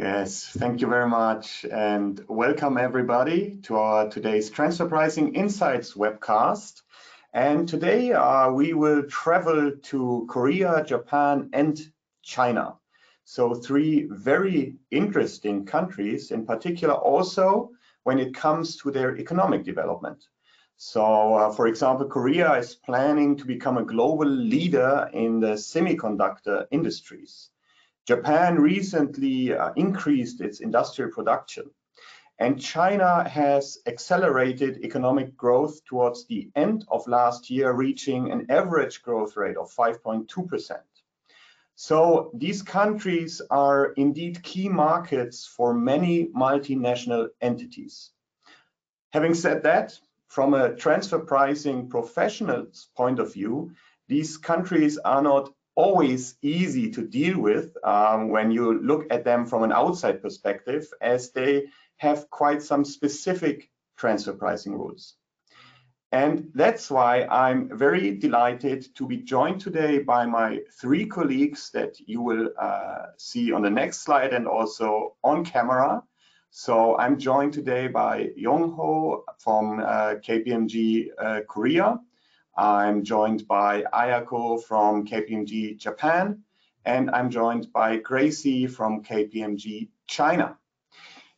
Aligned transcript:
Yes, 0.00 0.46
thank 0.46 0.80
you 0.80 0.86
very 0.86 1.10
much 1.10 1.66
and 1.70 2.24
welcome 2.26 2.78
everybody 2.78 3.58
to 3.64 3.76
our 3.76 4.08
today's 4.08 4.48
Transfer 4.48 4.88
Pricing 4.88 5.34
Insights 5.34 5.92
webcast. 5.92 6.80
And 7.34 7.68
today 7.68 8.14
uh, 8.14 8.50
we 8.50 8.72
will 8.72 9.02
travel 9.02 9.72
to 9.72 10.26
Korea, 10.30 10.82
Japan 10.86 11.50
and 11.52 11.78
China. 12.22 12.76
So 13.24 13.54
three 13.54 14.08
very 14.10 14.76
interesting 14.90 15.66
countries, 15.66 16.30
in 16.30 16.46
particular 16.46 16.94
also 16.94 17.72
when 18.04 18.18
it 18.18 18.34
comes 18.34 18.78
to 18.78 18.90
their 18.90 19.18
economic 19.18 19.64
development. 19.64 20.24
So 20.78 21.34
uh, 21.34 21.52
for 21.52 21.66
example, 21.66 22.06
Korea 22.06 22.54
is 22.54 22.74
planning 22.74 23.36
to 23.36 23.44
become 23.44 23.76
a 23.76 23.84
global 23.84 24.26
leader 24.26 25.10
in 25.12 25.40
the 25.40 25.58
semiconductor 25.58 26.64
industries. 26.70 27.50
Japan 28.06 28.56
recently 28.56 29.54
uh, 29.54 29.72
increased 29.76 30.40
its 30.40 30.60
industrial 30.60 31.10
production. 31.10 31.70
And 32.38 32.60
China 32.60 33.28
has 33.28 33.78
accelerated 33.86 34.82
economic 34.82 35.36
growth 35.36 35.84
towards 35.84 36.26
the 36.26 36.50
end 36.56 36.86
of 36.88 37.06
last 37.06 37.50
year, 37.50 37.72
reaching 37.72 38.32
an 38.32 38.50
average 38.50 39.02
growth 39.02 39.36
rate 39.36 39.58
of 39.58 39.70
5.2%. 39.70 40.80
So 41.74 42.30
these 42.34 42.62
countries 42.62 43.42
are 43.50 43.92
indeed 43.92 44.42
key 44.42 44.68
markets 44.68 45.46
for 45.46 45.74
many 45.74 46.28
multinational 46.28 47.28
entities. 47.40 48.10
Having 49.12 49.34
said 49.34 49.62
that, 49.64 49.98
from 50.28 50.54
a 50.54 50.74
transfer 50.76 51.18
pricing 51.18 51.88
professional's 51.88 52.88
point 52.96 53.18
of 53.18 53.32
view, 53.32 53.72
these 54.08 54.36
countries 54.36 54.98
are 54.98 55.22
not 55.22 55.52
always 55.74 56.36
easy 56.42 56.90
to 56.90 57.02
deal 57.06 57.40
with 57.40 57.76
um, 57.84 58.28
when 58.28 58.50
you 58.50 58.80
look 58.80 59.06
at 59.10 59.24
them 59.24 59.46
from 59.46 59.62
an 59.62 59.72
outside 59.72 60.22
perspective, 60.22 60.86
as 61.00 61.30
they 61.30 61.66
have 61.96 62.30
quite 62.30 62.62
some 62.62 62.84
specific 62.84 63.70
transfer 63.96 64.32
pricing 64.32 64.74
rules. 64.74 65.16
And 66.12 66.50
that's 66.54 66.90
why 66.90 67.24
I'm 67.24 67.76
very 67.76 68.16
delighted 68.16 68.94
to 68.96 69.06
be 69.06 69.18
joined 69.18 69.60
today 69.60 70.00
by 70.00 70.26
my 70.26 70.60
three 70.80 71.06
colleagues 71.06 71.70
that 71.72 72.00
you 72.00 72.20
will 72.20 72.50
uh, 72.58 73.06
see 73.16 73.52
on 73.52 73.62
the 73.62 73.70
next 73.70 74.00
slide 74.00 74.32
and 74.32 74.48
also 74.48 75.14
on 75.22 75.44
camera. 75.44 76.02
So 76.50 76.98
I'm 76.98 77.16
joined 77.16 77.52
today 77.52 77.86
by 77.86 78.30
Yong 78.34 78.72
Ho 78.72 79.24
from 79.38 79.78
uh, 79.78 80.14
KPMG 80.26 81.10
uh, 81.16 81.40
Korea. 81.48 82.00
I'm 82.60 83.04
joined 83.04 83.48
by 83.48 83.84
Ayako 83.90 84.62
from 84.62 85.06
KPMG 85.06 85.78
Japan, 85.78 86.42
and 86.84 87.10
I'm 87.10 87.30
joined 87.30 87.72
by 87.72 87.96
Gracie 87.96 88.66
from 88.66 89.02
KPMG 89.02 89.88
China. 90.06 90.58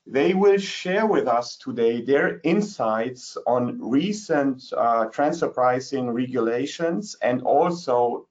They 0.05 0.35
will 0.35 0.59
share 0.59 1.07
with 1.07 1.29
us 1.29 1.57
today 1.59 2.01
their 2.01 2.41
insights 2.43 3.37
on 3.47 3.79
recent 3.81 4.65
uh, 4.77 5.05
transfer 5.07 5.47
pricing 5.47 6.11
regulations 6.11 7.15
and 7.23 7.43
also 7.43 8.27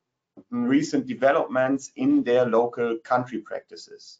recent 0.49 1.07
developments 1.07 1.91
in 1.95 2.23
their 2.23 2.45
local 2.45 2.97
country 3.05 3.39
practices. 3.39 4.19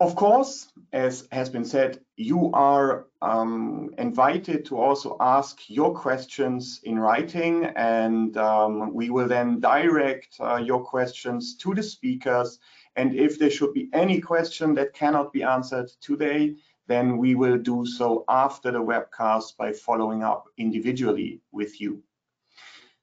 Of 0.00 0.16
course, 0.16 0.72
as 0.92 1.28
has 1.30 1.48
been 1.48 1.64
said, 1.64 2.00
you 2.16 2.50
are 2.52 3.06
um, 3.22 3.94
invited 3.96 4.64
to 4.66 4.76
also 4.76 5.16
ask 5.20 5.70
your 5.70 5.94
questions 5.94 6.80
in 6.82 6.98
writing 6.98 7.66
and 7.76 8.36
um, 8.36 8.92
we 8.92 9.10
will 9.10 9.28
then 9.28 9.60
direct 9.60 10.36
uh, 10.40 10.56
your 10.56 10.82
questions 10.84 11.56
to 11.58 11.74
the 11.74 11.82
speakers. 11.82 12.58
And 12.96 13.14
if 13.14 13.38
there 13.38 13.50
should 13.50 13.72
be 13.72 13.88
any 13.92 14.20
question 14.20 14.74
that 14.74 14.94
cannot 14.94 15.32
be 15.32 15.44
answered 15.44 15.90
today, 16.00 16.56
then 16.88 17.16
we 17.16 17.36
will 17.36 17.58
do 17.58 17.86
so 17.86 18.24
after 18.28 18.72
the 18.72 18.82
webcast 18.82 19.56
by 19.56 19.72
following 19.72 20.24
up 20.24 20.46
individually 20.58 21.40
with 21.52 21.80
you. 21.80 22.02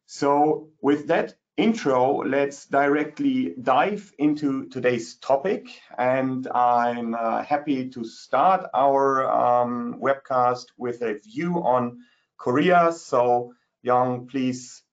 So 0.08 0.68
with 0.82 1.08
that 1.08 1.36
intro, 1.58 2.24
let's 2.24 2.66
directly 2.66 3.54
dive 3.62 4.12
into 4.18 4.68
today's 4.70 5.16
topic. 5.16 5.68
And 5.98 6.48
I'm 6.48 7.14
uh, 7.14 7.44
happy 7.44 7.90
to 7.90 8.04
start 8.04 8.70
our 8.74 9.30
um, 9.30 10.00
webcast 10.02 10.68
with 10.78 11.02
a 11.02 11.20
view 11.20 11.56
on 11.64 12.00
Korea. 12.38 12.92
So 12.94 13.54
Young, 13.84 14.28
please 14.28 14.84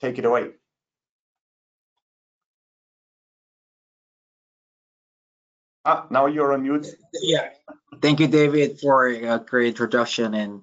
take 0.00 0.18
it 0.18 0.24
away. 0.24 0.50
Ah, 5.84 6.06
now 6.10 6.26
you're 6.26 6.52
on 6.52 6.62
mute. 6.62 6.86
Yeah, 7.12 7.50
thank 8.00 8.20
you, 8.20 8.26
David, 8.26 8.80
for 8.80 9.06
a 9.06 9.38
great 9.38 9.68
introduction. 9.68 10.34
And 10.34 10.62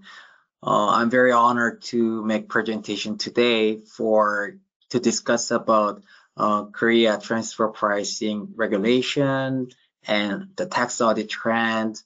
uh, 0.61 0.89
I'm 0.89 1.09
very 1.09 1.31
honored 1.31 1.81
to 1.83 2.23
make 2.25 2.49
presentation 2.49 3.17
today 3.17 3.77
for 3.77 4.55
to 4.93 4.99
discuss 4.99 5.49
about 5.49 6.03
uh, 6.37 6.65
Korea 6.65 7.19
transfer 7.19 7.67
pricing 7.69 8.53
regulation 8.55 9.69
and 10.07 10.49
the 10.55 10.67
tax 10.67 11.01
audit 11.01 11.29
trend. 11.29 11.99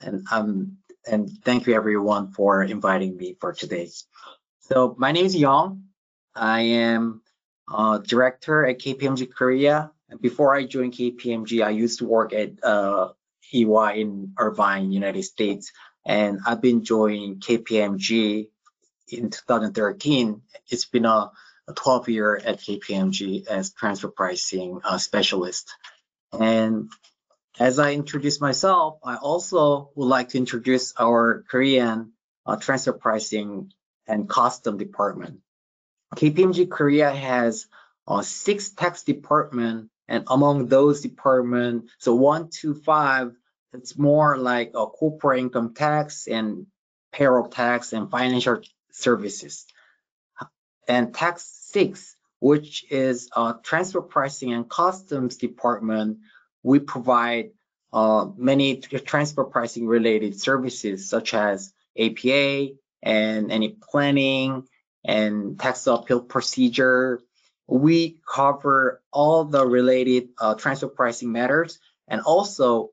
And 0.00 0.26
um, 0.32 0.78
and 1.06 1.30
thank 1.44 1.66
you 1.66 1.74
everyone 1.74 2.32
for 2.32 2.62
inviting 2.62 3.14
me 3.18 3.36
for 3.38 3.52
today. 3.52 3.90
So 4.60 4.94
my 4.96 5.12
name 5.12 5.26
is 5.26 5.36
Young. 5.36 5.84
I 6.34 6.60
am 6.88 7.20
a 7.68 8.00
director 8.02 8.64
at 8.64 8.78
KPMG 8.78 9.30
Korea. 9.30 9.90
And 10.08 10.18
before 10.18 10.56
I 10.56 10.64
joined 10.64 10.94
KPMG, 10.94 11.62
I 11.62 11.70
used 11.70 11.98
to 11.98 12.06
work 12.06 12.32
at 12.32 12.52
uh, 12.64 13.12
EY 13.52 14.00
in 14.00 14.32
Irvine, 14.38 14.92
United 14.92 15.24
States. 15.24 15.72
And 16.06 16.40
I've 16.46 16.62
been 16.62 16.84
joining 16.84 17.40
KPMG 17.40 18.48
in 19.08 19.28
2013. 19.28 20.40
It's 20.70 20.86
been 20.86 21.04
a 21.04 21.30
a 21.68 21.72
12 21.72 22.08
year 22.08 22.36
at 22.36 22.60
KPMG 22.60 23.46
as 23.46 23.72
transfer 23.72 24.08
pricing 24.08 24.80
uh, 24.84 24.98
specialist. 24.98 25.70
And 26.38 26.90
as 27.58 27.78
I 27.78 27.92
introduce 27.92 28.40
myself, 28.40 28.98
I 29.04 29.16
also 29.16 29.90
would 29.94 30.06
like 30.06 30.30
to 30.30 30.38
introduce 30.38 30.92
our 30.98 31.44
Korean 31.48 32.12
uh, 32.44 32.56
transfer 32.56 32.92
pricing 32.92 33.72
and 34.06 34.28
custom 34.28 34.76
department. 34.76 35.40
KPMG 36.16 36.68
Korea 36.70 37.10
has 37.10 37.66
uh, 38.06 38.22
six 38.22 38.70
tax 38.70 39.02
department, 39.02 39.90
and 40.06 40.24
among 40.26 40.66
those 40.66 41.00
department, 41.00 41.90
so 41.98 42.14
one 42.14 42.50
to 42.60 42.74
five, 42.74 43.32
it's 43.72 43.96
more 43.96 44.36
like 44.36 44.72
a 44.74 44.86
corporate 44.86 45.40
income 45.40 45.74
tax 45.74 46.26
and 46.28 46.66
payroll 47.12 47.48
tax 47.48 47.92
and 47.92 48.10
financial 48.10 48.60
services 48.92 49.66
and 50.88 51.14
tax 51.14 51.44
six, 51.44 52.16
which 52.40 52.84
is 52.90 53.28
uh, 53.34 53.54
transfer 53.62 54.00
pricing 54.00 54.52
and 54.52 54.68
customs 54.68 55.36
department, 55.36 56.18
we 56.62 56.78
provide 56.78 57.50
uh, 57.92 58.26
many 58.36 58.78
transfer 58.78 59.44
pricing 59.44 59.86
related 59.86 60.40
services 60.40 61.08
such 61.08 61.32
as 61.34 61.72
APA 61.98 62.68
and 63.02 63.52
any 63.52 63.76
planning 63.90 64.66
and 65.04 65.58
tax 65.60 65.86
appeal 65.86 66.20
procedure. 66.20 67.20
We 67.66 68.18
cover 68.28 69.02
all 69.12 69.44
the 69.44 69.64
related 69.64 70.30
uh, 70.38 70.54
transfer 70.54 70.88
pricing 70.88 71.32
matters 71.32 71.78
and 72.08 72.20
also 72.20 72.90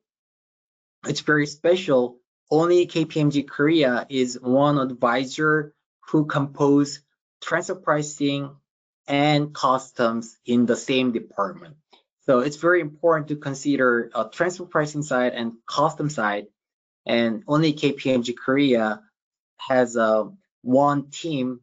it's 1.07 1.21
very 1.21 1.47
special. 1.47 2.17
Only 2.49 2.85
KPMG 2.85 3.47
Korea 3.47 4.05
is 4.09 4.39
one 4.39 4.77
advisor 4.77 5.73
who 6.09 6.25
compose 6.25 7.01
transfer 7.41 7.75
pricing 7.75 8.55
and 9.07 9.53
customs 9.53 10.37
in 10.45 10.65
the 10.65 10.75
same 10.75 11.11
department. 11.11 11.75
So 12.25 12.39
it's 12.39 12.57
very 12.57 12.81
important 12.81 13.29
to 13.29 13.35
consider 13.35 14.09
a 14.13 14.29
transfer 14.29 14.65
pricing 14.65 15.03
side 15.03 15.33
and 15.33 15.53
custom 15.67 16.09
side. 16.09 16.47
And 17.05 17.43
only 17.47 17.73
KPMG 17.73 18.35
Korea 18.37 19.01
has 19.57 19.95
a 19.95 20.03
uh, 20.03 20.29
one 20.61 21.09
team 21.09 21.61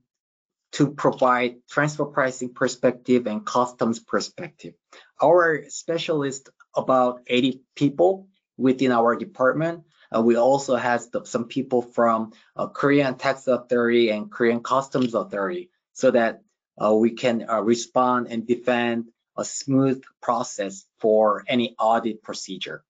to 0.73 0.91
provide 0.91 1.67
transfer 1.69 2.05
pricing 2.05 2.53
perspective 2.53 3.27
and 3.27 3.47
customs 3.47 4.01
perspective. 4.01 4.75
Our 5.23 5.65
specialist 5.69 6.51
about 6.75 7.21
80 7.27 7.63
people 7.75 8.29
within 8.57 8.93
our 8.93 9.17
department. 9.17 9.85
Uh, 10.15 10.23
we 10.23 10.37
also 10.37 10.77
have 10.77 11.03
some 11.25 11.45
people 11.45 11.83
from 11.83 12.33
uh, 12.57 12.69
Korean 12.69 13.15
Tax 13.17 13.47
Authority 13.47 14.11
and 14.11 14.31
Korean 14.31 14.63
Customs 14.63 15.15
Authority 15.15 15.71
so 15.93 16.11
that 16.11 16.43
uh, 16.83 16.95
we 16.95 17.11
can 17.11 17.49
uh, 17.49 17.61
respond 17.61 18.29
and 18.31 18.47
defend 18.47 19.09
a 19.37 19.45
smooth 19.45 20.03
process 20.23 20.85
for 20.99 21.45
any 21.47 21.75
audit 21.79 22.23
procedure. 22.23 22.83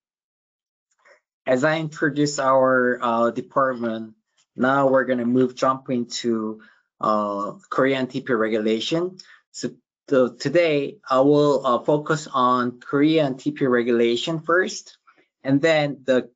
As 1.47 1.65
I 1.65 1.79
introduce 1.79 2.39
our 2.39 2.99
uh, 3.01 3.31
department, 3.31 4.15
now 4.55 4.89
we're 4.89 5.05
going 5.05 5.19
to 5.19 5.25
move 5.25 5.55
jump 5.55 5.91
into 5.91 6.61
uh, 7.01 7.53
Korean 7.71 8.07
TP 8.07 8.39
regulation. 8.39 9.19
So 9.53 9.71
so 10.09 10.31
today 10.31 10.99
I 11.09 11.21
will 11.21 11.67
uh, 11.67 11.79
focus 11.81 12.29
on 12.33 12.81
Korean 12.81 13.35
TP 13.35 13.69
regulation 13.69 14.41
first, 14.41 14.97
and 15.45 15.61
then 15.61 16.01
the 16.05 16.31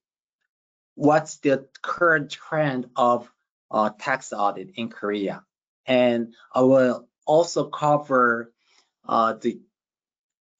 what's 0.94 1.36
the 1.38 1.66
current 1.82 2.30
trend 2.30 2.90
of 2.96 3.30
uh, 3.70 3.90
tax 3.98 4.32
audit 4.32 4.72
in 4.76 4.90
Korea. 4.90 5.44
And 5.86 6.34
I 6.54 6.62
will 6.62 7.08
also 7.26 7.64
cover 7.64 8.52
uh, 9.08 9.34
the 9.34 9.60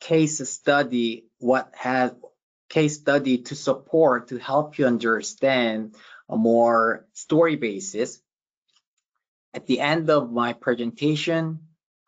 case 0.01 0.49
study, 0.49 1.27
what 1.39 1.73
has 1.77 2.13
case 2.69 2.99
study 2.99 3.39
to 3.39 3.55
support 3.55 4.29
to 4.29 4.39
help 4.39 4.79
you 4.79 4.87
understand 4.87 5.95
a 6.29 6.37
more 6.37 7.07
story 7.13 7.57
basis. 7.57 8.21
At 9.55 9.67
the 9.67 9.81
end 9.81 10.09
of 10.09 10.33
my 10.33 10.55
presentation, 10.55 11.61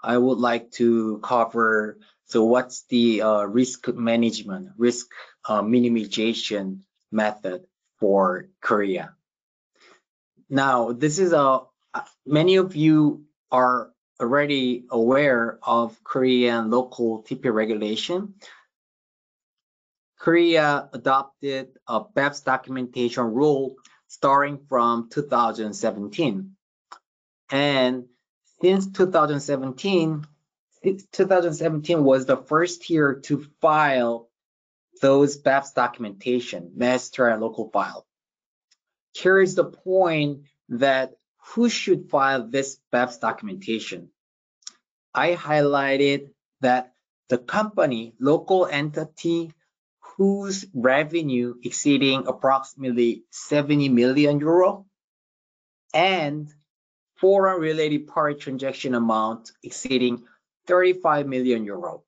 I 0.02 0.16
would 0.16 0.38
like 0.38 0.70
to 0.72 1.18
cover 1.22 1.98
so 2.26 2.44
what's 2.44 2.84
the 2.88 3.20
uh, 3.20 3.42
risk 3.42 3.86
management, 3.88 4.70
risk 4.78 5.06
uh, 5.46 5.60
minimization 5.60 6.80
method 7.12 7.66
for 8.04 8.50
Korea. 8.60 9.14
Now, 10.50 10.92
this 10.92 11.18
is 11.18 11.32
a 11.32 11.60
many 12.26 12.56
of 12.56 12.76
you 12.76 13.24
are 13.50 13.92
already 14.20 14.84
aware 14.90 15.58
of 15.62 15.96
Korean 16.04 16.68
local 16.68 17.22
TP 17.22 17.50
regulation. 17.50 18.34
Korea 20.18 20.90
adopted 20.92 21.68
a 21.88 22.04
BEPS 22.04 22.44
documentation 22.44 23.24
rule 23.24 23.76
starting 24.08 24.58
from 24.68 25.08
2017. 25.08 26.56
And 27.50 28.04
since 28.60 28.92
2017, 28.92 30.26
2017 31.10 32.04
was 32.04 32.26
the 32.26 32.36
first 32.36 32.90
year 32.90 33.14
to 33.24 33.46
file 33.62 34.28
those 35.00 35.36
BEPS 35.36 35.74
documentation, 35.74 36.72
master 36.74 37.28
and 37.28 37.40
local 37.40 37.70
file. 37.70 38.06
Here 39.12 39.40
is 39.40 39.54
the 39.54 39.64
point 39.64 40.42
that 40.68 41.14
who 41.52 41.68
should 41.68 42.10
file 42.10 42.48
this 42.48 42.78
BEPS 42.92 43.20
documentation. 43.20 44.08
I 45.14 45.34
highlighted 45.34 46.30
that 46.60 46.94
the 47.28 47.38
company, 47.38 48.14
local 48.18 48.66
entity 48.66 49.52
whose 50.16 50.66
revenue 50.74 51.54
exceeding 51.62 52.26
approximately 52.26 53.24
70 53.30 53.88
million 53.88 54.38
euro 54.38 54.86
and 55.92 56.52
foreign 57.16 57.60
related 57.60 58.06
party 58.06 58.38
transaction 58.38 58.94
amount 58.94 59.52
exceeding 59.62 60.24
35 60.66 61.26
million 61.26 61.64
euro. 61.64 62.02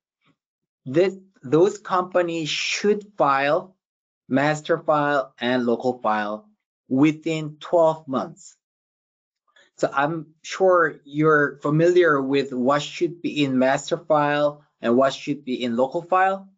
This, 0.84 1.16
those 1.50 1.78
companies 1.78 2.48
should 2.48 3.04
file 3.16 3.76
master 4.28 4.78
file 4.78 5.34
and 5.38 5.64
local 5.64 6.00
file 6.00 6.48
within 6.88 7.56
12 7.60 8.08
months. 8.08 8.56
So 9.78 9.90
I'm 9.92 10.34
sure 10.42 10.96
you're 11.04 11.58
familiar 11.58 12.20
with 12.20 12.52
what 12.52 12.82
should 12.82 13.20
be 13.20 13.44
in 13.44 13.58
master 13.58 13.98
file 13.98 14.64
and 14.80 14.96
what 14.96 15.12
should 15.12 15.44
be 15.44 15.62
in 15.62 15.76
local 15.76 16.02
file. 16.02 16.48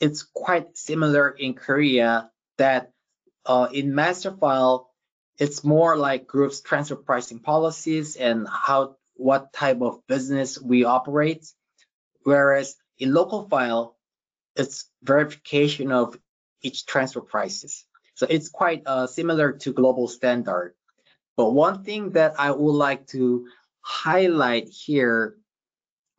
It's 0.00 0.22
quite 0.22 0.76
similar 0.76 1.30
in 1.30 1.54
Korea 1.54 2.30
that 2.58 2.92
uh, 3.46 3.68
in 3.72 3.94
master 3.94 4.32
file, 4.32 4.90
it's 5.38 5.64
more 5.64 5.96
like 5.96 6.26
groups 6.26 6.60
transfer 6.60 6.96
pricing 6.96 7.38
policies 7.38 8.16
and 8.16 8.46
how 8.46 8.96
what 9.14 9.52
type 9.52 9.80
of 9.80 10.06
business 10.06 10.60
we 10.60 10.84
operate. 10.84 11.46
Whereas 12.22 12.76
in 12.98 13.14
local 13.14 13.48
file, 13.48 13.95
it's 14.56 14.90
verification 15.02 15.92
of 15.92 16.18
each 16.62 16.86
transfer 16.86 17.20
prices. 17.20 17.84
So 18.14 18.26
it's 18.28 18.48
quite 18.48 18.82
uh, 18.86 19.06
similar 19.06 19.52
to 19.52 19.72
global 19.72 20.08
standard. 20.08 20.74
But 21.36 21.52
one 21.52 21.84
thing 21.84 22.12
that 22.12 22.34
I 22.38 22.50
would 22.50 22.72
like 22.72 23.06
to 23.08 23.46
highlight 23.82 24.68
here 24.68 25.36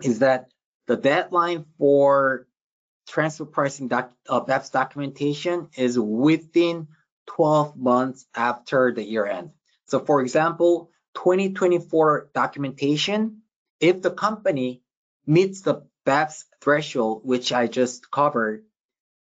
is 0.04 0.20
that 0.20 0.52
the 0.86 0.96
deadline 0.96 1.66
for 1.78 2.48
transfer 3.08 3.46
pricing 3.46 3.88
doc, 3.88 4.12
uh, 4.30 4.42
BEPS 4.42 4.72
documentation 4.72 5.70
is 5.76 5.98
within 5.98 6.88
12 7.28 7.76
months 7.76 8.26
after 8.36 8.94
the 8.94 9.04
year 9.04 9.26
end. 9.26 9.52
So 9.86 10.00
for 10.00 10.22
example, 10.22 10.92
2024 11.16 12.30
documentation, 12.34 13.42
if 13.80 14.02
the 14.02 14.12
company 14.12 14.84
meets 15.26 15.62
the 15.62 15.84
BEPS 16.06 16.46
threshold, 16.62 17.22
which 17.24 17.52
I 17.52 17.68
just 17.68 18.10
covered, 18.12 18.66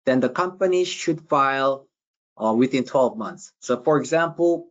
then 0.05 0.19
the 0.19 0.29
company 0.29 0.85
should 0.85 1.27
file 1.29 1.87
uh, 2.37 2.53
within 2.53 2.83
12 2.83 3.17
months. 3.17 3.51
So 3.59 3.81
for 3.81 3.99
example, 3.99 4.69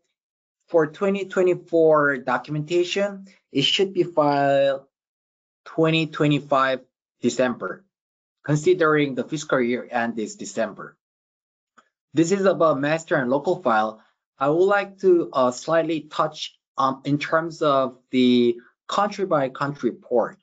for 0.69 0.87
2024 0.87 2.19
documentation, 2.19 3.27
it 3.51 3.63
should 3.63 3.93
be 3.93 4.05
filed 4.05 4.83
2025 5.67 6.81
December, 7.21 7.85
considering 8.45 9.15
the 9.15 9.25
fiscal 9.25 9.61
year 9.61 9.87
end 9.91 10.19
is 10.19 10.37
December. 10.37 10.97
This 12.15 12.33
is 12.33 12.45
about 12.45 12.81
master 12.81 13.17
and 13.17 13.31
local 13.31 13.63
file. 13.63 14.03
I 14.39 14.49
would 14.49 14.65
like 14.65 14.99
to 15.01 15.31
uh, 15.33 15.51
slightly 15.51 16.01
touch 16.03 16.59
um, 16.77 17.03
in 17.05 17.19
terms 17.19 17.63
of 17.63 17.99
the 18.11 18.57
country 18.89 19.25
by 19.25 19.49
country 19.49 19.91
report. 19.91 20.39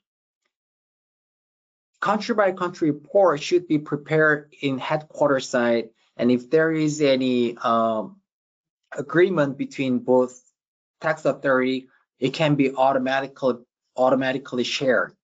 Country 2.00 2.34
by 2.34 2.52
country 2.52 2.90
report 2.90 3.42
should 3.42 3.68
be 3.68 3.78
prepared 3.78 4.54
in 4.62 4.78
headquarters 4.78 5.48
side 5.48 5.90
and 6.20 6.30
if 6.30 6.50
there 6.50 6.70
is 6.70 7.00
any 7.00 7.56
um, 7.56 8.20
agreement 8.94 9.56
between 9.56 10.00
both 10.00 10.38
tax 11.00 11.24
authority, 11.24 11.88
it 12.18 12.34
can 12.34 12.56
be 12.56 12.74
automatically 12.74 13.54
automatically 13.96 14.64
shared. 14.64 15.16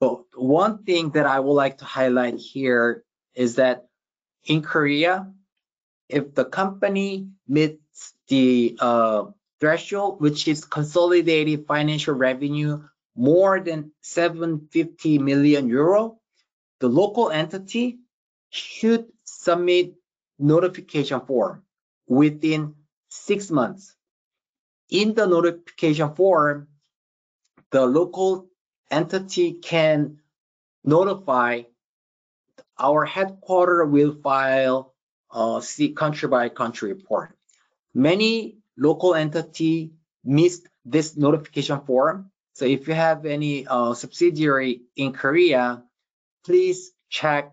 But 0.00 0.24
one 0.34 0.82
thing 0.82 1.10
that 1.10 1.26
I 1.26 1.38
would 1.38 1.52
like 1.52 1.78
to 1.78 1.84
highlight 1.84 2.38
here 2.38 3.04
is 3.36 3.54
that 3.54 3.86
in 4.44 4.62
Korea, 4.62 5.30
if 6.08 6.34
the 6.34 6.44
company 6.44 7.28
meets 7.46 8.14
the 8.26 8.76
uh, 8.80 9.26
threshold, 9.60 10.20
which 10.20 10.48
is 10.48 10.64
consolidated 10.64 11.68
financial 11.68 12.14
revenue 12.14 12.82
more 13.16 13.60
than 13.60 13.92
750 14.00 15.18
million 15.18 15.68
euro, 15.68 16.18
the 16.80 16.88
local 16.88 17.30
entity 17.30 17.98
should 18.50 19.06
submit 19.24 19.94
notification 20.38 21.20
form 21.20 21.62
within 22.06 22.74
six 23.08 23.50
months. 23.50 23.94
In 24.90 25.14
the 25.14 25.26
notification 25.26 26.14
form, 26.14 26.68
the 27.70 27.86
local 27.86 28.48
entity 28.90 29.54
can 29.54 30.18
notify 30.84 31.62
our 32.78 33.04
headquarter 33.04 33.84
will 33.86 34.12
file 34.22 34.92
uh, 35.30 35.62
a 35.78 35.88
country 35.92 36.28
by 36.28 36.48
country 36.48 36.92
report. 36.92 37.36
Many 37.94 38.58
local 38.76 39.14
entity 39.14 39.92
missed 40.24 40.66
this 40.84 41.16
notification 41.16 41.80
form. 41.86 42.31
So 42.54 42.64
if 42.66 42.86
you 42.86 42.94
have 42.94 43.24
any 43.24 43.66
uh, 43.66 43.94
subsidiary 43.94 44.82
in 44.96 45.12
Korea, 45.12 45.82
please 46.44 46.92
check 47.08 47.52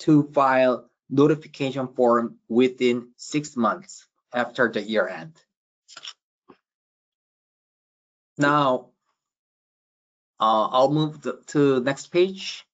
to 0.00 0.24
file 0.32 0.88
notification 1.10 1.88
form 1.88 2.38
within 2.48 3.10
six 3.16 3.56
months 3.56 4.06
after 4.32 4.70
the 4.70 4.80
year 4.80 5.08
end. 5.08 5.34
Now, 8.38 8.90
uh, 10.38 10.68
I'll 10.68 10.90
move 10.90 11.20
to 11.48 11.80
next 11.80 12.06
page. 12.06 12.64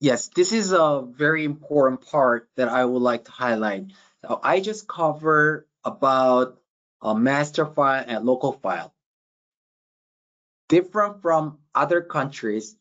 Yes, 0.00 0.28
this 0.28 0.52
is 0.52 0.70
a 0.70 1.04
very 1.04 1.44
important 1.44 2.06
part 2.06 2.48
that 2.54 2.68
I 2.68 2.84
would 2.84 3.02
like 3.02 3.24
to 3.24 3.32
highlight. 3.32 3.86
So 4.22 4.38
I 4.40 4.60
just 4.60 4.86
cover 4.86 5.66
about 5.84 6.60
a 7.02 7.14
master 7.14 7.66
file 7.66 8.04
and 8.06 8.24
local 8.24 8.52
file. 8.52 8.94
Different 10.68 11.22
from 11.22 11.58
other 11.74 12.00
countries, 12.02 12.76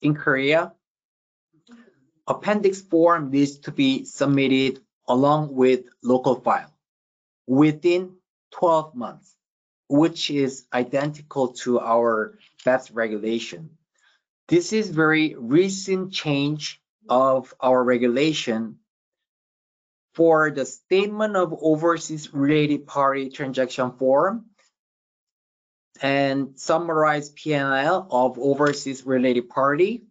in 0.00 0.14
Korea, 0.14 0.72
appendix 2.26 2.80
form 2.80 3.30
needs 3.30 3.58
to 3.60 3.72
be 3.72 4.04
submitted 4.04 4.80
along 5.08 5.54
with 5.54 5.84
local 6.02 6.40
file 6.40 6.72
within 7.46 8.16
12 8.52 8.94
months, 8.94 9.34
which 9.88 10.30
is 10.30 10.64
identical 10.72 11.48
to 11.48 11.80
our 11.80 12.38
BEPS 12.64 12.94
regulation. 12.94 13.70
This 14.48 14.72
is 14.72 14.88
very 14.90 15.34
recent 15.36 16.12
change 16.12 16.80
of 17.08 17.54
our 17.60 17.82
regulation 17.82 18.78
for 20.14 20.50
the 20.50 20.64
statement 20.66 21.36
of 21.36 21.54
overseas 21.62 22.32
related 22.34 22.86
party 22.86 23.30
transaction 23.30 23.92
form 23.92 24.46
and 26.02 26.58
summarize 26.58 27.30
P&L 27.30 28.08
of 28.10 28.38
overseas 28.38 29.06
related 29.06 29.48
party, 29.48 30.04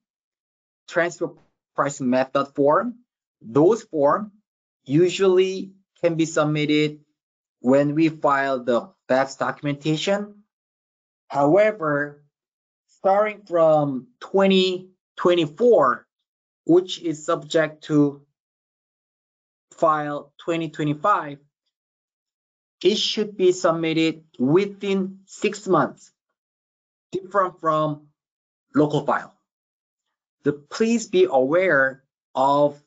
transfer 0.87 1.31
price 1.75 2.01
method 2.01 2.47
form. 2.55 2.95
Those 3.41 3.83
form 3.83 4.31
usually 4.85 5.73
can 6.01 6.15
be 6.15 6.25
submitted 6.25 6.99
when 7.59 7.93
we 7.95 8.09
file 8.09 8.63
the 8.63 8.89
BEPS 9.07 9.37
documentation. 9.37 10.43
However, 11.27 12.23
starting 12.87 13.41
from 13.45 14.07
2024, 14.21 16.07
which 16.65 17.01
is 17.01 17.25
subject 17.25 17.83
to 17.85 18.21
file 19.81 20.31
2025, 20.45 21.39
it 22.83 22.95
should 22.95 23.35
be 23.35 23.51
submitted 23.51 24.23
within 24.37 25.21
six 25.25 25.67
months, 25.67 26.11
different 27.11 27.59
from 27.59 28.07
local 28.75 29.03
file. 29.05 29.33
The, 30.43 30.53
please 30.53 31.07
be 31.07 31.27
aware 31.29 32.03
of 32.35 32.79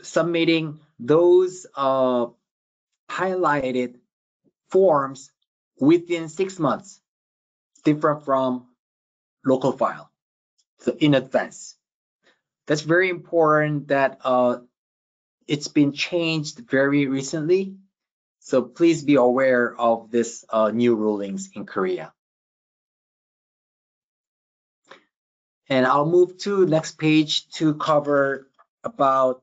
submitting 0.00 0.80
those 0.98 1.66
uh, 1.76 2.26
highlighted 3.10 3.96
forms 4.70 5.30
within 5.78 6.30
six 6.30 6.58
months, 6.58 7.00
different 7.84 8.24
from 8.24 8.66
local 9.44 9.72
file, 9.72 10.10
so 10.80 10.96
in 10.98 11.14
advance. 11.14 11.76
That's 12.66 12.80
very 12.80 13.10
important 13.10 13.88
that 13.88 14.20
uh, 14.24 14.60
it's 15.46 15.68
been 15.68 15.92
changed 15.92 16.58
very 16.58 17.06
recently. 17.06 17.76
So 18.40 18.62
please 18.62 19.02
be 19.02 19.14
aware 19.14 19.74
of 19.74 20.10
this 20.10 20.44
uh, 20.50 20.70
new 20.70 20.94
rulings 20.94 21.50
in 21.54 21.64
Korea. 21.64 22.12
And 25.68 25.86
I'll 25.86 26.06
move 26.06 26.36
to 26.38 26.66
next 26.66 26.98
page 26.98 27.48
to 27.56 27.74
cover 27.74 28.48
about 28.82 29.42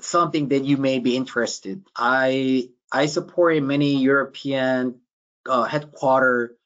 something 0.00 0.48
that 0.48 0.64
you 0.64 0.76
may 0.76 0.98
be 0.98 1.16
interested. 1.16 1.84
I 1.94 2.70
I 2.90 3.06
support 3.06 3.62
many 3.62 3.96
European 3.96 5.00
uh, 5.44 5.64
headquarter, 5.64 6.56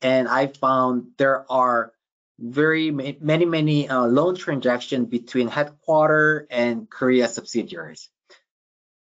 and 0.00 0.26
I 0.26 0.48
found 0.48 1.12
there 1.18 1.50
are 1.50 1.92
very 2.38 2.90
many 2.90 3.44
many 3.44 3.88
uh, 3.88 4.06
loan 4.06 4.34
transactions 4.34 5.08
between 5.08 5.48
headquarter 5.48 6.46
and 6.50 6.88
Korea 6.88 7.28
subsidiaries, 7.28 8.08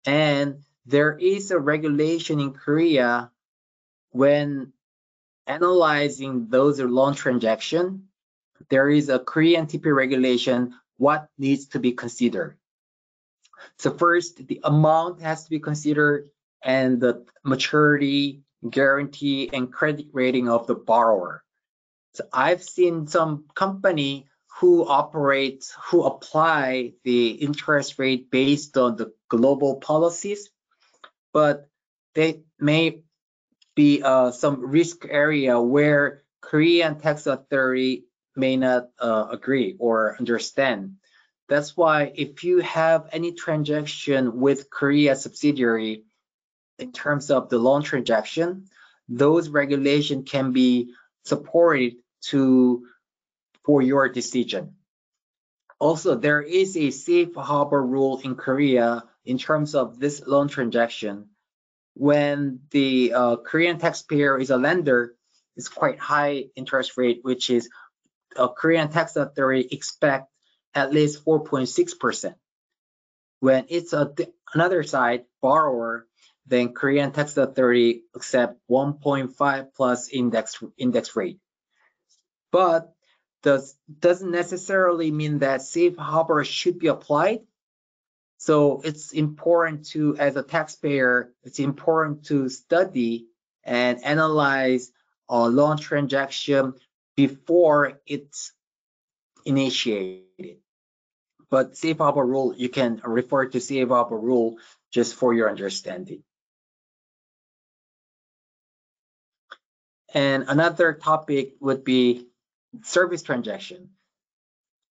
and 0.06 0.62
there 0.86 1.16
is 1.16 1.50
a 1.50 1.58
regulation 1.58 2.40
in 2.40 2.52
Korea 2.52 3.30
when 4.10 4.72
analyzing 5.46 6.48
those 6.48 6.80
loan 6.80 7.14
transactions. 7.14 8.02
There 8.70 8.90
is 8.90 9.08
a 9.08 9.18
Korean 9.18 9.66
TP 9.66 9.94
regulation 9.94 10.74
what 10.96 11.28
needs 11.38 11.66
to 11.68 11.78
be 11.78 11.92
considered. 11.92 12.56
So 13.78 13.90
first, 13.92 14.46
the 14.46 14.60
amount 14.64 15.20
has 15.22 15.44
to 15.44 15.50
be 15.50 15.60
considered 15.60 16.30
and 16.62 17.00
the 17.00 17.24
maturity, 17.44 18.42
guarantee, 18.68 19.50
and 19.52 19.72
credit 19.72 20.06
rating 20.12 20.48
of 20.48 20.66
the 20.66 20.74
borrower. 20.74 21.44
So 22.14 22.24
I've 22.32 22.62
seen 22.62 23.06
some 23.06 23.44
company 23.54 24.26
who 24.60 24.86
operates, 24.86 25.74
who 25.86 26.02
apply 26.02 26.94
the 27.04 27.30
interest 27.30 27.98
rate 27.98 28.30
based 28.30 28.76
on 28.76 28.96
the 28.96 29.12
global 29.28 29.76
policies, 29.76 30.50
but 31.32 31.68
they 32.14 32.42
may 32.58 33.02
be 33.76 34.02
uh, 34.02 34.32
some 34.32 34.66
risk 34.66 35.06
area 35.08 35.60
where 35.60 36.22
Korean 36.40 36.98
tax 36.98 37.26
authority 37.26 38.06
may 38.34 38.56
not 38.56 38.88
uh, 38.98 39.28
agree 39.30 39.76
or 39.78 40.16
understand. 40.18 40.96
That's 41.48 41.76
why 41.76 42.12
if 42.14 42.44
you 42.44 42.58
have 42.60 43.08
any 43.12 43.32
transaction 43.32 44.40
with 44.40 44.70
Korea 44.70 45.14
subsidiary 45.14 46.04
in 46.78 46.92
terms 46.92 47.30
of 47.30 47.48
the 47.48 47.58
loan 47.58 47.82
transaction, 47.82 48.66
those 49.08 49.48
regulation 49.48 50.24
can 50.24 50.52
be 50.52 50.92
supported 51.28 51.96
to 52.30 52.86
for 53.64 53.82
your 53.82 54.08
decision. 54.08 54.74
Also, 55.78 56.16
there 56.16 56.42
is 56.42 56.76
a 56.76 56.90
safe 56.90 57.34
harbor 57.34 57.82
rule 57.82 58.20
in 58.24 58.34
Korea 58.34 59.04
in 59.24 59.38
terms 59.38 59.74
of 59.74 60.00
this 60.00 60.26
loan 60.26 60.48
transaction. 60.48 61.28
When 61.94 62.60
the 62.70 63.12
uh, 63.12 63.36
Korean 63.36 63.78
taxpayer 63.78 64.38
is 64.38 64.50
a 64.50 64.56
lender, 64.56 65.14
it's 65.56 65.68
quite 65.68 65.98
high 65.98 66.46
interest 66.56 66.96
rate, 66.96 67.20
which 67.22 67.50
is 67.50 67.68
a 68.36 68.48
Korean 68.48 68.88
tax 68.88 69.16
authority 69.16 69.68
expect 69.70 70.30
at 70.74 70.92
least 70.92 71.24
4.6%. 71.24 72.34
When 73.40 73.66
it's 73.68 73.92
a, 73.92 74.12
another 74.54 74.82
side, 74.82 75.24
borrower, 75.42 76.06
then 76.48 76.72
Korean 76.72 77.12
tax 77.12 77.36
authority 77.36 78.04
accept 78.14 78.58
1.5 78.70 79.74
plus 79.74 80.08
index 80.08 80.62
index 80.76 81.14
rate. 81.14 81.38
But 82.50 82.92
does 83.42 83.76
doesn't 84.00 84.30
necessarily 84.30 85.10
mean 85.10 85.40
that 85.40 85.62
safe 85.62 85.96
harbor 85.96 86.42
should 86.44 86.78
be 86.78 86.88
applied. 86.88 87.40
So 88.38 88.80
it's 88.82 89.12
important 89.12 89.86
to, 89.88 90.16
as 90.16 90.36
a 90.36 90.42
taxpayer, 90.42 91.32
it's 91.42 91.58
important 91.58 92.26
to 92.26 92.48
study 92.48 93.26
and 93.64 94.02
analyze 94.04 94.90
a 95.28 95.48
loan 95.48 95.76
transaction 95.76 96.74
before 97.16 98.00
it's 98.06 98.52
initiated. 99.44 100.58
But 101.50 101.76
safe 101.76 101.98
harbor 101.98 102.24
rule, 102.24 102.54
you 102.56 102.68
can 102.68 103.00
refer 103.04 103.46
to 103.46 103.60
safe 103.60 103.88
harbor 103.88 104.18
rule 104.18 104.58
just 104.92 105.14
for 105.14 105.34
your 105.34 105.50
understanding. 105.50 106.22
And 110.14 110.44
another 110.48 110.94
topic 110.94 111.54
would 111.60 111.84
be 111.84 112.26
service 112.82 113.22
transaction. 113.22 113.90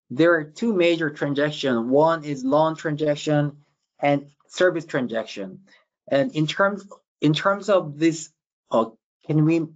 There 0.09 0.35
are 0.35 0.43
two 0.43 0.73
major 0.73 1.09
transactions. 1.09 1.89
One 1.89 2.23
is 2.23 2.43
loan 2.43 2.75
transaction 2.75 3.57
and 3.99 4.27
service 4.47 4.85
transaction. 4.85 5.61
And 6.07 6.33
in 6.33 6.47
terms 6.47 6.87
in 7.19 7.33
terms 7.33 7.69
of 7.69 7.97
this, 7.97 8.29
uh, 8.71 8.85
can 9.25 9.43
we 9.43 9.67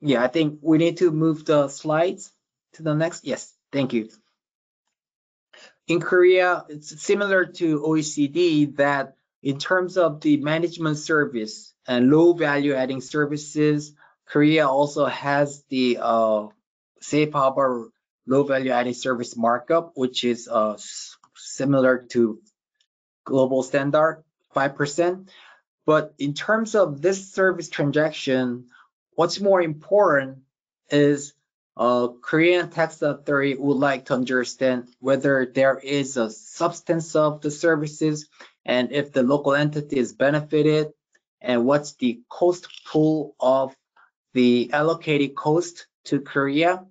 Yeah, 0.00 0.22
I 0.22 0.28
think 0.28 0.60
we 0.62 0.78
need 0.78 0.98
to 0.98 1.10
move 1.10 1.44
the 1.44 1.68
slides 1.68 2.30
to 2.74 2.82
the 2.82 2.94
next. 2.94 3.24
Yes, 3.24 3.52
thank 3.72 3.92
you. 3.92 4.08
In 5.86 6.00
Korea, 6.00 6.64
it's 6.68 7.00
similar 7.00 7.46
to 7.46 7.80
OECD 7.80 8.76
that 8.76 9.16
in 9.42 9.58
terms 9.58 9.96
of 9.96 10.20
the 10.20 10.36
management 10.38 10.98
service 10.98 11.72
and 11.86 12.10
low 12.10 12.32
value 12.32 12.74
adding 12.74 13.00
services, 13.00 13.92
Korea 14.26 14.66
also 14.66 15.06
has 15.06 15.62
the 15.68 15.98
uh, 16.00 16.48
safe 17.00 17.32
harbor 17.32 17.92
low 18.26 18.42
value 18.42 18.72
adding 18.72 18.94
service 18.94 19.36
markup, 19.36 19.92
which 19.94 20.24
is 20.24 20.48
uh, 20.48 20.76
similar 21.36 21.98
to 22.10 22.40
global 23.24 23.62
standard, 23.62 24.24
5%. 24.56 25.28
But 25.84 26.14
in 26.18 26.34
terms 26.34 26.74
of 26.74 27.00
this 27.00 27.32
service 27.32 27.68
transaction, 27.68 28.66
what's 29.14 29.38
more 29.40 29.62
important 29.62 30.38
is 30.90 31.32
uh, 31.76 32.08
Korean 32.22 32.70
tax 32.70 33.02
authority 33.02 33.54
would 33.54 33.76
like 33.76 34.06
to 34.06 34.14
understand 34.14 34.88
whether 35.00 35.46
there 35.46 35.78
is 35.78 36.16
a 36.16 36.30
substance 36.30 37.14
of 37.14 37.42
the 37.42 37.50
services 37.50 38.28
and 38.64 38.92
if 38.92 39.12
the 39.12 39.22
local 39.22 39.54
entity 39.54 39.98
is 39.98 40.12
benefited 40.12 40.92
and 41.40 41.66
what's 41.66 41.94
the 41.94 42.20
cost 42.28 42.68
pool 42.86 43.34
of 43.38 43.76
the 44.32 44.70
allocated 44.72 45.34
cost 45.34 45.86
to 46.04 46.20
Korea 46.20 46.86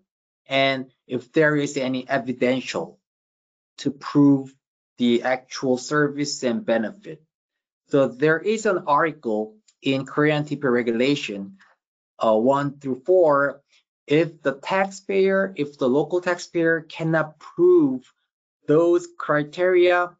and 0.47 0.91
if 1.07 1.31
there 1.33 1.55
is 1.55 1.77
any 1.77 2.07
evidential 2.07 2.99
to 3.79 3.91
prove 3.91 4.53
the 4.97 5.23
actual 5.23 5.77
service 5.77 6.43
and 6.43 6.65
benefit. 6.65 7.21
So 7.87 8.07
there 8.07 8.39
is 8.39 8.65
an 8.65 8.83
article 8.87 9.55
in 9.81 10.05
Korean 10.05 10.43
TP 10.43 10.63
regulation 10.63 11.57
uh, 12.19 12.35
one 12.35 12.79
through 12.79 13.01
four. 13.05 13.61
If 14.07 14.41
the 14.41 14.53
taxpayer, 14.53 15.53
if 15.55 15.77
the 15.77 15.89
local 15.89 16.21
taxpayer 16.21 16.81
cannot 16.81 17.39
prove 17.39 18.11
those 18.67 19.07
criteria, 19.17 20.15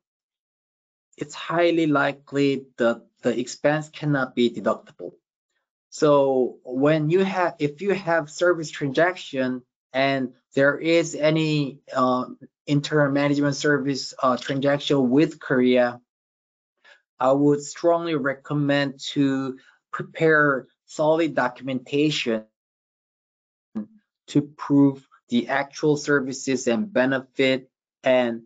it's 1.18 1.36
highly 1.36 1.88
likely 1.88 2.66
that 2.78 3.06
the 3.22 3.40
expense 3.40 3.90
cannot 3.90 4.36
be 4.36 4.50
deductible. 4.50 5.14
So 5.90 6.58
when 6.64 7.10
you 7.10 7.24
have, 7.24 7.56
if 7.60 7.82
you 7.82 7.94
have 7.94 8.30
service 8.30 8.70
transaction 8.70 9.62
and 9.94 10.34
there 10.54 10.78
is 10.78 11.16
any 11.16 11.80
uh, 11.96 12.26
management 12.68 13.56
service 13.56 14.14
uh, 14.22 14.36
transaction 14.36 15.10
with 15.10 15.40
Korea, 15.40 16.02
I 17.20 17.32
would 17.32 17.62
strongly 17.62 18.16
recommend 18.16 19.00
to 19.14 19.58
prepare 19.92 20.68
solid 20.86 21.34
documentation 21.34 22.46
to 24.28 24.42
prove 24.42 25.08
the 25.30 25.50
actual 25.50 25.98
services 25.98 26.68
and 26.68 26.92
benefit 26.92 27.70
and 28.04 28.44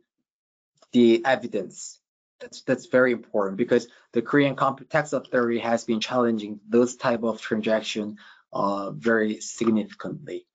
the 0.91 1.23
evidence. 1.25 1.99
That's 2.39 2.61
that's 2.61 2.85
very 2.85 3.11
important 3.11 3.57
because 3.57 3.87
the 4.13 4.21
Korean 4.21 4.55
Tax 4.55 5.11
Authority 5.11 5.59
has 5.59 5.83
been 5.83 5.99
challenging 5.99 6.61
those 6.67 6.95
type 6.95 7.23
of 7.23 7.41
transaction 7.41 8.17
uh, 8.53 8.91
very 8.91 9.41
significantly. 9.41 10.45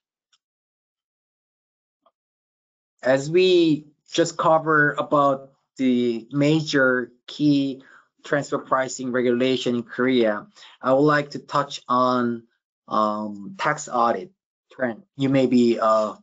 As 3.03 3.31
we 3.31 3.89
just 4.11 4.39
cover 4.39 4.93
about 4.93 5.51
the 5.77 6.27
major 6.33 7.13
key 7.27 7.83
transfer 8.25 8.59
pricing 8.59 9.13
regulation 9.13 9.77
in 9.77 9.83
Korea, 9.83 10.47
I 10.81 10.95
would 10.95 11.01
like 11.01 11.33
to 11.33 11.39
touch 11.39 11.83
on 11.87 12.45
um, 12.89 13.57
tax 13.59 13.89
audit 13.93 14.33
trend. 14.75 15.03
You 15.17 15.29
may 15.29 15.47
be 15.47 15.79
uh, 15.79 16.15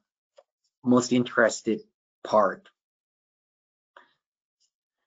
most 0.83 1.11
interested 1.11 1.81
part. 2.23 2.67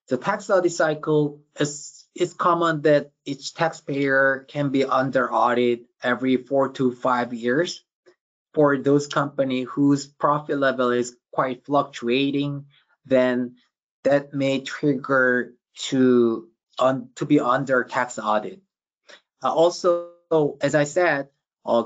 The 0.08 0.16
tax 0.16 0.50
audit 0.50 0.72
cycle 0.72 1.40
is 1.58 2.04
it's 2.14 2.34
common 2.34 2.82
that 2.82 3.10
each 3.24 3.54
taxpayer 3.54 4.44
can 4.48 4.68
be 4.70 4.84
under 4.84 5.32
audit 5.32 5.86
every 6.02 6.36
four 6.36 6.68
to 6.72 6.92
five 6.92 7.32
years 7.32 7.82
for 8.52 8.78
those 8.78 9.08
company 9.08 9.62
whose 9.62 10.06
profit 10.06 10.58
level 10.58 10.90
is 10.90 11.16
quite 11.32 11.66
fluctuating, 11.66 12.66
then 13.04 13.56
that 14.04 14.32
may 14.32 14.60
trigger 14.60 15.54
to 15.88 16.48
on 16.78 17.08
to 17.16 17.26
be 17.26 17.40
under 17.40 17.82
tax 17.82 18.18
audit. 18.18 18.60
Uh, 19.42 19.52
also, 19.52 20.10
as 20.60 20.74
I 20.74 20.84
said, 20.84 21.28
uh, 21.66 21.84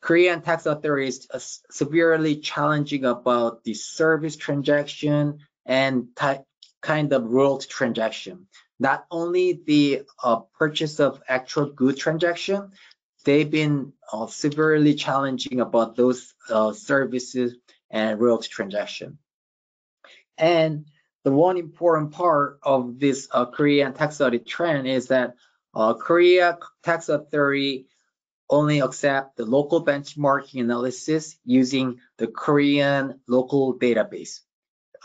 Korean 0.00 0.40
tax 0.40 0.66
authorities 0.66 1.26
are 1.32 1.40
severely 1.70 2.36
challenging 2.36 3.04
about 3.04 3.64
the 3.64 3.74
service 3.74 4.36
transaction 4.36 5.40
and 5.66 6.08
kind 6.80 7.12
of 7.12 7.30
royalty 7.30 7.66
transaction. 7.68 8.46
Not 8.78 9.04
only 9.10 9.60
the 9.66 10.02
uh, 10.22 10.40
purchase 10.58 11.00
of 11.00 11.22
actual 11.28 11.66
good 11.66 11.98
transaction, 11.98 12.72
they've 13.24 13.50
been 13.50 13.92
uh, 14.10 14.26
severely 14.26 14.94
challenging 14.94 15.60
about 15.60 15.96
those 15.96 16.32
uh, 16.48 16.72
services 16.72 17.56
and 17.90 18.18
royalty 18.18 18.48
transaction. 18.48 19.18
And 20.38 20.86
the 21.24 21.30
one 21.32 21.58
important 21.58 22.12
part 22.12 22.58
of 22.62 22.98
this 22.98 23.28
uh, 23.30 23.44
Korean 23.44 23.92
tax 23.92 24.20
audit 24.22 24.46
trend 24.46 24.88
is 24.88 25.08
that 25.08 25.34
uh, 25.74 25.92
Korea 25.92 26.58
tax 26.82 27.10
authority 27.10 27.86
only 28.50 28.80
accept 28.80 29.36
the 29.36 29.46
local 29.46 29.84
benchmarking 29.84 30.60
analysis 30.60 31.38
using 31.44 32.00
the 32.18 32.26
Korean 32.26 33.20
local 33.28 33.78
database. 33.78 34.40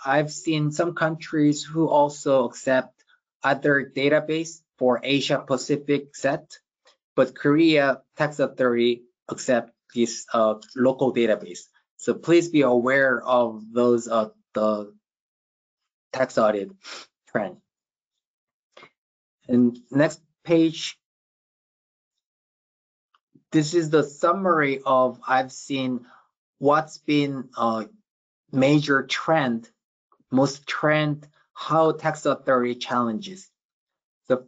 I've 0.04 0.32
seen 0.32 0.72
some 0.72 0.96
countries 0.96 1.64
who 1.64 1.88
also 1.88 2.46
accept 2.46 3.04
other 3.44 3.92
database 3.96 4.62
for 4.78 5.00
Asia 5.04 5.44
Pacific 5.46 6.16
set, 6.16 6.58
but 7.16 7.36
Korea 7.36 8.02
Tax 8.18 8.40
Authority 8.40 9.04
accept 9.30 9.72
this 9.94 10.26
uh, 10.34 10.56
local 10.76 11.14
database. 11.14 11.60
So 11.98 12.14
please 12.14 12.50
be 12.50 12.62
aware 12.62 13.22
of 13.24 13.64
those 13.72 14.08
uh, 14.08 14.30
the 14.54 14.94
tax 16.12 16.38
audit 16.38 16.72
trend. 17.30 17.58
And 19.48 19.78
next 19.92 20.20
page 20.44 20.98
this 23.56 23.74
is 23.74 23.90
the 23.90 24.04
summary 24.04 24.82
of 24.86 25.18
I've 25.26 25.50
seen 25.50 26.06
what's 26.58 26.98
been 26.98 27.48
a 27.56 27.88
major 28.52 29.04
trend, 29.04 29.70
most 30.30 30.68
trend, 30.68 31.26
how 31.54 31.94
tax 31.94 32.26
authority 32.26 32.76
challenges. 32.76 33.50
The 34.28 34.46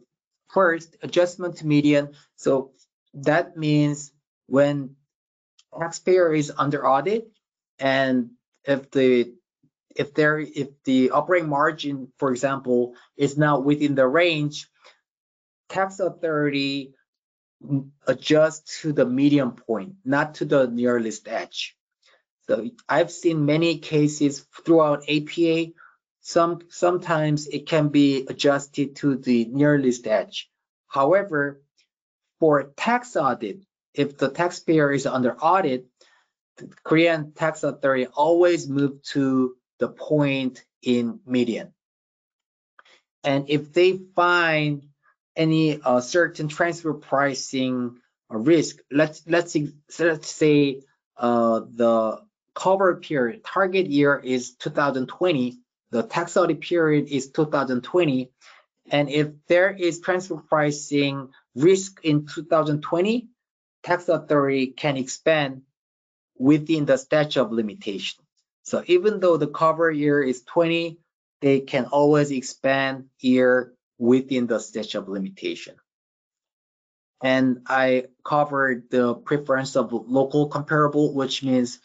first 0.48 0.94
adjustment 1.02 1.56
to 1.56 1.66
median. 1.66 2.10
So 2.36 2.72
that 3.14 3.56
means 3.56 4.12
when 4.46 4.96
taxpayer 5.72 6.34
is 6.34 6.52
under 6.54 6.86
audit 6.86 7.30
and 7.78 8.32
if 8.64 8.90
the 8.90 9.32
if 9.96 10.12
there 10.12 10.38
if 10.38 10.68
the 10.84 11.12
operating 11.12 11.48
margin, 11.48 12.12
for 12.18 12.30
example, 12.30 12.92
is 13.16 13.38
not 13.38 13.64
within 13.64 13.94
the 13.94 14.06
range, 14.06 14.68
tax 15.70 15.98
authority 15.98 16.92
adjust 18.06 18.80
to 18.80 18.92
the 18.92 19.06
medium 19.06 19.52
point, 19.52 19.94
not 20.04 20.34
to 20.36 20.44
the 20.44 20.66
nearest 20.66 21.28
edge. 21.28 21.76
So 22.46 22.70
I've 22.88 23.10
seen 23.10 23.46
many 23.46 23.78
cases 23.78 24.46
throughout 24.64 25.08
APA. 25.08 25.72
Some 26.20 26.60
sometimes 26.68 27.46
it 27.46 27.66
can 27.66 27.88
be 27.88 28.26
adjusted 28.28 28.96
to 28.96 29.16
the 29.16 29.44
nearest 29.46 30.06
edge. 30.06 30.50
However, 30.86 31.60
for 32.40 32.72
tax 32.76 33.16
audit, 33.16 33.64
if 33.92 34.16
the 34.16 34.30
taxpayer 34.30 34.92
is 34.92 35.06
under 35.06 35.34
audit, 35.36 35.86
the 36.56 36.68
Korean 36.84 37.32
tax 37.32 37.62
authority 37.62 38.06
always 38.06 38.68
move 38.68 39.02
to 39.12 39.56
the 39.78 39.88
point 39.88 40.64
in 40.82 41.20
median. 41.26 41.72
And 43.24 43.50
if 43.50 43.72
they 43.72 43.98
find 44.14 44.87
any 45.38 45.80
uh, 45.80 46.00
certain 46.00 46.48
transfer 46.48 46.92
pricing 46.92 47.98
risk. 48.28 48.78
Let's 48.90 49.22
let's 49.26 49.56
let's 49.98 50.30
say 50.30 50.82
uh, 51.16 51.60
the 51.70 52.20
cover 52.54 52.96
period 52.96 53.44
target 53.44 53.86
year 53.86 54.20
is 54.22 54.56
2020. 54.56 55.58
The 55.90 56.02
tax 56.02 56.36
audit 56.36 56.60
period 56.60 57.08
is 57.08 57.30
2020, 57.30 58.30
and 58.90 59.08
if 59.08 59.28
there 59.46 59.70
is 59.70 60.00
transfer 60.00 60.36
pricing 60.36 61.30
risk 61.54 62.00
in 62.04 62.26
2020, 62.26 63.28
tax 63.82 64.08
authority 64.08 64.66
can 64.66 64.98
expand 64.98 65.62
within 66.36 66.84
the 66.84 66.98
statute 66.98 67.40
of 67.40 67.52
limitation. 67.52 68.22
So 68.64 68.84
even 68.86 69.18
though 69.20 69.38
the 69.38 69.46
cover 69.46 69.90
year 69.90 70.22
is 70.22 70.42
20, 70.42 70.98
they 71.40 71.60
can 71.60 71.86
always 71.86 72.30
expand 72.30 73.06
year 73.18 73.72
within 73.98 74.46
the 74.46 74.58
statute 74.58 74.98
of 74.98 75.08
limitation. 75.08 75.74
And 77.22 77.62
I 77.66 78.04
covered 78.24 78.90
the 78.90 79.14
preference 79.14 79.74
of 79.74 79.92
local 79.92 80.48
comparable, 80.48 81.12
which 81.12 81.42
means 81.42 81.80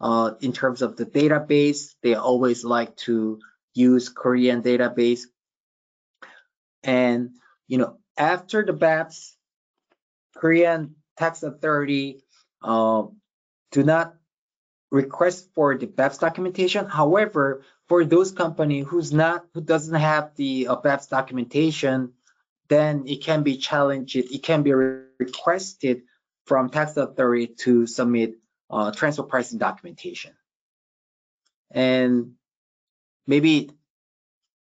uh, 0.00 0.32
in 0.40 0.52
terms 0.52 0.80
of 0.80 0.96
the 0.96 1.04
database, 1.04 1.94
they 2.02 2.14
always 2.14 2.64
like 2.64 2.96
to 2.96 3.40
use 3.74 4.08
Korean 4.08 4.62
database. 4.62 5.22
And, 6.82 7.30
you 7.66 7.76
know, 7.76 7.98
after 8.16 8.64
the 8.64 8.72
BEPS, 8.72 9.34
Korean 10.36 10.94
tax 11.18 11.42
authority 11.42 12.22
uh, 12.62 13.04
do 13.72 13.82
not 13.82 14.14
request 14.90 15.50
for 15.54 15.76
the 15.76 15.86
BEPS 15.86 16.18
documentation. 16.18 16.86
However, 16.86 17.62
for 17.88 18.04
those 18.04 18.32
company 18.32 18.80
who's 18.80 19.12
not 19.12 19.46
who 19.54 19.60
doesn't 19.60 19.94
have 19.94 20.34
the 20.36 20.68
uh, 20.68 20.98
documentation, 21.10 22.12
then 22.68 23.04
it 23.06 23.22
can 23.22 23.42
be 23.42 23.56
challenged. 23.56 24.14
It 24.16 24.42
can 24.42 24.62
be 24.62 24.72
requested 24.72 26.02
from 26.46 26.70
tax 26.70 26.96
authority 26.96 27.54
to 27.64 27.86
submit 27.86 28.36
uh, 28.70 28.92
transfer 28.92 29.22
pricing 29.22 29.58
documentation. 29.58 30.32
And 31.70 32.32
maybe 33.26 33.70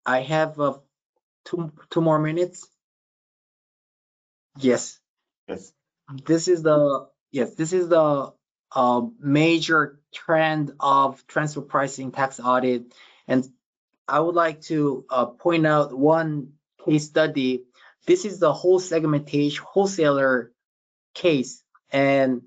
I 0.05 0.21
have 0.21 0.59
uh, 0.59 0.77
two 1.45 1.71
two 1.89 2.01
more 2.01 2.19
minutes. 2.19 2.67
Yes. 4.57 4.99
Yes. 5.47 5.71
This 6.25 6.47
is 6.47 6.61
the 6.61 7.07
yes. 7.31 7.55
This 7.55 7.73
is 7.73 7.89
the 7.89 8.33
uh, 8.71 9.01
major 9.19 9.99
trend 10.13 10.73
of 10.79 11.25
transfer 11.27 11.61
pricing 11.61 12.11
tax 12.11 12.39
audit. 12.39 12.93
And 13.27 13.47
I 14.07 14.19
would 14.19 14.35
like 14.35 14.61
to 14.63 15.05
uh, 15.09 15.25
point 15.27 15.65
out 15.65 15.97
one 15.97 16.53
case 16.83 17.05
study. 17.05 17.63
This 18.05 18.25
is 18.25 18.39
the 18.39 18.53
whole 18.53 18.79
segmentation 18.79 19.63
wholesaler 19.65 20.51
case, 21.13 21.63
and 21.91 22.41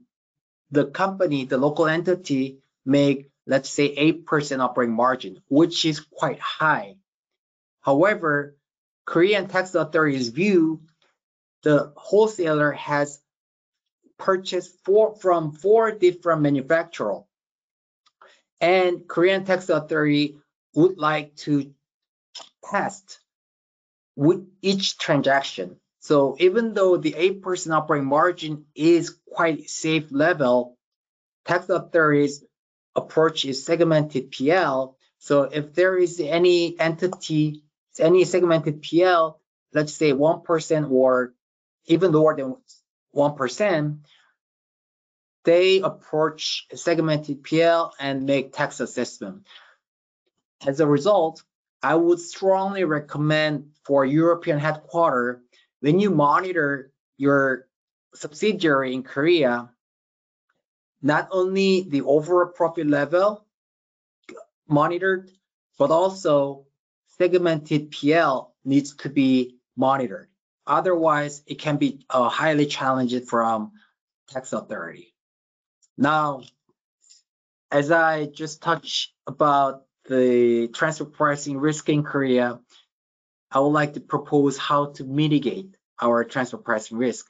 the 0.71 0.87
company, 0.87 1.45
the 1.45 1.59
local 1.59 1.87
entity, 1.87 2.59
make 2.85 3.31
let's 3.47 3.71
say 3.71 4.13
8% 4.13 4.61
operating 4.61 4.95
margin, 4.95 5.41
which 5.49 5.87
is 5.87 6.01
quite 6.01 6.39
high. 6.39 6.97
However, 7.81 8.57
Korean 9.07 9.49
tax 9.49 9.75
authorities 9.75 10.29
view 10.29 10.83
the 11.63 11.93
wholesaler 11.97 12.73
has 12.73 13.21
purchased 14.19 14.85
four, 14.85 15.17
from 15.17 15.53
four 15.53 15.93
different 15.93 16.43
manufacturers. 16.43 17.23
And 18.61 19.07
Korean 19.07 19.45
Tax 19.45 19.69
Authority 19.69 20.39
would 20.75 20.99
like 20.99 21.37
to 21.37 21.73
test 22.65 23.21
with 24.17 24.47
each 24.63 24.99
transaction. 24.99 25.77
So 26.01 26.37
even 26.39 26.75
though 26.75 26.97
the 26.97 27.13
8% 27.13 27.73
operating 27.73 28.09
margin 28.09 28.67
is 28.75 29.17
quite 29.33 29.69
safe 29.69 30.07
level, 30.11 30.77
tax 31.45 31.69
authorities 31.69 32.45
approach 32.95 33.45
is 33.45 33.65
segmented 33.65 34.31
PL. 34.31 34.97
So 35.19 35.43
if 35.43 35.75
there 35.75 35.97
is 35.97 36.21
any 36.21 36.79
entity, 36.79 37.63
any 37.99 38.25
segmented 38.25 38.83
PL, 38.83 39.41
let's 39.73 39.93
say 39.95 40.13
1% 40.13 40.91
or 40.91 41.35
even 41.87 42.13
lower 42.13 42.37
than 42.37 42.57
1%, 43.15 43.99
they 45.45 45.81
approach 45.81 46.67
segmented 46.75 47.43
PL 47.43 47.95
and 47.99 48.27
make 48.27 48.53
tax 48.53 48.81
assessment. 48.81 49.47
As 50.67 50.81
a 50.81 50.87
result, 50.87 51.43
I 51.83 51.95
would 51.95 52.19
strongly 52.19 52.85
recommend 52.85 53.71
for 53.85 54.05
European 54.05 54.59
headquarter, 54.59 55.43
when 55.81 56.01
you 56.01 56.11
monitor 56.11 56.93
your 57.17 57.69
subsidiary 58.15 58.95
in 58.95 59.03
Korea, 59.05 59.71
not 61.01 61.29
only 61.31 61.83
the 61.89 62.03
overall 62.03 62.53
profit 62.53 62.89
level 62.89 63.47
monitored, 64.67 65.31
but 65.79 65.91
also 65.91 66.67
segmented 67.19 67.93
PL 67.93 68.55
needs 68.65 68.95
to 68.97 69.09
be 69.09 69.59
monitored. 69.77 70.29
Otherwise, 70.67 71.43
it 71.47 71.59
can 71.59 71.77
be 71.77 72.05
uh, 72.11 72.29
highly 72.29 72.67
challenging 72.67 73.25
from 73.25 73.73
tax 74.29 74.53
authority. 74.53 75.15
Now, 75.97 76.43
as 77.71 77.91
I 77.91 78.27
just 78.27 78.61
touched 78.61 79.13
about 79.27 79.85
the 80.09 80.69
transfer 80.69 81.05
pricing 81.05 81.59
risk 81.59 81.89
in 81.89 82.03
Korea, 82.03 82.61
I 83.51 83.61
would 83.61 83.69
like 83.69 83.95
to 83.95 84.01
propose 84.01 84.59
how 84.59 84.87
to 84.93 85.05
mitigate 85.05 85.77
our 86.01 86.25
transfer 86.25 86.59
pricing 86.59 86.99
risk. 86.99 87.27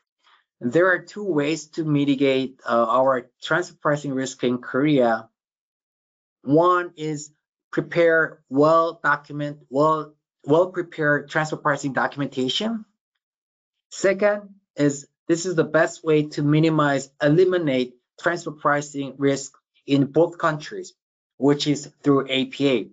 And 0.60 0.72
There 0.72 0.88
are 0.92 0.98
two 0.98 1.24
ways 1.24 1.66
to 1.76 1.84
mitigate 1.84 2.60
uh, 2.66 2.86
our 2.88 3.30
transfer 3.42 3.76
pricing 3.80 4.14
risk 4.14 4.42
in 4.42 4.58
Korea. 4.58 5.28
One 6.42 6.92
is 6.96 7.30
prepare 7.70 8.42
well 8.48 8.98
document 9.02 9.58
well 9.68 10.14
well 10.44 10.68
prepared 10.68 11.28
transfer 11.28 11.56
pricing 11.56 11.92
documentation. 11.92 12.84
Second 13.90 14.54
is 14.76 15.06
this 15.28 15.46
is 15.46 15.54
the 15.54 15.64
best 15.64 16.04
way 16.04 16.28
to 16.28 16.42
minimize 16.42 17.10
eliminate 17.22 17.94
transfer 18.20 18.50
pricing 18.50 19.14
risk 19.18 19.52
in 19.86 20.06
both 20.06 20.38
countries, 20.38 20.94
which 21.38 21.66
is 21.66 21.90
through 22.02 22.28
APA. 22.28 22.90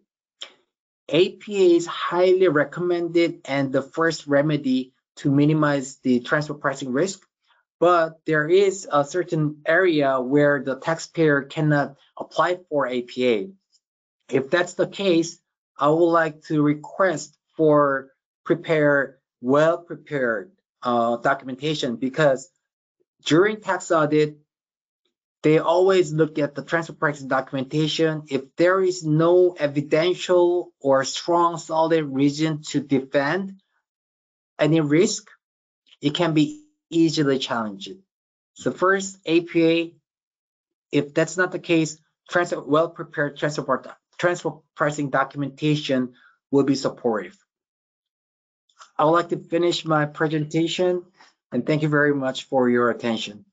APA 1.09 1.51
is 1.51 1.85
highly 1.85 2.47
recommended 2.47 3.41
and 3.45 3.71
the 3.71 3.81
first 3.81 4.25
remedy 4.25 4.93
to 5.17 5.31
minimize 5.31 5.97
the 5.97 6.19
transfer 6.21 6.53
pricing 6.53 6.91
risk, 6.91 7.21
but 7.79 8.19
there 8.25 8.47
is 8.47 8.87
a 8.91 9.03
certain 9.05 9.61
area 9.65 10.19
where 10.19 10.63
the 10.63 10.79
taxpayer 10.79 11.43
cannot 11.43 11.95
apply 12.17 12.59
for 12.69 12.87
APA. 12.87 13.49
If 14.29 14.49
that's 14.49 14.73
the 14.73 14.87
case, 14.87 15.37
I 15.77 15.89
would 15.89 16.11
like 16.11 16.43
to 16.45 16.61
request 16.61 17.37
for 17.55 18.11
prepare 18.43 19.19
well 19.41 19.77
prepared 19.77 20.51
uh, 20.81 21.17
documentation 21.17 21.97
because 21.97 22.49
during 23.25 23.61
tax 23.61 23.91
audit, 23.91 24.37
they 25.45 25.59
always 25.59 26.11
look 26.11 26.39
at 26.39 26.55
the 26.55 26.63
transfer 26.63 26.93
pricing 26.93 27.27
documentation. 27.27 28.23
If 28.29 28.55
there 28.55 28.81
is 28.81 29.03
no 29.03 29.55
evidential 29.59 30.73
or 30.79 31.03
strong 31.03 31.59
solid 31.59 32.03
reason 32.03 32.63
to 32.69 32.79
defend 32.79 33.61
any 34.57 34.81
risk, 34.81 35.29
it 36.01 36.15
can 36.15 36.33
be 36.33 36.65
easily 36.89 37.37
challenged. 37.37 37.91
So 38.55 38.71
first, 38.71 39.19
APA, 39.27 39.91
if 40.91 41.13
that's 41.13 41.37
not 41.37 41.51
the 41.51 41.59
case, 41.59 41.99
transfer 42.27 42.61
well-prepared 42.61 43.37
transfer, 43.37 43.83
transfer 44.17 44.49
pricing 44.75 45.11
documentation 45.11 46.15
will 46.49 46.63
be 46.63 46.73
supportive. 46.73 47.37
I 48.97 49.05
would 49.05 49.11
like 49.11 49.29
to 49.29 49.37
finish 49.37 49.85
my 49.85 50.07
presentation 50.07 51.03
and 51.51 51.67
thank 51.67 51.83
you 51.83 51.89
very 51.89 52.15
much 52.15 52.45
for 52.45 52.67
your 52.67 52.89
attention. 52.89 53.45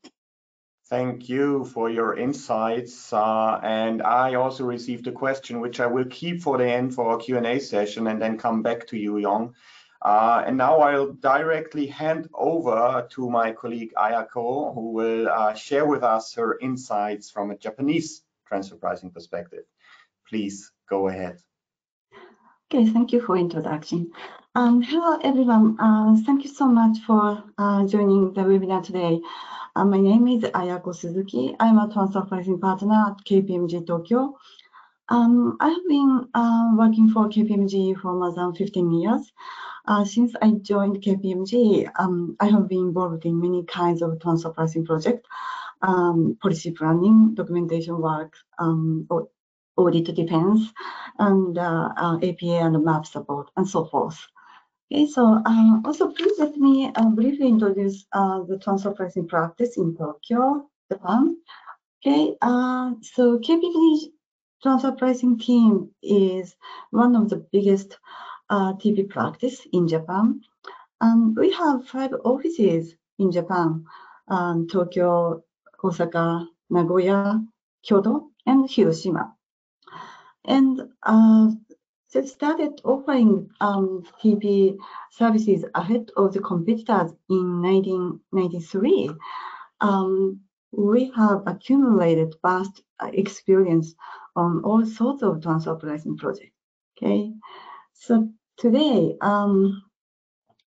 Thank 0.93 1.27
you 1.31 1.65
for 1.65 1.89
your 1.89 2.19
insights. 2.19 3.15
Uh, 3.15 3.59
and 3.63 4.03
I 4.03 4.35
also 4.35 4.65
received 4.65 5.07
a 5.07 5.13
question, 5.13 5.59
which 5.59 5.81
I 5.81 5.87
will 5.87 6.05
keep 6.05 6.43
for 6.43 6.59
the 6.59 6.71
end 6.71 6.95
for 6.95 7.09
our 7.09 7.17
Q&A 7.17 7.61
session 7.61 8.09
and 8.09 8.21
then 8.21 8.37
come 8.37 8.61
back 8.61 8.87
to 8.89 8.99
you, 8.99 9.17
Yong. 9.17 9.55
Uh, 10.03 10.45
and 10.47 10.59
now 10.59 10.81
I'll 10.81 11.15
directly 11.15 11.87
hand 11.87 12.29
over 12.35 13.09
to 13.13 13.31
my 13.31 13.53
colleague 13.53 13.95
Ayako, 13.97 14.75
who 14.75 14.93
will 14.93 15.31
uh, 15.31 15.55
share 15.55 15.87
with 15.87 16.03
us 16.03 16.35
her 16.35 16.59
insights 16.59 17.31
from 17.31 17.53
a 17.53 17.57
Japanese 17.57 18.25
transfer 18.47 18.77
pricing 18.77 19.11
perspective. 19.11 19.65
Please 20.29 20.73
go 20.91 21.09
ahead. 21.09 21.39
Okay, 22.71 22.85
thank 22.91 23.15
you 23.15 23.23
for 23.23 23.39
introduction. 23.39 24.13
Um, 24.55 24.83
hello, 24.83 25.19
everyone. 25.25 25.81
Uh, 25.81 26.15
thank 26.27 26.45
you 26.45 26.51
so 26.51 26.67
much 26.67 26.99
for 27.07 27.43
uh, 27.57 27.87
joining 27.87 28.35
the 28.35 28.43
webinar 28.43 28.85
today. 28.85 29.19
Uh, 29.75 29.87
my 29.87 29.99
name 29.99 30.29
is 30.29 30.43
Ayako 30.43 30.95
Suzuki. 30.95 31.57
I'm 31.59 31.79
a 31.79 31.91
transfer 31.91 32.21
pricing 32.21 32.61
partner 32.61 33.07
at 33.09 33.25
KPMG 33.25 33.87
Tokyo. 33.87 34.37
Um, 35.09 35.57
I 35.59 35.71
have 35.71 35.89
been 35.89 36.29
uh, 36.35 36.73
working 36.77 37.09
for 37.09 37.31
KPMG 37.31 37.99
for 38.03 38.13
more 38.13 38.35
than 38.35 38.55
15 38.55 38.93
years. 38.93 39.33
Uh, 39.87 40.05
since 40.05 40.35
I 40.43 40.51
joined 40.61 41.01
KPMG, 41.01 41.91
um, 41.99 42.37
I 42.39 42.49
have 42.49 42.69
been 42.69 42.89
involved 42.89 43.25
in 43.25 43.41
many 43.41 43.65
kinds 43.65 44.03
of 44.03 44.21
transfer 44.21 44.51
pricing 44.51 44.85
projects, 44.85 45.27
um, 45.81 46.37
policy 46.43 46.73
planning, 46.73 47.33
documentation 47.33 47.99
work, 47.99 48.35
um, 48.59 49.09
audit 49.79 50.15
defense, 50.15 50.61
and 51.19 51.57
APA 51.57 51.95
uh, 51.97 52.67
and 52.67 52.85
MAP 52.85 53.07
support, 53.07 53.51
and 53.57 53.67
so 53.67 53.87
forth. 53.87 54.19
Okay, 54.93 55.07
so 55.07 55.25
um, 55.47 55.81
also 55.87 56.11
please 56.11 56.39
let 56.39 56.55
me 56.59 56.93
uh, 56.95 57.09
briefly 57.09 57.49
introduce 57.49 58.05
uh, 58.13 58.43
the 58.43 58.59
transfer 58.59 58.91
pricing 58.91 59.27
practice 59.27 59.79
in 59.79 59.97
Tokyo, 59.97 60.69
Japan. 60.93 61.39
Okay, 62.05 62.37
uh, 62.43 62.91
so 63.01 63.39
KPMG 63.39 64.13
transfer 64.63 64.93
pricing 64.93 65.39
team 65.39 65.89
is 66.03 66.55
one 66.91 67.17
of 67.17 67.31
the 67.31 67.37
biggest 67.53 67.97
uh, 68.51 68.75
TP 68.75 69.09
practice 69.09 69.67
in 69.73 69.89
Japan. 69.89 70.43
And 71.01 71.35
we 71.39 71.53
have 71.53 71.87
five 71.89 72.13
offices 72.23 72.95
in 73.19 73.33
Japan, 73.33 73.87
um, 74.29 74.69
Tokyo, 74.69 75.43
Osaka, 75.83 76.47
Nagoya, 76.69 77.41
Kyoto, 77.83 78.29
and 78.45 78.69
Hiroshima. 78.69 79.33
And 80.45 80.83
uh, 81.03 81.53
they 82.13 82.27
started 82.27 82.81
offering 82.85 83.49
um, 83.61 84.05
TP 84.23 84.77
services 85.11 85.65
ahead 85.75 86.11
of 86.17 86.33
the 86.33 86.41
competitors 86.41 87.13
in 87.29 87.63
1993. 87.63 89.11
Um, 89.81 90.41
we 90.73 91.11
have 91.17 91.43
accumulated 91.47 92.35
vast 92.43 92.83
experience 93.13 93.95
on 94.37 94.63
all 94.65 94.85
sorts 94.85 95.23
of 95.23 95.43
transfer 95.43 95.75
pricing 95.75 96.17
projects. 96.17 96.57
Okay, 96.97 97.33
so 97.93 98.29
today 98.59 99.17
um, 99.21 99.83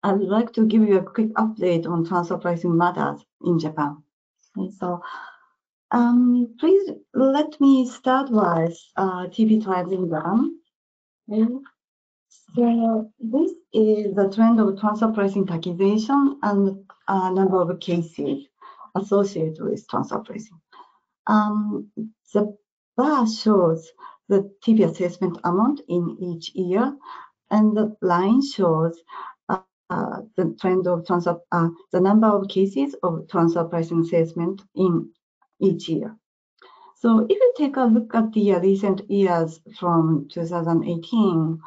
I 0.03 0.13
would 0.13 0.29
like 0.29 0.53
to 0.55 0.67
give 0.67 0.83
you 0.83 0.99
a 0.99 1.03
quick 1.03 1.33
update 1.35 1.87
on 1.87 2.05
transfer 2.05 2.39
pricing 2.39 2.77
matters 2.77 3.25
in 3.45 3.59
Japan. 3.59 4.03
Okay, 4.59 4.71
so 4.79 5.01
um, 5.91 6.55
please 6.59 6.91
let 7.15 7.61
me 7.61 7.89
start 7.89 8.31
with 8.31 8.77
uh, 8.97 9.27
TP 9.29 9.63
tribes 9.63 9.93
in 9.93 10.09
Japan. 10.09 10.59
So 11.29 13.11
this 13.19 13.53
is 13.73 14.15
the 14.15 14.31
trend 14.35 14.61
of 14.61 14.79
transfer 14.79 15.09
pricing 15.09 15.47
taxation 15.47 16.39
and 16.43 16.85
a 17.09 17.33
number 17.33 17.61
of 17.61 17.81
cases 17.81 18.47
associated 18.95 19.63
with 19.63 19.89
transfer 19.89 20.19
pricing. 20.19 20.61
Um, 21.27 21.91
the 22.33 22.57
bar 22.97 23.27
shows 23.27 23.91
the 24.29 24.51
TP 24.65 24.85
assessment 24.89 25.39
amount 25.45 25.81
in 25.89 26.17
each 26.21 26.55
year, 26.55 26.97
and 27.51 27.77
the 27.77 27.97
line 28.03 28.43
shows 28.43 28.99
uh, 29.49 29.61
uh, 29.91 30.21
the 30.37 30.57
trend 30.61 30.87
of 30.87 31.07
transfer, 31.07 31.41
uh, 31.53 31.69
the 31.93 32.01
number 32.01 32.29
of 32.29 32.49
cases 32.49 32.95
of 33.03 33.29
transfer 33.29 33.65
pricing 33.65 34.01
assessment 34.01 34.63
in 34.75 35.11
each 35.61 35.89
year. 35.89 36.17
So 37.05 37.19
if 37.19 37.39
you 37.39 37.53
take 37.59 37.77
a 37.77 37.83
look 37.85 38.15
at 38.15 38.33
the 38.33 38.55
recent 38.61 39.11
years 39.11 39.61
from 39.79 40.27
2018, 40.33 41.61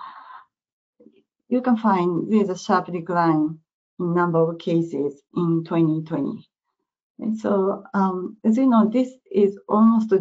you 1.50 1.62
can 1.62 1.78
find 1.78 2.34
there's 2.34 2.50
a 2.50 2.58
sharp 2.58 2.88
decline 2.92 3.60
in 4.00 4.16
number 4.16 4.40
of 4.40 4.58
cases 4.58 5.22
in 5.36 5.64
2020. 5.64 6.44
And 7.20 7.38
so, 7.38 7.84
um, 7.94 8.38
as 8.44 8.58
you 8.58 8.66
know, 8.66 8.90
this 8.90 9.14
is 9.32 9.60
almost 9.70 10.12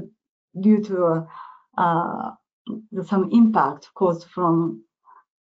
due 0.60 0.82
to 0.84 1.26
uh, 1.78 2.32
some 3.06 3.30
impact 3.32 3.88
caused 3.94 4.28
from 4.28 4.84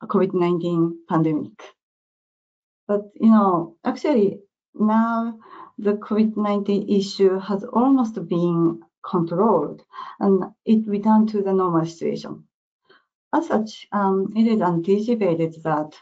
COVID-19 0.02 0.94
pandemic. 1.10 1.62
But, 2.88 3.02
you 3.16 3.30
know, 3.30 3.76
actually 3.84 4.40
now 4.74 5.38
the 5.78 5.96
COVID-19 5.96 6.98
issue 6.98 7.40
has 7.40 7.66
almost 7.66 8.16
been 8.30 8.82
controlled 9.10 9.84
and 10.20 10.44
it 10.66 10.88
returned 10.88 11.30
to 11.30 11.42
the 11.42 11.54
normal 11.54 11.86
situation. 11.86 12.44
As 13.34 13.48
such, 13.48 13.88
um, 13.92 14.34
it 14.36 14.48
is 14.48 14.62
anticipated 14.62 15.62
that 15.64 15.94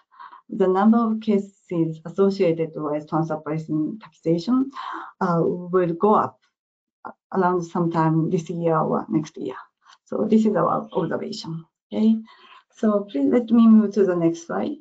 the 0.50 0.68
number 0.68 0.98
of 0.98 1.20
cases 1.20 2.00
associated 2.06 2.72
with 2.76 3.10
transfer 3.10 3.38
pricing 3.38 4.00
taxation 4.02 4.70
uh, 5.22 5.42
will 5.44 5.94
go 5.94 6.14
up 6.14 6.40
around 7.34 7.64
sometime 7.64 8.30
this 8.30 8.50
year 8.50 8.78
or 8.78 9.06
next 9.10 9.38
year. 9.38 9.56
So 10.06 10.28
this 10.30 10.46
is 10.46 10.56
our 10.56 10.88
observation. 10.92 11.66
Okay, 11.92 12.16
so 12.76 13.08
please 13.10 13.32
let 13.32 13.50
me 13.50 13.68
move 13.68 13.94
to 13.94 14.06
the 14.06 14.16
next 14.16 14.48
slide. 14.48 14.78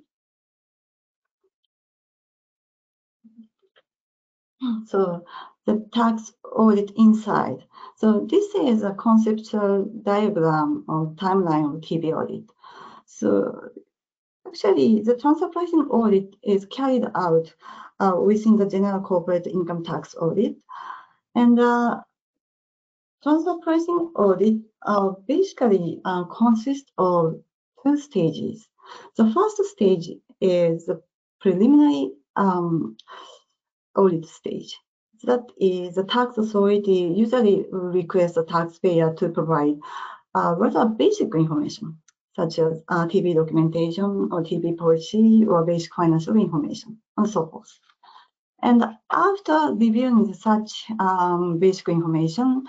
So 4.87 5.25
the 5.67 5.87
tax 5.93 6.33
audit 6.45 6.93
inside. 6.97 7.65
So 7.97 8.27
this 8.29 8.55
is 8.55 8.83
a 8.83 8.95
conceptual 8.95 9.85
diagram 10.03 10.85
or 10.89 11.13
timeline 11.15 11.75
of 11.75 11.81
TP 11.81 12.13
audit. 12.13 12.45
So 13.07 13.71
actually 14.47 15.03
the 15.03 15.17
transfer 15.17 15.49
pricing 15.49 15.87
audit 15.91 16.35
is 16.43 16.67
carried 16.67 17.07
out 17.15 17.53
uh, 18.01 18.17
within 18.21 18.57
the 18.57 18.67
general 18.67 19.01
corporate 19.01 19.47
income 19.47 19.85
tax 19.85 20.15
audit. 20.15 20.57
And 21.35 21.59
uh, 21.59 22.01
transfer 23.23 23.57
pricing 23.63 24.11
audit 24.17 24.61
uh, 24.83 25.11
basically 25.27 26.01
uh, 26.05 26.25
consists 26.25 26.91
of 26.99 27.41
two 27.83 27.97
stages. 27.97 28.69
The 29.17 29.31
first 29.33 29.65
stage 29.65 30.11
is 30.41 30.87
the 30.87 31.03
preliminary 31.41 32.13
um, 32.37 32.97
audit 33.97 34.27
stage. 34.27 34.79
That 35.25 35.45
is 35.61 35.95
the 35.95 36.05
tax 36.05 36.37
authority 36.39 37.13
usually 37.15 37.67
requests 37.71 38.35
the 38.35 38.45
taxpayer 38.45 39.15
to 39.15 39.29
provide 39.29 39.79
uh, 40.35 40.55
rather 40.59 40.87
basic 40.87 41.35
information, 41.35 41.99
such 42.35 42.59
as 42.59 42.83
uh, 42.89 43.07
TP 43.07 43.35
documentation 43.35 44.29
or 44.33 44.43
TP 44.43 44.77
policy 44.77 45.45
or 45.47 45.65
basic 45.65 45.95
financial 45.95 46.37
information, 46.37 46.99
and 47.17 47.29
so 47.29 47.47
forth. 47.47 47.79
And 48.63 48.85
after 49.11 49.75
reviewing 49.75 50.33
such 50.35 50.85
um, 50.99 51.59
basic 51.59 51.89
information, 51.89 52.65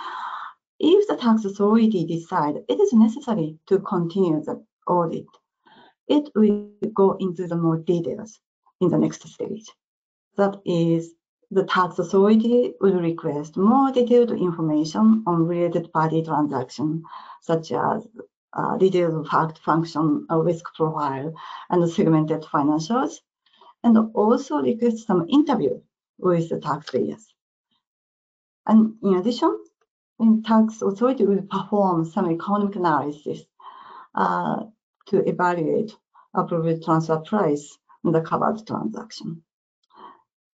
if 0.80 1.08
the 1.08 1.16
tax 1.16 1.46
authority 1.46 2.06
decides 2.06 2.58
it 2.68 2.80
is 2.80 2.94
necessary 2.94 3.58
to 3.68 3.80
continue 3.80 4.44
the 4.44 4.64
audit, 4.88 5.26
it 6.08 6.30
will 6.36 6.70
go 6.94 7.16
into 7.20 7.48
the 7.48 7.56
more 7.56 7.78
details 7.78 8.40
in 8.82 8.90
the 8.90 8.98
next 8.98 9.28
stage. 9.28 9.72
That 10.36 10.62
is, 10.65 11.13
the 11.52 11.63
tax 11.65 12.00
authority 12.00 12.74
will 12.82 13.00
request 13.00 13.56
more 13.56 13.91
detailed 13.91 14.32
information 14.32 15.24
on 15.28 15.46
related 15.46 15.93
party 15.93 16.24
transaction, 16.24 17.04
such 17.41 17.72
as 17.72 18.08
uh, 18.54 18.78
detailed 18.78 19.28
fact 19.28 19.60
function, 19.60 20.26
a 20.30 20.41
risk 20.41 20.65
profile, 20.76 21.34
and 21.69 21.89
segmented 21.89 22.41
financials, 22.41 23.15
and 23.84 23.98
also 24.15 24.62
request 24.62 25.06
some 25.06 25.28
interview 25.30 25.80
with 26.17 26.50
the 26.50 26.60
taxpayers. 26.60 27.34
And 28.65 28.96
in 29.04 29.15
addition, 29.15 29.60
the 30.19 30.41
tax 30.46 30.82
authority 30.82 31.26
will 31.26 31.43
perform 31.43 32.06
some 32.06 32.32
economic 32.32 32.76
analysis 32.76 33.41
uh, 34.15 34.63
to 35.08 35.28
evaluate 35.30 35.96
appropriate 36.34 36.84
transfer 36.84 37.17
price 37.17 37.78
in 38.04 38.12
the 38.12 38.22
covered 38.22 38.65
transaction. 38.65 39.43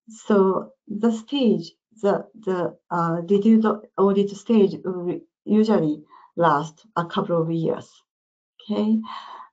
So 0.08 0.72
the 0.86 1.12
stage, 1.12 1.72
the, 2.02 2.26
the 2.34 2.76
uh, 2.90 3.20
detailed 3.22 3.86
audit 3.96 4.30
stage 4.30 4.74
usually 5.44 6.02
last 6.36 6.86
a 6.96 7.04
couple 7.04 7.40
of 7.40 7.50
years. 7.50 7.90
Okay, 8.70 8.98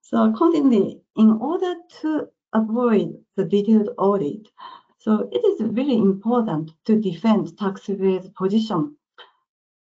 so 0.02 0.30
accordingly, 0.30 1.02
in 1.18 1.32
order 1.32 1.76
to 2.02 2.28
avoid 2.54 3.16
the 3.36 3.46
detailed 3.46 3.90
audit, 3.98 4.48
so 5.00 5.30
it 5.32 5.44
is 5.46 5.62
really 5.62 5.98
important 5.98 6.72
to 6.86 7.00
defend 7.00 7.58
taxpayer's 7.58 8.30
position 8.30 8.96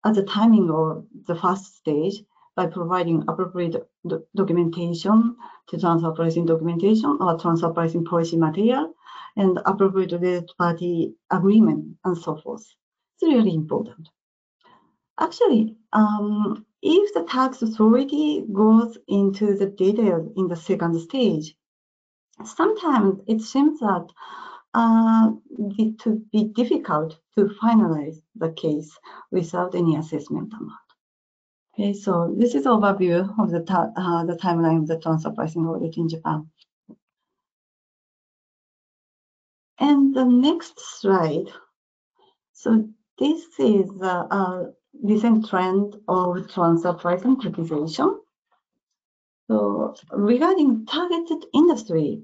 at 0.05 0.15
the 0.15 0.23
timing 0.23 0.69
of 0.71 1.05
the 1.27 1.35
first 1.35 1.77
stage 1.77 2.23
by 2.55 2.67
providing 2.67 3.23
appropriate 3.27 3.75
do 4.07 4.23
documentation 4.35 5.35
to 5.67 5.79
transfer 5.79 6.11
pricing 6.11 6.45
documentation 6.45 7.17
or 7.19 7.37
transfer 7.37 7.69
pricing 7.69 8.03
policy 8.03 8.37
material 8.37 8.93
and 9.35 9.59
appropriate 9.65 10.11
related 10.11 10.49
party 10.57 11.13
agreement 11.31 11.97
and 12.05 12.17
so 12.17 12.37
forth. 12.37 12.65
It's 13.15 13.33
really 13.33 13.53
important. 13.53 14.09
Actually, 15.19 15.75
um, 15.93 16.65
if 16.81 17.13
the 17.13 17.23
tax 17.23 17.61
authority 17.61 18.43
goes 18.51 18.97
into 19.07 19.55
the 19.55 19.67
details 19.67 20.31
in 20.35 20.47
the 20.47 20.55
second 20.55 20.99
stage, 20.99 21.55
sometimes 22.43 23.19
it 23.27 23.41
seems 23.41 23.79
that 23.79 24.07
uh, 24.73 25.31
it 25.77 25.99
to 25.99 26.23
be 26.31 26.45
difficult 26.45 27.19
to 27.37 27.49
finalize 27.61 28.21
the 28.35 28.51
case 28.53 28.97
without 29.31 29.75
any 29.75 29.95
assessment 29.97 30.51
amount. 30.53 30.71
Okay, 31.73 31.93
so 31.93 32.33
this 32.37 32.55
is 32.55 32.65
overview 32.65 33.21
of 33.39 33.51
the, 33.51 33.61
uh, 33.95 34.25
the 34.25 34.35
timeline 34.35 34.81
of 34.81 34.87
the 34.87 34.99
transfer 34.99 35.31
pricing 35.31 35.65
audit 35.65 35.97
in 35.97 36.09
Japan. 36.09 36.49
And 39.81 40.13
the 40.13 40.23
next 40.23 40.79
slide. 40.79 41.51
So 42.53 42.87
this 43.17 43.43
is 43.57 43.89
a, 43.99 44.27
a 44.29 44.71
recent 45.03 45.49
trend 45.49 45.95
of 46.07 46.47
transfer 46.53 46.93
pricing 46.93 47.35
criticism. 47.37 48.21
So 49.49 49.95
regarding 50.11 50.85
targeted 50.85 51.45
industry, 51.55 52.21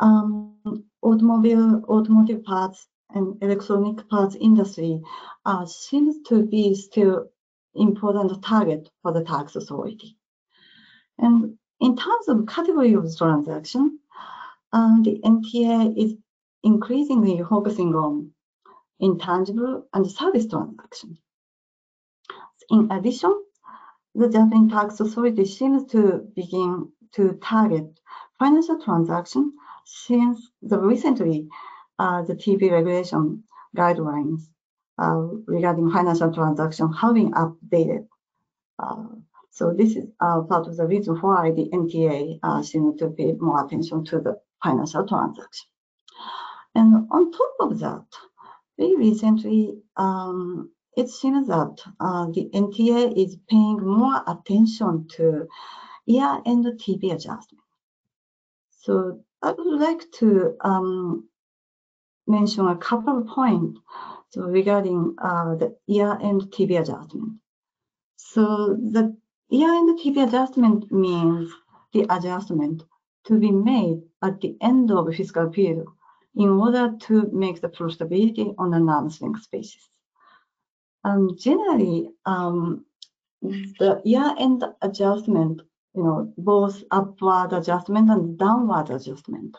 um, 0.00 0.56
automobile, 1.00 1.84
automotive 1.88 2.42
parts 2.42 2.88
and 3.14 3.40
electronic 3.40 4.08
parts 4.08 4.36
industry 4.40 5.00
uh, 5.46 5.64
seems 5.64 6.16
to 6.28 6.44
be 6.44 6.74
still 6.74 7.28
important 7.76 8.42
target 8.42 8.90
for 9.02 9.12
the 9.12 9.22
tax 9.22 9.54
authority. 9.54 10.16
And 11.18 11.56
in 11.80 11.96
terms 11.96 12.26
of 12.26 12.46
category 12.48 12.94
of 12.94 13.16
transaction, 13.16 14.00
uh, 14.72 15.00
the 15.02 15.20
NTA 15.24 15.96
is 15.96 16.14
increasingly 16.62 17.42
focusing 17.48 17.94
on 17.94 18.30
intangible 19.00 19.86
and 19.92 20.10
service 20.10 20.46
transactions. 20.46 21.18
In 22.70 22.90
addition, 22.90 23.34
the 24.14 24.28
Japanese 24.28 24.72
tax 24.72 25.00
authority 25.00 25.44
seems 25.44 25.90
to 25.92 26.26
begin 26.34 26.90
to 27.12 27.38
target 27.42 27.98
financial 28.38 28.80
transactions 28.80 29.52
since 29.84 30.50
the 30.62 30.78
recently 30.78 31.48
uh, 31.98 32.22
the 32.22 32.34
TP 32.34 32.70
regulation 32.70 33.44
guidelines 33.76 34.42
uh, 34.98 35.26
regarding 35.46 35.90
financial 35.90 36.32
transactions 36.32 36.96
have 37.00 37.14
been 37.14 37.32
updated. 37.32 38.06
Uh, 38.78 39.06
so 39.50 39.72
this 39.72 39.96
is 39.96 40.04
uh, 40.20 40.40
part 40.42 40.66
of 40.66 40.76
the 40.76 40.86
reason 40.86 41.16
why 41.16 41.50
the 41.50 41.68
NTA 41.72 42.38
uh, 42.42 42.62
seems 42.62 42.98
to 42.98 43.08
pay 43.10 43.32
more 43.32 43.64
attention 43.64 44.04
to 44.04 44.20
the 44.20 44.40
financial 44.62 45.06
transaction. 45.06 45.68
And 46.78 47.08
on 47.10 47.32
top 47.32 47.54
of 47.58 47.80
that, 47.80 48.06
very 48.78 48.94
recently, 48.94 49.82
um, 49.96 50.70
it 50.96 51.08
seems 51.08 51.48
that 51.48 51.74
uh, 51.98 52.26
the 52.26 52.48
NTA 52.54 53.16
is 53.16 53.36
paying 53.50 53.80
more 53.84 54.22
attention 54.28 55.08
to 55.16 55.48
year-end 56.06 56.66
TP 56.80 57.12
adjustment. 57.12 57.64
So 58.70 59.24
I 59.42 59.50
would 59.50 59.80
like 59.80 60.08
to 60.20 60.54
um, 60.60 61.28
mention 62.28 62.68
a 62.68 62.76
couple 62.76 63.18
of 63.18 63.26
points 63.26 63.80
so 64.28 64.42
regarding 64.42 65.16
uh, 65.20 65.56
the 65.56 65.76
year-end 65.88 66.42
TP 66.52 66.80
adjustment. 66.80 67.40
So 68.18 68.76
the 68.76 69.16
year-end 69.48 69.98
TP 69.98 70.28
adjustment 70.28 70.92
means 70.92 71.50
the 71.92 72.06
adjustment 72.08 72.84
to 73.24 73.36
be 73.40 73.50
made 73.50 74.02
at 74.22 74.40
the 74.40 74.56
end 74.60 74.92
of 74.92 75.12
fiscal 75.12 75.50
period 75.50 75.84
in 76.34 76.48
order 76.48 76.94
to 77.00 77.30
make 77.32 77.60
the 77.60 77.68
profitability 77.68 78.54
on 78.58 78.88
arm's 78.88 79.20
length 79.20 79.50
basis. 79.50 79.88
And 81.04 81.38
generally, 81.38 82.10
um, 82.26 82.84
the 83.42 84.00
year-end 84.04 84.64
adjustment, 84.82 85.62
you 85.94 86.02
know, 86.02 86.32
both 86.36 86.82
upward 86.90 87.52
adjustment 87.52 88.10
and 88.10 88.38
downward 88.38 88.90
adjustment 88.90 89.56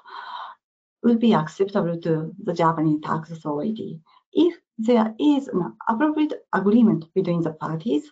will 1.04 1.18
be 1.18 1.34
acceptable 1.34 2.00
to 2.02 2.34
the 2.44 2.54
Japanese 2.54 3.02
tax 3.04 3.32
authority 3.32 4.02
if 4.34 4.56
there 4.78 5.14
is 5.20 5.48
an 5.48 5.76
appropriate 5.88 6.34
agreement 6.54 7.06
between 7.14 7.42
the 7.42 7.54
parties 7.54 8.12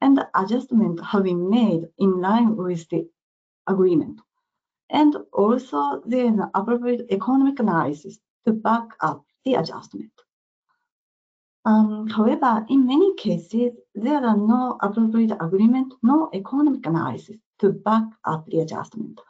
and 0.00 0.16
the 0.16 0.28
adjustment 0.34 1.04
have 1.04 1.24
been 1.24 1.50
made 1.50 1.88
in 1.98 2.20
line 2.20 2.56
with 2.56 2.88
the 2.88 3.08
agreement. 3.66 4.20
And 4.90 5.16
also 5.32 6.02
an 6.10 6.50
appropriate 6.54 7.06
economic 7.10 7.58
analysis 7.60 8.18
to 8.46 8.52
back 8.52 8.88
up 9.00 9.24
the 9.44 9.54
adjustment. 9.54 10.10
Um, 11.64 12.08
however, 12.08 12.64
in 12.70 12.86
many 12.86 13.14
cases, 13.16 13.72
there 13.94 14.24
are 14.24 14.36
no 14.36 14.78
appropriate 14.80 15.32
agreement, 15.40 15.92
no 16.02 16.30
economic 16.32 16.86
analysis 16.86 17.36
to 17.58 17.72
back 17.72 18.04
up 18.24 18.46
the 18.46 18.60
adjustment. 18.60 19.20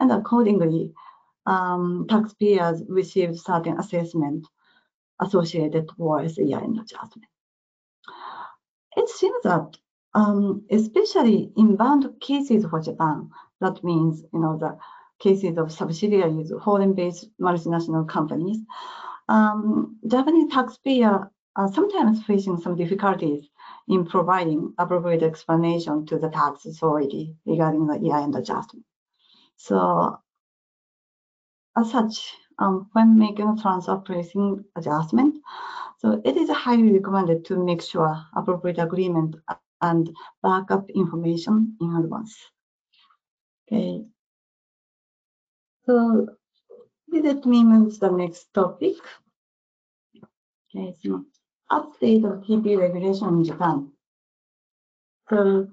And 0.00 0.10
accordingly, 0.10 0.92
um, 1.46 2.06
taxpayers 2.08 2.82
receive 2.88 3.38
certain 3.38 3.78
assessment 3.78 4.46
associated 5.20 5.88
with 5.96 6.34
the 6.34 6.44
year-end 6.44 6.78
adjustment. 6.80 7.28
It 8.96 9.08
seems 9.08 9.42
that, 9.44 9.76
um, 10.16 10.64
especially 10.70 11.52
in 11.58 11.76
bound 11.76 12.08
cases 12.20 12.64
for 12.64 12.80
Japan, 12.80 13.28
that 13.60 13.84
means, 13.84 14.24
you 14.32 14.40
know, 14.40 14.56
the 14.56 14.78
cases 15.20 15.58
of 15.58 15.70
subsidiaries, 15.70 16.50
foreign-based 16.64 17.28
multinational 17.38 18.08
companies, 18.08 18.58
um, 19.28 19.98
Japanese 20.06 20.50
taxpayer 20.50 21.30
are 21.56 21.72
sometimes 21.72 22.22
facing 22.22 22.56
some 22.58 22.76
difficulties 22.76 23.44
in 23.88 24.06
providing 24.06 24.72
appropriate 24.78 25.22
explanation 25.22 26.06
to 26.06 26.18
the 26.18 26.30
tax 26.30 26.64
authority 26.64 27.34
regarding 27.44 27.86
the 27.86 27.98
year-end 27.98 28.34
adjustment. 28.36 28.86
So 29.56 30.18
as 31.76 31.90
such, 31.90 32.34
um, 32.58 32.88
when 32.92 33.18
making 33.18 33.48
a 33.48 33.60
transfer 33.60 33.96
pricing 33.96 34.64
adjustment, 34.76 35.36
so 35.98 36.22
it 36.24 36.38
is 36.38 36.48
highly 36.48 36.90
recommended 36.92 37.44
to 37.46 37.62
make 37.62 37.82
sure 37.82 38.18
appropriate 38.34 38.78
agreement 38.78 39.36
and 39.90 40.10
backup 40.42 40.90
information 40.90 41.76
in 41.80 41.96
advance. 41.96 42.36
Okay. 43.66 44.04
So 45.86 46.26
let 47.12 47.46
me 47.46 47.64
move 47.64 47.94
to 47.94 48.00
the 48.00 48.10
next 48.10 48.52
topic. 48.52 48.96
Okay, 50.74 50.94
so 51.02 51.24
update 51.70 52.24
of 52.24 52.44
TP 52.44 52.78
regulation 52.78 53.28
in 53.28 53.44
Japan. 53.44 53.92
So 55.30 55.68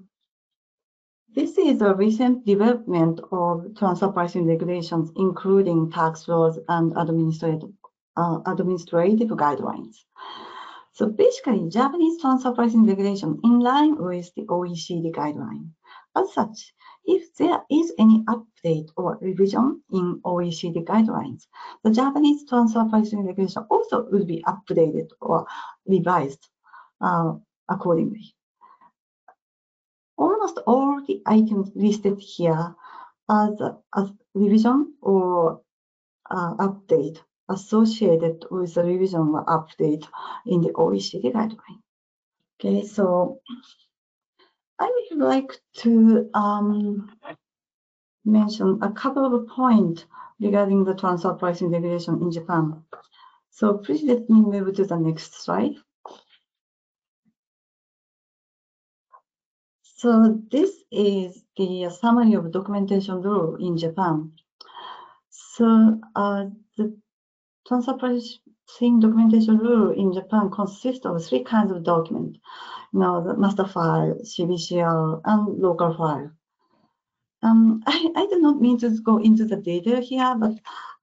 this 1.34 1.58
is 1.58 1.82
a 1.82 1.94
recent 1.94 2.46
development 2.46 3.20
of 3.32 3.76
transfer 3.76 4.08
pricing 4.08 4.46
regulations, 4.46 5.10
including 5.16 5.90
tax 5.90 6.28
laws 6.28 6.58
and 6.68 6.92
administrative, 6.96 7.70
uh, 8.16 8.38
administrative 8.46 9.28
guidelines. 9.28 9.96
So 10.94 11.08
basically, 11.08 11.68
Japanese 11.70 12.20
transfer 12.20 12.52
pricing 12.52 12.86
regulation 12.86 13.40
in 13.42 13.58
line 13.58 13.96
with 13.96 14.32
the 14.36 14.42
OECD 14.42 15.12
guideline. 15.12 15.70
As 16.16 16.32
such, 16.32 16.72
if 17.04 17.34
there 17.34 17.60
is 17.68 17.92
any 17.98 18.24
update 18.28 18.90
or 18.96 19.18
revision 19.20 19.82
in 19.90 20.20
OECD 20.24 20.84
guidelines, 20.84 21.48
the 21.82 21.90
Japanese 21.90 22.48
transfer 22.48 22.84
pricing 22.84 23.26
regulation 23.26 23.66
also 23.70 24.08
will 24.08 24.24
be 24.24 24.44
updated 24.46 25.08
or 25.20 25.48
revised 25.84 26.48
uh, 27.00 27.32
accordingly. 27.68 28.32
Almost 30.16 30.60
all 30.64 31.04
the 31.04 31.20
items 31.26 31.72
listed 31.74 32.20
here 32.20 32.72
as, 33.28 33.50
as 33.96 34.12
revision 34.34 34.94
or 35.02 35.60
uh, 36.30 36.54
update 36.54 37.18
associated 37.48 38.44
with 38.50 38.74
the 38.74 38.84
revision 38.84 39.20
or 39.34 39.44
update 39.46 40.06
in 40.46 40.60
the 40.60 40.70
OECD 40.70 41.32
guideline. 41.32 41.80
Okay, 42.60 42.86
so 42.86 43.40
I 44.78 44.90
would 45.10 45.18
like 45.18 45.60
to 45.78 46.30
um, 46.34 47.10
mention 48.24 48.78
a 48.82 48.92
couple 48.92 49.34
of 49.34 49.48
points 49.48 50.04
regarding 50.40 50.84
the 50.84 50.94
transfer 50.94 51.32
pricing 51.34 51.70
regulation 51.70 52.20
in 52.22 52.30
Japan. 52.30 52.82
So 53.50 53.78
please 53.78 54.02
let 54.02 54.28
me 54.28 54.40
move 54.40 54.74
to 54.76 54.84
the 54.84 54.96
next 54.96 55.42
slide. 55.44 55.76
So 59.82 60.38
this 60.50 60.70
is 60.90 61.44
the 61.56 61.88
summary 61.88 62.34
of 62.34 62.52
documentation 62.52 63.22
rule 63.22 63.56
in 63.56 63.78
Japan. 63.78 64.32
So 65.30 66.00
uh, 66.14 66.46
the 66.76 66.96
transfer 67.66 67.94
pricing 67.94 69.00
documentation 69.00 69.58
rule 69.58 69.92
in 69.92 70.12
Japan 70.12 70.50
consists 70.50 71.06
of 71.06 71.24
three 71.24 71.42
kinds 71.42 71.72
of 71.72 71.82
documents. 71.82 72.38
You 72.92 73.00
know, 73.00 73.24
the 73.24 73.36
master 73.36 73.66
file, 73.66 74.18
CBCR, 74.22 75.20
and 75.24 75.58
local 75.58 75.94
file. 75.94 76.30
Um, 77.42 77.82
I, 77.86 78.10
I 78.16 78.26
do 78.26 78.40
not 78.40 78.60
mean 78.60 78.78
to 78.78 78.90
go 79.02 79.18
into 79.18 79.44
the 79.44 79.56
data 79.56 80.00
here, 80.00 80.34
but 80.38 80.52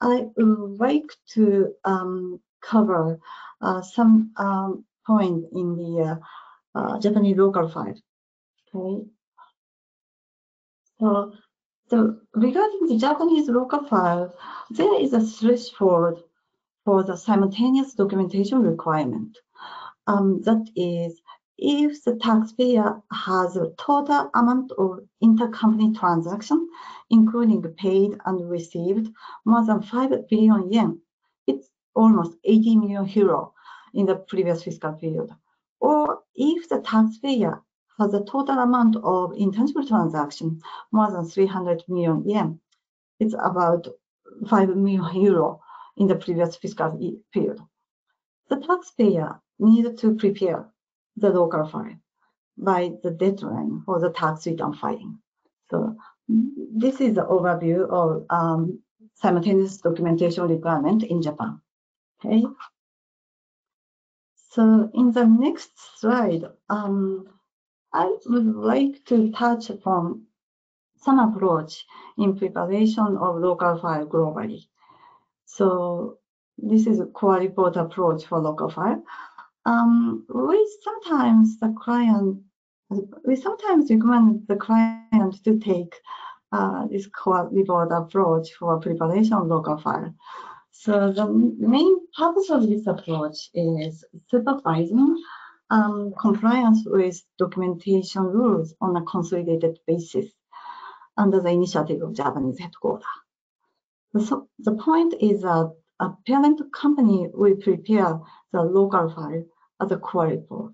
I 0.01 0.27
would 0.37 0.79
like 0.79 1.11
to 1.33 1.73
um, 1.85 2.39
cover 2.61 3.19
uh, 3.61 3.81
some 3.81 4.31
um, 4.37 4.85
point 5.05 5.45
in 5.53 5.75
the 5.75 6.19
uh, 6.75 6.79
uh, 6.79 6.99
Japanese 6.99 7.37
local 7.37 7.67
file. 7.69 7.95
Okay. 8.73 9.05
So, 10.99 11.33
so 11.89 12.17
regarding 12.33 12.87
the 12.87 12.97
Japanese 12.97 13.49
local 13.49 13.83
file, 13.85 14.33
there 14.69 15.01
is 15.01 15.13
a 15.13 15.21
threshold 15.21 16.23
for 16.85 17.03
the 17.03 17.15
simultaneous 17.15 17.93
documentation 17.93 18.61
requirement. 18.61 19.37
Um, 20.07 20.41
that 20.41 20.67
is, 20.75 21.21
if 21.57 22.03
the 22.03 22.15
taxpayer 22.15 23.01
has 23.11 23.55
a 23.55 23.71
total 23.77 24.31
amount 24.33 24.71
of 24.73 24.99
intercompany 25.23 25.97
transaction, 25.97 26.67
including 27.09 27.61
paid 27.77 28.17
and 28.25 28.49
received, 28.49 29.13
more 29.45 29.65
than 29.65 29.81
5 29.81 30.27
billion 30.27 30.71
yen, 30.71 30.99
it's 31.45 31.69
almost 31.93 32.37
80 32.43 32.77
million 32.77 33.07
euro 33.09 33.53
in 33.93 34.05
the 34.05 34.15
previous 34.15 34.63
fiscal 34.63 34.93
period. 34.93 35.29
Or 35.79 36.21
if 36.35 36.67
the 36.69 36.81
taxpayer 36.81 37.61
has 38.01 38.13
a 38.13 38.23
total 38.23 38.57
amount 38.59 38.95
of 39.03 39.33
intangible 39.37 39.85
transaction 39.85 40.59
more 40.91 41.11
than 41.11 41.25
300 41.25 41.83
million 41.87 42.27
yen. 42.27 42.59
It's 43.19 43.35
about 43.35 43.87
5 44.47 44.69
million 44.75 45.21
euro 45.21 45.61
in 45.97 46.07
the 46.07 46.15
previous 46.15 46.55
fiscal 46.55 46.97
period. 47.33 47.59
The 48.49 48.57
taxpayer 48.57 49.41
needed 49.59 49.97
to 49.99 50.15
prepare 50.15 50.69
the 51.17 51.29
local 51.29 51.65
file 51.67 51.97
by 52.57 52.91
the 53.03 53.11
deadline 53.11 53.83
for 53.85 53.99
the 53.99 54.11
tax 54.11 54.45
return 54.45 54.73
filing. 54.73 55.19
So 55.69 55.95
this 56.27 57.01
is 57.01 57.15
the 57.15 57.25
overview 57.25 57.89
of 57.89 58.25
um, 58.29 58.79
simultaneous 59.15 59.77
documentation 59.77 60.47
requirement 60.47 61.03
in 61.03 61.21
Japan. 61.21 61.61
Okay. 62.23 62.43
So 64.51 64.89
in 64.93 65.11
the 65.11 65.25
next 65.25 65.71
slide, 65.99 66.43
um, 66.69 67.27
I 67.93 68.17
would 68.25 68.55
like 68.55 69.05
to 69.05 69.31
touch 69.31 69.69
upon 69.69 70.23
some 70.97 71.19
approach 71.19 71.85
in 72.17 72.37
preparation 72.37 73.17
of 73.17 73.37
local 73.37 73.79
file 73.79 74.05
globally. 74.05 74.67
So 75.53 76.19
this 76.57 76.87
is 76.87 77.01
a 77.01 77.07
core 77.07 77.39
report 77.39 77.75
approach 77.75 78.25
for 78.25 78.39
local 78.39 78.69
file. 78.69 79.03
Um, 79.65 80.25
we 80.33 80.57
sometimes 80.81 81.59
the 81.59 81.75
client, 81.77 82.39
we 83.25 83.35
sometimes 83.35 83.91
recommend 83.91 84.47
the 84.47 84.55
client 84.55 85.43
to 85.43 85.59
take 85.59 85.93
uh, 86.53 86.87
this 86.87 87.07
core 87.07 87.49
report 87.51 87.91
approach 87.91 88.53
for 88.53 88.79
preparation 88.79 89.33
of 89.33 89.47
local 89.47 89.77
file. 89.77 90.13
So 90.71 91.11
the 91.11 91.27
main 91.27 91.97
purpose 92.17 92.49
of 92.49 92.69
this 92.69 92.87
approach 92.87 93.49
is 93.53 94.05
supervising 94.29 95.21
um, 95.69 96.13
compliance 96.17 96.83
with 96.85 97.21
documentation 97.37 98.23
rules 98.23 98.73
on 98.79 98.95
a 98.95 99.03
consolidated 99.03 99.79
basis 99.85 100.27
under 101.17 101.41
the 101.41 101.49
initiative 101.49 102.01
of 102.01 102.15
Japanese 102.15 102.59
headquarters. 102.59 103.05
So 104.19 104.47
the 104.59 104.75
point 104.75 105.13
is 105.21 105.41
that 105.41 105.73
a 105.99 106.09
parent 106.27 106.61
company 106.73 107.29
will 107.33 107.55
prepare 107.55 108.19
the 108.51 108.61
local 108.61 109.09
file 109.09 109.43
as 109.81 109.91
a 109.91 109.97
core 109.97 110.27
report, 110.27 110.73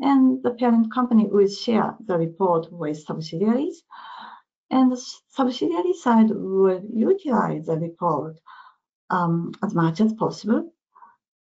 and 0.00 0.42
the 0.42 0.52
parent 0.52 0.92
company 0.92 1.26
will 1.26 1.48
share 1.48 1.96
the 2.06 2.16
report 2.16 2.72
with 2.72 2.98
subsidiaries, 2.98 3.82
and 4.70 4.92
the 4.92 5.02
subsidiary 5.28 5.92
side 5.92 6.30
will 6.30 6.82
utilize 6.92 7.66
the 7.66 7.78
report 7.78 8.40
um, 9.10 9.52
as 9.62 9.74
much 9.74 10.00
as 10.00 10.14
possible 10.14 10.72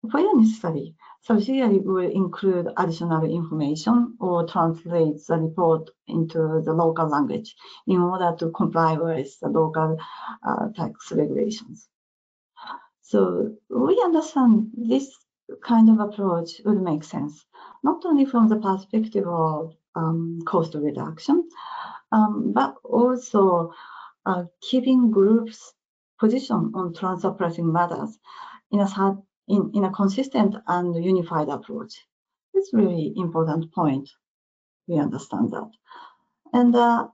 where 0.01 0.35
necessary 0.35 0.95
subsidiary 1.21 1.79
will 1.79 2.09
include 2.09 2.67
additional 2.77 3.23
information 3.23 4.15
or 4.19 4.47
translate 4.47 5.17
the 5.27 5.37
report 5.37 5.89
into 6.07 6.61
the 6.63 6.73
local 6.73 7.07
language 7.07 7.55
in 7.87 7.99
order 8.01 8.35
to 8.39 8.49
comply 8.51 8.93
with 8.95 9.39
the 9.39 9.49
local 9.49 9.97
uh, 10.47 10.67
tax 10.75 11.11
regulations. 11.11 11.89
So 13.01 13.55
we 13.69 14.01
understand 14.03 14.71
this 14.75 15.09
kind 15.63 15.89
of 15.89 15.99
approach 15.99 16.61
would 16.65 16.81
make 16.81 17.03
sense, 17.03 17.45
not 17.83 18.05
only 18.05 18.25
from 18.25 18.49
the 18.49 18.57
perspective 18.57 19.25
of 19.27 19.73
um, 19.95 20.39
cost 20.45 20.75
reduction, 20.75 21.47
um, 22.11 22.51
but 22.53 22.75
also 22.83 23.73
uh, 24.25 24.43
keeping 24.61 25.11
groups 25.11 25.73
position 26.19 26.71
on 26.75 26.93
transfer 26.93 27.31
pricing 27.31 27.71
matters 27.71 28.17
in 28.71 28.79
a, 28.79 29.17
in, 29.47 29.71
in 29.73 29.83
a 29.85 29.91
consistent 29.91 30.55
and 30.67 31.03
unified 31.03 31.49
approach. 31.49 32.05
It's 32.53 32.73
really 32.73 33.13
important 33.15 33.71
point. 33.73 34.09
We 34.87 34.97
understand 34.99 35.51
that. 35.51 35.69
And 36.53 36.75
uh, 36.75 37.07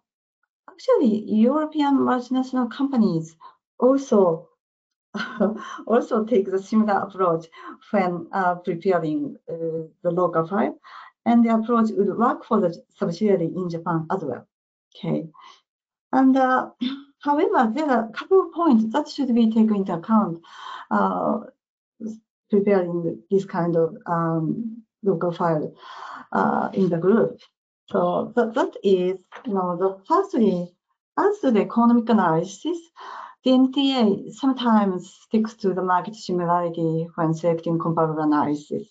actually, 0.70 1.24
European 1.32 1.98
multinational 1.98 2.72
companies 2.72 3.36
also 3.80 4.50
also 5.88 6.24
take 6.26 6.50
the 6.50 6.62
similar 6.62 7.02
approach 7.02 7.46
when 7.92 8.28
uh, 8.32 8.56
preparing 8.56 9.36
uh, 9.50 9.86
the 10.02 10.12
local 10.12 10.48
file, 10.48 10.76
and 11.26 11.46
the 11.46 11.54
approach 11.54 11.90
would 11.92 12.18
work 12.18 12.44
for 12.46 12.60
the 12.60 12.84
subsidiary 12.96 13.52
in 13.56 13.70
Japan 13.70 14.08
as 14.12 14.24
well. 14.24 14.48
Okay, 14.96 15.28
and 16.12 16.36
uh, 16.38 16.70
however, 17.24 17.72
there 17.74 17.90
are 17.90 18.06
a 18.06 18.12
couple 18.12 18.42
of 18.42 18.54
points 18.54 18.86
that 18.94 19.08
should 19.08 19.34
be 19.34 19.48
taken 19.52 19.76
into 19.76 19.94
account 19.94 20.42
uh, 20.90 21.40
preparing 22.54 23.24
this 23.32 23.46
kind 23.46 23.76
of 23.76 23.96
um, 24.06 24.84
local 25.02 25.32
file 25.32 25.74
uh, 26.32 26.70
in 26.74 26.88
the 26.90 26.98
group. 26.98 27.40
So 27.90 28.32
that, 28.36 28.54
that 28.54 28.74
is, 28.84 29.18
you 29.46 29.54
know, 29.54 29.76
the 29.82 29.90
firstly, 30.08 30.72
as 31.18 31.40
to 31.40 31.52
the 31.52 31.62
economic 31.62 32.08
analysis, 32.10 32.78
the 33.44 33.52
NTA 33.52 34.32
sometimes 34.34 35.14
sticks 35.24 35.56
to 35.56 35.74
the 35.74 35.82
market 35.82 36.16
similarity 36.16 37.08
when 37.16 37.34
selecting 37.34 37.80
comparable 37.80 38.24
analysis. 38.24 38.88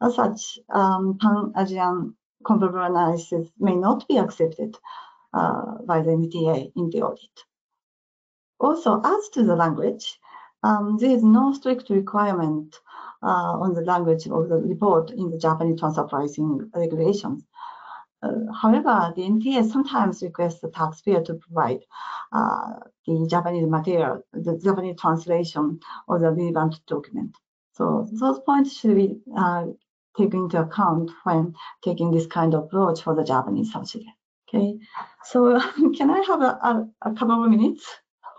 As 0.00 0.14
such, 0.14 0.58
um, 0.72 1.18
Pan-Asian 1.20 2.14
comparable 2.46 2.84
analysis 2.84 3.48
may 3.58 3.74
not 3.74 4.06
be 4.08 4.18
accepted 4.18 4.76
uh, 5.34 5.78
by 5.84 6.00
the 6.00 6.10
NTA 6.10 6.72
in 6.76 6.90
the 6.90 7.02
audit. 7.02 7.36
Also, 8.60 9.00
as 9.04 9.28
to 9.30 9.42
the 9.42 9.56
language, 9.56 10.18
um, 10.62 10.98
there 10.98 11.10
is 11.10 11.22
no 11.22 11.52
strict 11.52 11.90
requirement 11.90 12.76
uh, 13.22 13.58
on 13.60 13.74
the 13.74 13.82
language 13.82 14.26
of 14.26 14.48
the 14.48 14.56
report 14.56 15.10
in 15.10 15.30
the 15.30 15.38
Japanese 15.38 15.78
transfer 15.78 16.04
pricing 16.04 16.70
regulations. 16.74 17.44
Uh, 18.22 18.52
however, 18.60 19.12
the 19.16 19.22
NTA 19.22 19.70
sometimes 19.70 20.22
requests 20.22 20.60
the 20.60 20.70
taxpayer 20.70 21.22
to 21.22 21.34
provide 21.34 21.80
uh, 22.32 22.74
the 23.06 23.26
Japanese 23.28 23.66
material, 23.66 24.22
the 24.32 24.58
Japanese 24.62 25.00
translation 25.00 25.80
of 26.08 26.20
the 26.20 26.30
relevant 26.30 26.80
document. 26.86 27.34
So 27.72 28.06
those 28.12 28.40
points 28.40 28.78
should 28.78 28.96
be 28.96 29.18
uh, 29.36 29.66
taken 30.18 30.40
into 30.40 30.60
account 30.60 31.10
when 31.24 31.54
taking 31.82 32.10
this 32.10 32.26
kind 32.26 32.52
of 32.52 32.64
approach 32.64 33.02
for 33.02 33.14
the 33.14 33.24
Japanese 33.24 33.72
subsidiary. 33.72 34.14
Okay, 34.48 34.78
so 35.24 35.58
can 35.96 36.10
I 36.10 36.22
have 36.26 36.42
a, 36.42 36.58
a, 36.62 36.88
a 37.02 37.14
couple 37.14 37.44
of 37.44 37.50
minutes? 37.50 37.86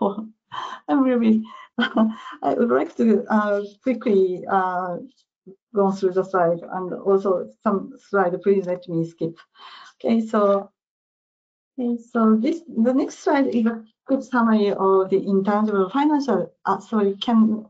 I'm 0.88 1.02
really, 1.02 1.42
I 2.42 2.54
would 2.54 2.70
like 2.70 2.96
to 2.96 3.24
uh, 3.30 3.62
quickly 3.82 4.44
uh, 4.50 4.98
go 5.74 5.90
through 5.90 6.12
the 6.12 6.24
slide 6.24 6.60
and 6.60 6.92
also 6.92 7.48
some 7.62 7.92
slide, 8.08 8.40
please 8.42 8.66
let 8.66 8.88
me 8.88 9.08
skip. 9.08 9.36
Okay, 9.96 10.20
so 10.26 10.70
okay, 11.78 11.96
so 12.12 12.36
this 12.36 12.60
the 12.68 12.92
next 12.92 13.20
slide 13.20 13.46
is 13.46 13.66
a 13.66 13.82
good 14.06 14.22
summary 14.22 14.70
of 14.70 15.10
the 15.10 15.24
intangible 15.26 15.88
financial. 15.88 16.52
Uh, 16.66 16.78
sorry, 16.80 17.16
can 17.16 17.66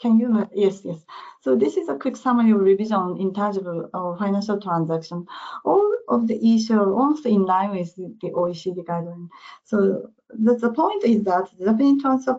can 0.00 0.18
you 0.18 0.48
yes 0.54 0.82
yes. 0.84 0.98
So 1.40 1.56
this 1.56 1.76
is 1.76 1.88
a 1.88 1.96
quick 1.96 2.16
summary 2.16 2.50
of 2.50 2.60
revision 2.60 3.16
intangible 3.18 3.88
or 3.94 4.18
financial 4.18 4.60
transaction. 4.60 5.26
All 5.64 5.96
of 6.08 6.26
the 6.26 6.36
issues 6.36 6.70
are 6.72 6.92
almost 6.92 7.24
in 7.24 7.44
line 7.46 7.70
with 7.70 7.94
the 7.96 8.30
OECD 8.30 8.84
guideline. 8.84 9.28
So 9.64 10.10
the, 10.28 10.56
the 10.56 10.72
point 10.72 11.04
is 11.04 11.22
that 11.24 11.48
the 11.58 11.66
Japanese 11.66 12.02
transfer 12.02 12.32
uh, 12.32 12.38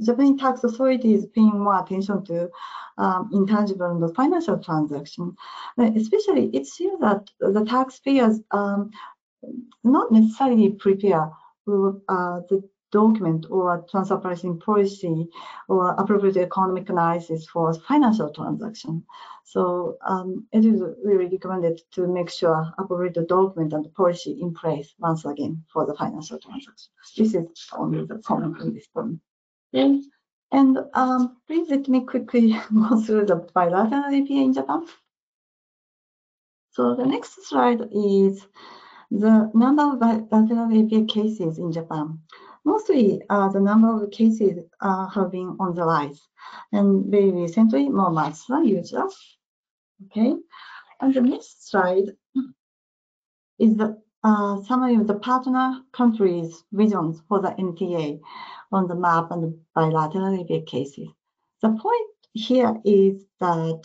Japanese 0.00 0.40
tax 0.40 0.64
authority 0.64 1.14
is 1.14 1.26
paying 1.26 1.58
more 1.58 1.82
attention 1.82 2.24
to 2.24 2.50
um, 2.98 3.30
intangible 3.32 3.90
and 3.90 4.16
financial 4.16 4.58
transaction. 4.58 5.34
Especially, 5.78 6.48
it 6.54 6.66
seems 6.66 7.00
that 7.00 7.30
the 7.40 7.64
taxpayers 7.64 8.40
um, 8.50 8.90
not 9.84 10.10
necessarily 10.12 10.70
prepare 10.70 11.30
uh, 11.68 12.40
the 12.48 12.62
document 12.92 13.46
or 13.50 13.84
transfer 13.90 14.16
pricing 14.18 14.60
policy 14.60 15.26
or 15.68 15.90
appropriate 15.94 16.36
economic 16.36 16.88
analysis 16.88 17.48
for 17.48 17.74
financial 17.74 18.30
transaction. 18.30 19.04
So 19.44 19.98
um, 20.06 20.46
it 20.52 20.64
is 20.64 20.80
really 21.04 21.26
recommended 21.26 21.80
to 21.92 22.06
make 22.06 22.30
sure 22.30 22.72
appropriate 22.78 23.28
document 23.28 23.72
and 23.72 23.92
policy 23.94 24.38
in 24.40 24.54
place 24.54 24.94
once 24.98 25.24
again 25.24 25.64
for 25.72 25.84
the 25.86 25.94
financial 25.94 26.38
transaction. 26.38 26.92
This 27.16 27.34
is 27.34 27.46
only 27.76 28.06
the 28.06 28.18
comment 28.18 28.60
on 28.60 28.72
this 28.72 28.86
point. 28.86 29.18
Okay. 29.74 30.00
And 30.52 30.78
um, 30.92 31.38
please 31.46 31.68
let 31.70 31.88
me 31.88 32.04
quickly 32.04 32.52
go 32.74 33.00
through 33.00 33.26
the 33.26 33.36
bilateral 33.54 34.04
APA 34.04 34.32
in 34.32 34.52
Japan. 34.52 34.86
So 36.70 36.94
the 36.94 37.06
next 37.06 37.46
slide 37.48 37.82
is 37.92 38.46
the 39.10 39.50
number 39.54 39.82
of 39.82 40.00
bilateral 40.00 40.72
APA 40.72 41.04
cases 41.06 41.58
in 41.58 41.72
Japan. 41.72 42.18
Mostly, 42.64 43.20
uh, 43.28 43.48
the 43.48 43.60
number 43.60 44.04
of 44.04 44.10
cases 44.10 44.64
uh, 44.80 45.08
have 45.08 45.32
been 45.32 45.56
on 45.58 45.74
the 45.74 45.84
rise, 45.84 46.20
and 46.72 47.10
very 47.10 47.30
recently, 47.30 47.88
more 47.88 48.10
much 48.10 48.46
than 48.48 48.66
usual. 48.66 49.10
Okay, 50.06 50.34
and 51.00 51.14
the 51.14 51.20
next 51.20 51.68
slide 51.68 52.16
is 53.58 53.76
the 53.76 54.00
uh, 54.24 54.62
summary 54.62 54.94
of 54.94 55.06
the 55.08 55.18
partner 55.18 55.80
countries' 55.92 56.64
visions 56.72 57.20
for 57.28 57.40
the 57.40 57.50
NTA 57.50 58.20
on 58.70 58.86
the 58.86 58.94
MAP 58.94 59.32
and 59.32 59.58
bilateral 59.74 60.44
cases. 60.66 61.08
The 61.62 61.70
point 61.70 62.10
here 62.32 62.80
is 62.84 63.24
that 63.40 63.82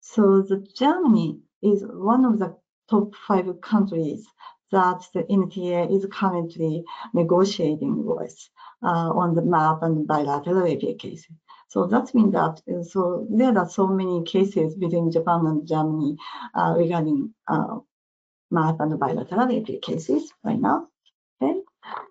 so 0.00 0.42
the 0.42 0.66
Germany 0.76 1.40
is 1.62 1.84
one 1.86 2.24
of 2.24 2.38
the 2.38 2.56
top 2.90 3.14
five 3.26 3.48
countries 3.60 4.26
that 4.72 5.02
the 5.14 5.22
NTA 5.24 5.94
is 5.94 6.06
currently 6.10 6.84
negotiating 7.14 8.04
with 8.04 8.36
uh, 8.82 9.10
on 9.22 9.34
the 9.34 9.42
MAP 9.42 9.82
and 9.82 10.06
bilateral 10.06 10.66
APA 10.66 10.94
cases. 10.94 11.28
So 11.68 11.86
that 11.86 12.14
means 12.14 12.32
that 12.32 12.60
uh, 12.70 12.82
so 12.82 13.26
there 13.30 13.56
are 13.56 13.68
so 13.68 13.86
many 13.86 14.24
cases 14.24 14.74
between 14.74 15.10
Japan 15.10 15.46
and 15.46 15.66
Germany 15.66 16.16
uh, 16.54 16.74
regarding 16.76 17.32
uh, 17.48 17.78
MAP 18.50 18.80
and 18.80 18.98
bilateral 18.98 19.56
APA 19.56 19.78
cases 19.78 20.32
right 20.44 20.60
now. 20.60 20.88
Okay, 21.40 21.60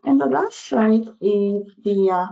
and 0.05 0.19
the 0.19 0.25
last 0.25 0.67
slide 0.67 1.07
is 1.21 1.63
the 1.83 2.09
uh, 2.11 2.27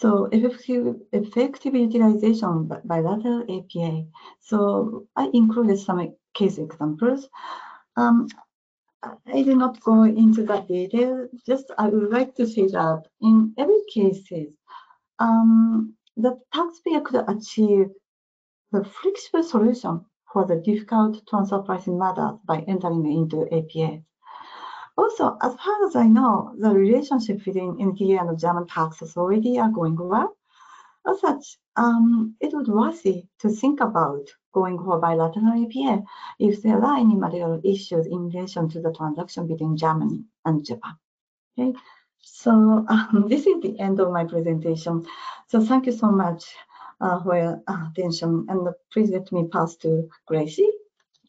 so 0.00 0.30
effective, 0.32 0.96
effective 1.12 1.74
utilization 1.74 2.70
bilateral 2.84 3.42
APA. 3.42 4.06
So 4.40 5.06
I 5.14 5.28
included 5.34 5.78
some 5.78 6.14
case 6.32 6.56
examples. 6.56 7.28
Um, 7.98 8.28
I 9.02 9.42
did 9.42 9.56
not 9.56 9.80
go 9.80 10.02
into 10.02 10.44
that 10.44 10.68
detail. 10.68 11.26
Just 11.46 11.70
I 11.78 11.88
would 11.88 12.10
like 12.10 12.34
to 12.34 12.46
say 12.46 12.66
that 12.66 13.04
in 13.22 13.54
every 13.56 13.82
cases, 13.92 14.52
um, 15.18 15.94
the 16.16 16.38
taxpayer 16.52 17.00
could 17.00 17.24
achieve 17.28 17.88
the 18.72 18.84
flexible 18.84 19.42
solution 19.42 20.04
for 20.32 20.44
the 20.46 20.56
difficult 20.56 21.26
transfer 21.26 21.60
pricing 21.60 21.98
matters 21.98 22.38
by 22.44 22.60
entering 22.68 23.10
into 23.10 23.46
APA. 23.52 24.02
Also, 24.98 25.36
as 25.40 25.54
far 25.54 25.86
as 25.86 25.96
I 25.96 26.06
know, 26.06 26.54
the 26.58 26.70
relationship 26.70 27.42
between 27.42 27.78
NTA 27.78 28.20
and 28.20 28.28
the 28.28 28.36
German 28.36 28.66
tax 28.66 29.00
authority 29.00 29.58
are 29.58 29.70
going 29.70 29.96
well. 29.96 30.36
As 31.06 31.20
such, 31.20 31.58
um, 31.76 32.36
it 32.40 32.52
would 32.52 32.68
worthy 32.68 33.26
to 33.38 33.48
think 33.48 33.80
about 33.80 34.28
going 34.52 34.78
for 34.78 34.98
bilateral 34.98 35.64
APA 35.64 36.02
if 36.38 36.62
there 36.62 36.82
are 36.84 36.98
any 36.98 37.14
material 37.14 37.60
issues 37.64 38.06
in 38.06 38.28
relation 38.30 38.68
to 38.68 38.80
the 38.80 38.92
transaction 38.92 39.46
between 39.46 39.76
Germany 39.76 40.24
and 40.44 40.64
Japan. 40.64 40.94
Okay, 41.58 41.78
so 42.20 42.50
um, 42.88 43.26
this 43.28 43.46
is 43.46 43.60
the 43.62 43.78
end 43.78 44.00
of 44.00 44.10
my 44.10 44.24
presentation. 44.24 45.06
So 45.48 45.60
thank 45.60 45.86
you 45.86 45.92
so 45.92 46.10
much 46.10 46.44
uh, 47.00 47.22
for 47.22 47.36
your 47.36 47.62
attention, 47.68 48.46
and 48.48 48.68
please 48.92 49.10
let 49.10 49.30
me 49.32 49.48
pass 49.48 49.76
to 49.76 50.08
Gracie. 50.26 50.70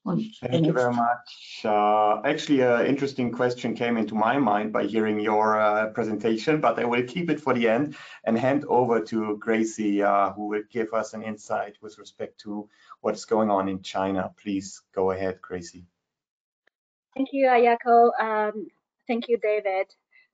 Thank 0.04 0.66
you 0.66 0.74
very 0.74 0.94
much. 0.94 1.62
Uh, 1.64 2.22
actually, 2.26 2.62
an 2.62 2.88
interesting 2.88 3.32
question 3.32 3.76
came 3.76 3.98
into 3.98 4.16
my 4.16 4.40
mind 4.40 4.74
by 4.74 4.86
hearing 4.86 5.20
your 5.20 5.60
uh, 5.62 5.90
presentation, 5.90 6.60
but 6.60 6.80
I 6.80 6.86
will 6.86 7.04
keep 7.04 7.30
it 7.30 7.40
for 7.40 7.54
the 7.54 7.70
end 7.70 7.96
and 8.24 8.38
hand 8.38 8.66
over 8.68 9.00
to 9.00 9.38
Gracie, 9.38 10.02
uh, 10.02 10.32
who 10.34 10.48
will 10.48 10.64
give 10.72 10.92
us 10.94 11.14
an 11.14 11.22
insight 11.22 11.78
with 11.82 12.00
respect 12.00 12.40
to 12.40 12.68
what's 13.02 13.26
going 13.26 13.50
on 13.50 13.68
in 13.68 13.82
China. 13.82 14.32
Please 14.42 14.82
go 14.96 15.12
ahead, 15.12 15.42
Gracie. 15.42 15.86
Thank 17.16 17.30
you, 17.34 17.48
Ayako. 17.48 18.12
Um, 18.20 18.68
thank 19.08 19.28
you, 19.28 19.38
David. 19.38 19.88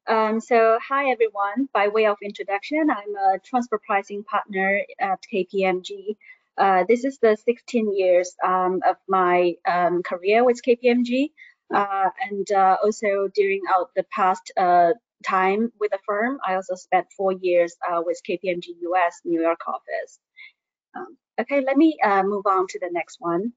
Um, 0.08 0.40
so, 0.40 0.80
hi 0.88 1.12
everyone. 1.12 1.68
By 1.74 1.88
way 1.90 2.06
of 2.06 2.18
introduction, 2.22 2.90
I'm 2.90 3.16
a 3.16 3.40
transfer 3.40 3.80
pricing 3.86 4.24
partner 4.24 4.82
at 5.00 5.20
KPMG. 5.34 6.16
Uh, 6.58 6.86
this 6.88 7.04
is 7.04 7.20
the 7.20 7.38
16 7.46 7.96
years 7.96 8.36
um, 8.46 8.82
of 8.88 8.96
my 9.08 9.56
um, 9.68 10.04
career 10.04 10.44
with 10.44 10.62
KPMG. 10.64 11.32
Uh, 11.74 12.10
and 12.30 12.50
uh, 12.52 12.78
also 12.82 13.28
during 13.36 13.62
out 13.70 13.92
the 13.96 14.04
past 14.04 14.52
uh, 14.56 14.94
time 15.26 15.72
with 15.80 15.92
the 15.92 16.00
firm, 16.06 16.40
I 16.48 16.56
also 16.56 16.76
spent 16.76 17.08
four 17.16 17.34
years 17.34 17.76
uh, 17.88 18.02
with 18.06 18.22
KPMG 18.28 18.68
US 18.82 19.22
New 19.26 19.42
York 19.42 19.60
office. 19.68 20.20
Um, 20.96 21.18
okay, 21.40 21.62
let 21.62 21.78
me 21.78 21.98
uh, 22.04 22.24
move 22.24 22.46
on 22.46 22.68
to 22.68 22.80
the 22.80 22.90
next 22.92 23.18
one. 23.20 23.54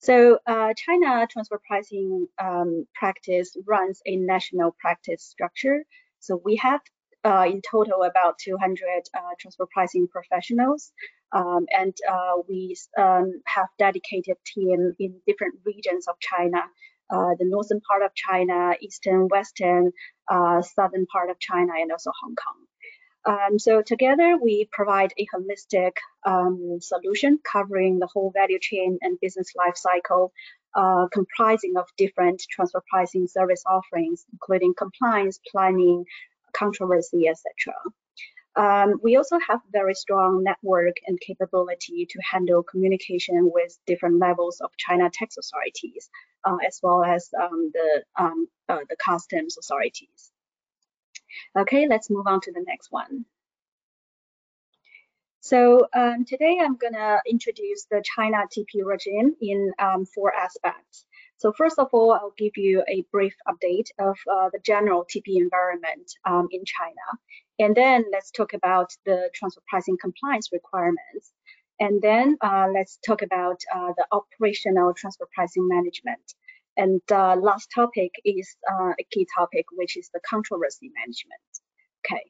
So 0.00 0.38
uh, 0.46 0.74
China 0.76 1.26
transfer 1.30 1.60
pricing 1.66 2.28
um, 2.38 2.86
practice 2.94 3.56
runs 3.66 4.00
a 4.06 4.16
national 4.16 4.76
practice 4.80 5.24
structure. 5.24 5.84
So 6.20 6.40
we 6.44 6.56
have 6.56 6.80
uh, 7.24 7.46
in 7.48 7.60
total 7.68 8.04
about 8.04 8.38
200 8.38 8.78
uh, 9.14 9.20
transfer 9.40 9.66
pricing 9.72 10.06
professionals, 10.08 10.92
um, 11.32 11.66
and 11.76 11.94
uh, 12.08 12.34
we 12.48 12.76
um, 12.96 13.42
have 13.46 13.66
dedicated 13.78 14.36
team 14.46 14.94
in 15.00 15.20
different 15.26 15.54
regions 15.64 16.06
of 16.06 16.14
China, 16.20 16.62
uh, 17.10 17.34
the 17.38 17.44
northern 17.44 17.80
part 17.80 18.02
of 18.02 18.14
China, 18.14 18.72
eastern, 18.80 19.28
western, 19.28 19.90
uh, 20.30 20.62
southern 20.62 21.06
part 21.06 21.28
of 21.28 21.38
China, 21.40 21.72
and 21.76 21.90
also 21.90 22.12
Hong 22.22 22.36
Kong. 22.36 22.66
Um, 23.24 23.58
so 23.58 23.82
together 23.82 24.38
we 24.42 24.68
provide 24.70 25.12
a 25.18 25.26
holistic 25.34 25.92
um, 26.24 26.78
solution 26.80 27.38
covering 27.44 27.98
the 27.98 28.06
whole 28.06 28.30
value 28.34 28.58
chain 28.60 28.98
and 29.02 29.20
business 29.20 29.52
life 29.56 29.76
cycle, 29.76 30.32
uh, 30.74 31.08
comprising 31.12 31.76
of 31.76 31.86
different 31.96 32.42
transfer 32.50 32.82
pricing 32.88 33.26
service 33.26 33.64
offerings, 33.66 34.24
including 34.32 34.74
compliance, 34.76 35.38
planning, 35.50 36.04
controversy, 36.52 37.28
etc. 37.28 37.74
Um, 38.56 38.98
we 39.02 39.16
also 39.16 39.38
have 39.46 39.60
very 39.70 39.94
strong 39.94 40.42
network 40.42 40.96
and 41.06 41.20
capability 41.20 42.06
to 42.10 42.18
handle 42.20 42.62
communication 42.62 43.50
with 43.54 43.78
different 43.86 44.18
levels 44.18 44.60
of 44.60 44.70
China 44.76 45.10
tax 45.12 45.36
authorities, 45.36 46.10
uh, 46.44 46.56
as 46.66 46.80
well 46.82 47.04
as 47.04 47.30
um, 47.40 47.70
the, 47.72 48.02
um, 48.18 48.48
uh, 48.68 48.80
the 48.88 48.96
customs 48.96 49.56
authorities. 49.58 50.32
Okay, 51.56 51.86
let's 51.88 52.10
move 52.10 52.26
on 52.26 52.40
to 52.42 52.52
the 52.52 52.64
next 52.66 52.90
one. 52.90 53.24
So 55.40 55.86
um, 55.94 56.24
today 56.24 56.58
I'm 56.60 56.76
gonna 56.76 57.20
introduce 57.26 57.84
the 57.84 58.02
China 58.04 58.38
TP 58.54 58.84
regime 58.84 59.34
in 59.40 59.72
um, 59.78 60.04
four 60.04 60.34
aspects. 60.34 61.06
So 61.38 61.52
first 61.52 61.78
of 61.78 61.88
all, 61.92 62.12
I'll 62.12 62.34
give 62.36 62.56
you 62.56 62.82
a 62.88 63.04
brief 63.12 63.34
update 63.46 63.88
of 63.98 64.18
uh, 64.30 64.50
the 64.52 64.58
general 64.58 65.06
TP 65.06 65.36
environment 65.36 66.12
um, 66.24 66.48
in 66.50 66.64
China. 66.64 67.06
And 67.60 67.74
then 67.74 68.04
let's 68.10 68.32
talk 68.32 68.52
about 68.54 68.90
the 69.06 69.30
transfer 69.32 69.62
pricing 69.68 69.96
compliance 70.00 70.50
requirements. 70.52 71.32
And 71.80 72.02
then 72.02 72.36
uh, 72.40 72.66
let's 72.74 72.98
talk 73.06 73.22
about 73.22 73.60
uh, 73.72 73.92
the 73.96 74.06
operational 74.10 74.92
transfer 74.94 75.28
pricing 75.32 75.68
management. 75.68 76.34
And 76.78 77.02
uh, 77.10 77.34
last 77.34 77.70
topic 77.74 78.12
is 78.24 78.56
uh, 78.70 78.92
a 78.98 79.04
key 79.10 79.26
topic, 79.36 79.66
which 79.72 79.96
is 79.96 80.08
the 80.14 80.20
controversy 80.20 80.90
management. 80.94 81.42
Okay, 82.06 82.22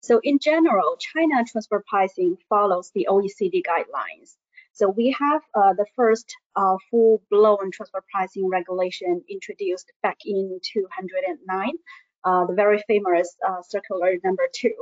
so 0.00 0.20
in 0.22 0.38
general, 0.38 0.96
China 0.98 1.44
transfer 1.44 1.84
pricing 1.88 2.38
follows 2.48 2.92
the 2.94 3.08
OECD 3.10 3.62
guidelines. 3.66 4.36
So 4.72 4.88
we 4.88 5.16
have 5.18 5.42
uh, 5.54 5.72
the 5.72 5.86
first 5.96 6.32
uh, 6.54 6.76
full-blown 6.90 7.72
transfer 7.72 8.04
pricing 8.12 8.48
regulation 8.48 9.24
introduced 9.28 9.90
back 10.04 10.18
in 10.24 10.60
209, 10.62 11.70
uh, 12.24 12.46
the 12.46 12.54
very 12.54 12.80
famous 12.86 13.34
uh, 13.48 13.62
circular 13.62 14.12
number 14.22 14.46
two. 14.54 14.74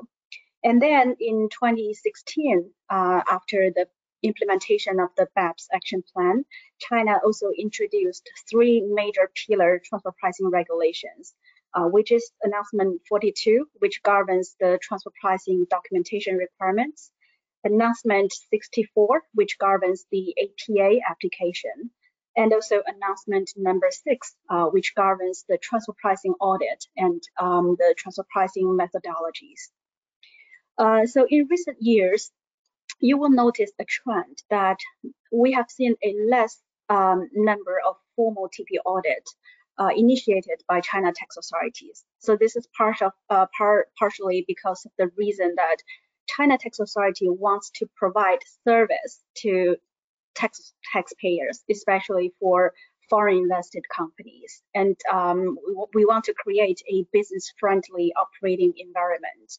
And 0.65 0.83
then 0.83 1.17
in 1.21 1.49
2016, 1.49 2.71
uh, 2.91 3.23
after 3.31 3.71
the 3.71 3.87
implementation 4.25 4.99
of 4.99 5.11
the 5.17 5.29
BEPS 5.37 5.69
action 5.73 6.03
plan, 6.13 6.45
China 6.79 7.21
also 7.25 7.51
introduced 7.57 8.29
three 8.51 8.81
major 8.81 9.31
pillar 9.47 9.81
transfer 9.85 10.13
pricing 10.19 10.51
regulations, 10.51 11.35
uh, 11.75 11.85
which 11.85 12.11
is 12.11 12.33
announcement 12.43 13.03
42, 13.09 13.67
which 13.79 14.03
governs 14.03 14.57
the 14.59 14.79
transfer 14.83 15.11
pricing 15.21 15.67
documentation 15.71 16.37
requirements, 16.37 17.11
announcement 17.65 18.33
64, 18.51 19.23
which 19.35 19.59
governs 19.59 20.07
the 20.11 20.35
APA 20.43 21.01
application, 21.09 21.91
and 22.37 22.53
also 22.53 22.83
announcement 22.87 23.51
number 23.57 23.89
six, 23.91 24.35
uh, 24.51 24.67
which 24.67 24.95
governs 24.95 25.45
the 25.49 25.59
transfer 25.59 25.95
pricing 26.01 26.35
audit 26.41 26.85
and 26.97 27.23
um, 27.41 27.77
the 27.79 27.95
transfer 27.97 28.25
pricing 28.33 28.79
methodologies. 28.79 29.71
Uh, 30.77 31.07
so 31.07 31.27
in 31.29 31.47
recent 31.49 31.77
years, 31.81 32.33
you 33.01 33.19
will 33.19 33.31
notice 33.31 33.71
a 33.79 33.85
trend 33.85 34.43
that 34.51 34.79
we 35.33 35.53
have 35.53 35.71
seen 35.71 35.95
a 36.03 36.15
less 36.29 36.61
um, 36.89 37.29
number 37.35 37.81
of 37.87 37.97
formal 38.17 38.49
TP 38.49 38.79
audit 38.85 39.29
uh, 39.79 39.91
initiated 39.97 40.63
by 40.69 40.81
China 40.81 41.13
tax 41.13 41.37
authorities. 41.37 42.05
So 42.19 42.37
this 42.37 42.57
is 42.57 42.67
part 42.77 43.03
of 43.03 43.13
uh, 43.31 43.47
par 43.57 43.87
partially 43.99 44.45
because 44.47 44.85
of 44.85 44.93
the 44.99 45.11
reason 45.17 45.55
that 45.57 45.77
China 46.27 46.57
tax 46.59 46.79
authority 46.79 47.29
wants 47.29 47.71
to 47.77 47.87
provide 47.97 48.39
service 48.67 49.23
to 49.39 49.77
tax 50.35 50.73
taxpayers, 50.93 51.65
especially 51.71 52.33
for 52.41 52.73
foreign 53.11 53.37
invested 53.37 53.85
companies. 53.95 54.63
And 54.75 54.97
um, 55.13 55.57
we, 55.67 55.85
we 55.95 56.05
want 56.05 56.25
to 56.25 56.35
create 56.35 56.81
a 56.91 57.05
business 57.13 57.53
friendly 57.59 58.13
operating 58.17 58.73
environment. 58.77 59.59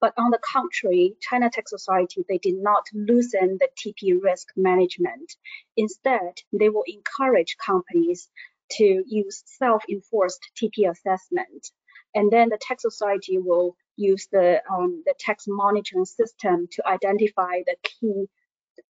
But 0.00 0.14
on 0.18 0.30
the 0.30 0.40
contrary, 0.44 1.14
China 1.20 1.48
Tax 1.50 1.70
Society, 1.70 2.24
they 2.28 2.38
did 2.38 2.56
not 2.56 2.86
loosen 2.92 3.58
the 3.58 3.68
TP 3.78 4.20
risk 4.20 4.48
management. 4.56 5.36
Instead, 5.76 6.42
they 6.52 6.68
will 6.68 6.84
encourage 6.86 7.56
companies 7.64 8.28
to 8.72 9.04
use 9.06 9.42
self-enforced 9.46 10.50
TP 10.60 10.90
assessment. 10.90 11.70
And 12.14 12.30
then 12.30 12.48
the 12.48 12.58
tax 12.60 12.82
society 12.82 13.38
will 13.38 13.76
use 13.96 14.28
the, 14.32 14.60
um, 14.70 15.02
the 15.06 15.14
tax 15.18 15.44
monitoring 15.46 16.04
system 16.04 16.68
to 16.72 16.86
identify 16.86 17.62
the 17.64 17.76
key 17.82 18.26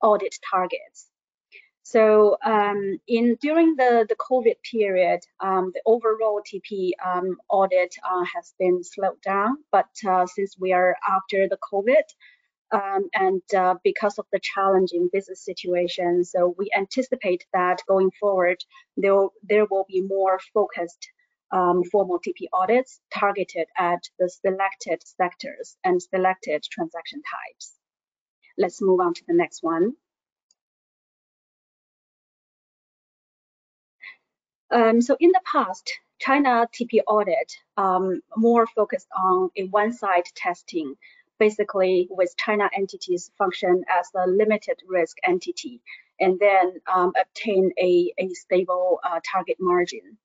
audit 0.02 0.36
targets. 0.48 1.09
So 1.82 2.36
um, 2.44 2.98
in 3.08 3.36
during 3.40 3.74
the, 3.76 4.06
the 4.08 4.16
COVID 4.16 4.56
period, 4.70 5.20
um, 5.40 5.72
the 5.74 5.82
overall 5.86 6.40
TP 6.40 6.90
um, 7.04 7.36
audit 7.48 7.94
uh, 8.04 8.24
has 8.34 8.54
been 8.58 8.84
slowed 8.84 9.20
down. 9.22 9.58
But 9.72 9.88
uh, 10.06 10.26
since 10.26 10.56
we 10.58 10.72
are 10.72 10.96
after 11.08 11.48
the 11.48 11.58
COVID, 11.72 12.02
um, 12.72 13.08
and 13.14 13.42
uh, 13.56 13.74
because 13.82 14.18
of 14.18 14.26
the 14.30 14.38
challenging 14.40 15.08
business 15.12 15.44
situation, 15.44 16.24
so 16.24 16.54
we 16.56 16.70
anticipate 16.76 17.44
that 17.52 17.82
going 17.88 18.10
forward, 18.20 18.58
there, 18.96 19.26
there 19.42 19.66
will 19.68 19.86
be 19.88 20.02
more 20.02 20.38
focused 20.54 21.08
um, 21.52 21.82
formal 21.90 22.20
TP 22.20 22.46
audits 22.52 23.00
targeted 23.12 23.66
at 23.76 24.02
the 24.18 24.28
selected 24.28 25.02
sectors 25.04 25.76
and 25.82 26.00
selected 26.00 26.62
transaction 26.62 27.22
types. 27.22 27.74
Let's 28.56 28.80
move 28.80 29.00
on 29.00 29.14
to 29.14 29.22
the 29.26 29.34
next 29.34 29.62
one. 29.62 29.94
Um, 34.70 35.00
so 35.00 35.16
in 35.18 35.30
the 35.30 35.40
past, 35.44 35.92
China 36.20 36.68
TP 36.72 37.00
audit 37.06 37.52
um, 37.76 38.20
more 38.36 38.66
focused 38.66 39.08
on 39.16 39.50
a 39.56 39.64
one-side 39.64 40.26
testing, 40.36 40.94
basically 41.38 42.06
with 42.10 42.36
China 42.36 42.68
entities 42.76 43.30
function 43.38 43.84
as 43.88 44.08
a 44.14 44.26
limited 44.28 44.78
risk 44.86 45.16
entity, 45.24 45.80
and 46.20 46.38
then 46.38 46.74
um, 46.92 47.12
obtain 47.20 47.72
a, 47.78 48.12
a 48.18 48.28
stable 48.34 49.00
uh, 49.02 49.20
target 49.30 49.56
margin. 49.58 50.18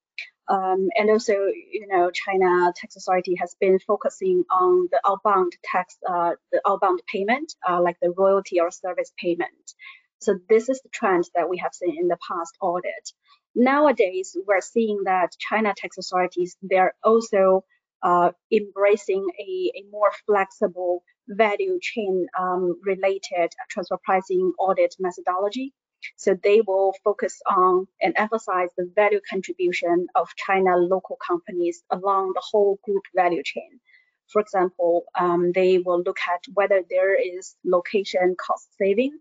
Um, 0.48 0.90
and 0.96 1.10
also, 1.10 1.34
you 1.34 1.88
know, 1.88 2.12
China 2.12 2.72
Tax 2.76 2.96
Authority 2.98 3.36
has 3.36 3.56
been 3.60 3.80
focusing 3.80 4.44
on 4.52 4.90
the 4.92 5.00
outbound 5.06 5.54
tax, 5.64 5.98
uh, 6.08 6.32
the 6.52 6.62
outbound 6.68 7.02
payment, 7.12 7.56
uh, 7.68 7.82
like 7.82 7.98
the 8.00 8.12
royalty 8.12 8.60
or 8.60 8.70
service 8.70 9.12
payment. 9.18 9.74
So 10.20 10.38
this 10.50 10.70
is 10.70 10.82
the 10.82 10.90
trend 10.90 11.26
that 11.36 11.50
we 11.50 11.58
have 11.58 11.74
seen 11.74 11.98
in 12.00 12.08
the 12.08 12.18
past 12.28 12.56
audit. 12.62 13.12
Nowadays, 13.56 14.36
we're 14.46 14.62
seeing 14.62 15.04
that 15.06 15.32
China 15.40 15.74
tax 15.76 15.98
authorities, 15.98 16.58
they're 16.62 16.94
also 17.04 17.64
uh, 18.04 18.32
embracing 18.52 19.26
a, 19.40 19.72
a, 19.76 19.84
more 19.90 20.12
flexible 20.26 21.04
value 21.28 21.80
chain 21.82 22.28
um, 22.38 22.80
related 22.84 23.52
transfer 23.70 23.98
pricing 24.04 24.52
audit 24.60 24.94
methodology. 25.00 25.74
So 26.18 26.38
they 26.44 26.62
will 26.62 26.94
focus 27.04 27.42
on 27.50 27.88
and 28.02 28.14
emphasize 28.18 28.70
the 28.78 28.92
value 28.94 29.22
contribution 29.28 30.08
of 30.14 30.28
China 30.36 30.76
local 30.78 31.18
companies 31.26 31.82
along 31.90 32.34
the 32.36 32.44
whole 32.44 32.78
group 32.84 33.04
value 33.16 33.42
chain. 33.44 33.80
For 34.28 34.42
example, 34.42 35.06
um, 35.18 35.52
they 35.54 35.80
will 35.80 36.02
look 36.04 36.18
at 36.30 36.42
whether 36.54 36.84
there 36.90 37.16
is 37.16 37.56
location 37.64 38.36
cost 38.38 38.68
saving 38.78 39.18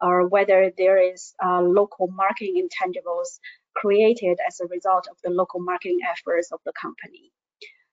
or 0.00 0.28
whether 0.28 0.72
there 0.76 0.98
is 0.98 1.34
uh, 1.44 1.60
local 1.60 2.08
marketing 2.08 2.68
intangibles 2.68 3.40
created 3.80 4.36
as 4.48 4.60
a 4.60 4.66
result 4.66 5.06
of 5.10 5.16
the 5.24 5.30
local 5.30 5.60
marketing 5.60 6.00
efforts 6.12 6.52
of 6.52 6.60
the 6.64 6.72
company. 6.80 7.30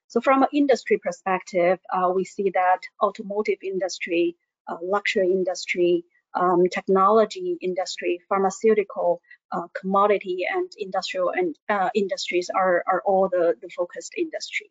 So 0.08 0.20
from 0.20 0.42
an 0.42 0.48
industry 0.52 0.98
perspective, 0.98 1.78
uh, 1.94 2.08
we 2.14 2.24
see 2.24 2.50
that 2.54 2.80
automotive 3.02 3.58
industry, 3.62 4.36
uh, 4.68 4.78
luxury 4.82 5.30
industry, 5.30 6.04
um, 6.34 6.64
technology 6.78 7.56
industry, 7.60 8.20
pharmaceutical, 8.28 9.20
uh, 9.52 9.66
commodity 9.80 10.38
and 10.56 10.70
industrial 10.78 11.30
and 11.30 11.56
uh, 11.68 11.90
industries 11.94 12.50
are, 12.54 12.84
are 12.86 13.02
all 13.04 13.28
the, 13.28 13.54
the 13.62 13.68
focused 13.68 14.12
industry. 14.16 14.70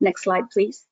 Next 0.00 0.22
slide, 0.24 0.48
please. 0.52 0.86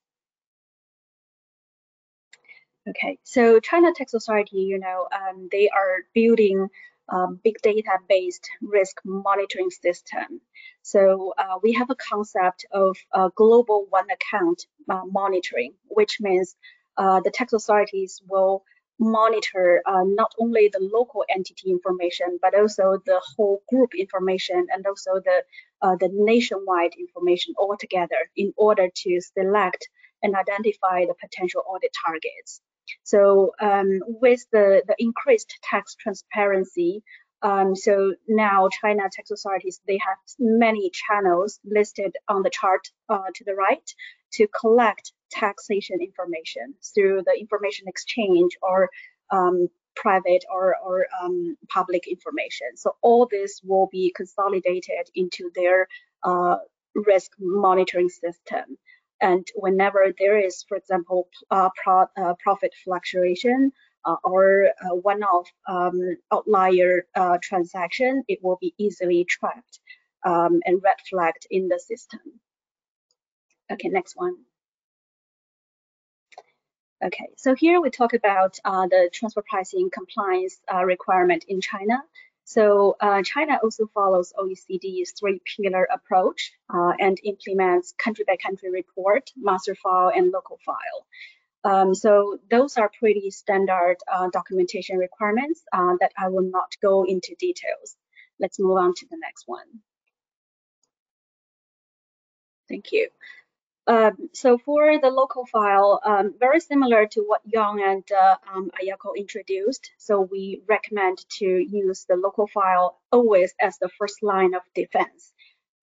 Okay, 2.86 3.18
so 3.22 3.60
China 3.60 3.92
Tech 3.96 4.10
Society, 4.10 4.58
you 4.58 4.78
know, 4.78 5.08
um, 5.10 5.48
they 5.50 5.70
are 5.70 6.04
building 6.14 6.68
um, 7.08 7.40
big 7.42 7.56
data 7.62 7.98
based 8.08 8.48
risk 8.62 9.00
monitoring 9.04 9.70
system. 9.70 10.40
So 10.82 11.34
uh, 11.38 11.58
we 11.62 11.72
have 11.72 11.90
a 11.90 11.94
concept 11.94 12.66
of 12.72 12.96
uh, 13.12 13.28
global 13.34 13.86
one 13.90 14.08
account 14.10 14.66
uh, 14.88 15.02
monitoring, 15.06 15.74
which 15.88 16.18
means 16.20 16.56
uh, 16.96 17.20
the 17.20 17.30
tax 17.30 17.52
authorities 17.52 18.22
will 18.28 18.64
monitor 18.98 19.82
uh, 19.86 20.04
not 20.04 20.32
only 20.38 20.68
the 20.68 20.88
local 20.92 21.24
entity 21.28 21.70
information, 21.70 22.38
but 22.40 22.54
also 22.54 22.98
the 23.06 23.20
whole 23.36 23.62
group 23.68 23.94
information 23.94 24.66
and 24.72 24.86
also 24.86 25.20
the, 25.24 25.42
uh, 25.82 25.96
the 25.96 26.08
nationwide 26.12 26.92
information 26.98 27.54
altogether 27.58 28.30
in 28.36 28.52
order 28.56 28.88
to 28.94 29.20
select 29.20 29.88
and 30.22 30.34
identify 30.36 31.04
the 31.04 31.14
potential 31.20 31.62
audit 31.66 31.90
targets. 32.06 32.60
So 33.02 33.52
um, 33.60 34.00
with 34.06 34.44
the, 34.52 34.82
the 34.86 34.96
increased 34.98 35.58
tax 35.62 35.94
transparency, 35.94 37.02
um, 37.42 37.76
so 37.76 38.14
now 38.26 38.68
China 38.80 39.02
tax 39.12 39.30
authorities, 39.30 39.80
they 39.86 39.98
have 39.98 40.16
many 40.38 40.90
channels 40.90 41.60
listed 41.64 42.16
on 42.28 42.42
the 42.42 42.50
chart 42.50 42.88
uh, 43.10 43.18
to 43.34 43.44
the 43.44 43.54
right 43.54 43.88
to 44.32 44.48
collect 44.58 45.12
taxation 45.30 45.98
information 46.00 46.74
through 46.94 47.22
the 47.26 47.38
information 47.38 47.86
exchange 47.86 48.56
or 48.62 48.88
um, 49.30 49.68
private 49.94 50.44
or, 50.52 50.74
or 50.82 51.06
um, 51.22 51.56
public 51.68 52.08
information. 52.08 52.76
So 52.76 52.96
all 53.02 53.28
this 53.30 53.60
will 53.62 53.88
be 53.92 54.12
consolidated 54.16 55.08
into 55.14 55.50
their 55.54 55.86
uh, 56.22 56.56
risk 56.94 57.32
monitoring 57.38 58.08
system. 58.08 58.78
And 59.24 59.48
whenever 59.54 60.12
there 60.18 60.38
is, 60.38 60.64
for 60.68 60.76
example, 60.76 61.28
uh, 61.50 61.70
pro, 61.82 62.02
uh, 62.14 62.34
profit 62.42 62.74
fluctuation 62.84 63.72
uh, 64.04 64.16
or 64.22 64.66
uh, 64.66 64.94
one-off 64.96 65.48
um, 65.66 65.98
outlier 66.30 67.06
uh, 67.14 67.38
transaction, 67.42 68.22
it 68.28 68.40
will 68.42 68.58
be 68.60 68.74
easily 68.76 69.24
tracked 69.24 69.80
um, 70.26 70.60
and 70.66 70.82
red 70.84 70.96
flagged 71.08 71.46
in 71.50 71.68
the 71.68 71.78
system. 71.78 72.20
Okay, 73.72 73.88
next 73.88 74.14
one. 74.14 74.36
Okay, 77.02 77.28
so 77.38 77.54
here 77.54 77.80
we 77.80 77.88
talk 77.88 78.12
about 78.12 78.58
uh, 78.66 78.86
the 78.88 79.08
transfer 79.10 79.42
pricing 79.48 79.88
compliance 79.90 80.58
requirement 80.84 81.46
in 81.48 81.62
China. 81.62 81.96
So 82.44 82.96
uh, 83.00 83.22
China 83.22 83.58
also 83.62 83.86
follows 83.94 84.32
OECD's 84.38 85.12
three-pillar 85.18 85.88
approach 85.92 86.52
uh, 86.72 86.92
and 87.00 87.18
implements 87.24 87.94
country-by-country 87.98 88.70
report, 88.70 89.30
master 89.36 89.74
file, 89.74 90.12
and 90.14 90.30
local 90.30 90.58
file. 90.64 91.06
Um, 91.64 91.94
so 91.94 92.38
those 92.50 92.76
are 92.76 92.90
pretty 92.98 93.30
standard 93.30 93.96
uh, 94.12 94.28
documentation 94.30 94.98
requirements 94.98 95.62
uh, 95.72 95.94
that 96.00 96.12
I 96.18 96.28
will 96.28 96.42
not 96.42 96.76
go 96.82 97.04
into 97.04 97.34
details. 97.38 97.96
Let's 98.38 98.58
move 98.58 98.76
on 98.76 98.92
to 98.94 99.06
the 99.10 99.16
next 99.16 99.44
one. 99.46 99.66
Thank 102.68 102.92
you. 102.92 103.08
Um, 103.86 104.30
so 104.32 104.56
for 104.56 104.98
the 104.98 105.10
local 105.10 105.44
file, 105.46 106.00
um, 106.04 106.34
very 106.38 106.60
similar 106.60 107.06
to 107.08 107.20
what 107.20 107.42
Yang 107.44 107.82
and 107.82 108.04
uh, 108.12 108.36
um, 108.54 108.70
Ayako 108.82 109.14
introduced. 109.16 109.90
So 109.98 110.20
we 110.20 110.62
recommend 110.66 111.18
to 111.38 111.44
use 111.44 112.06
the 112.08 112.16
local 112.16 112.46
file 112.46 112.98
always 113.12 113.54
as 113.60 113.76
the 113.78 113.90
first 113.98 114.22
line 114.22 114.54
of 114.54 114.62
defense 114.74 115.32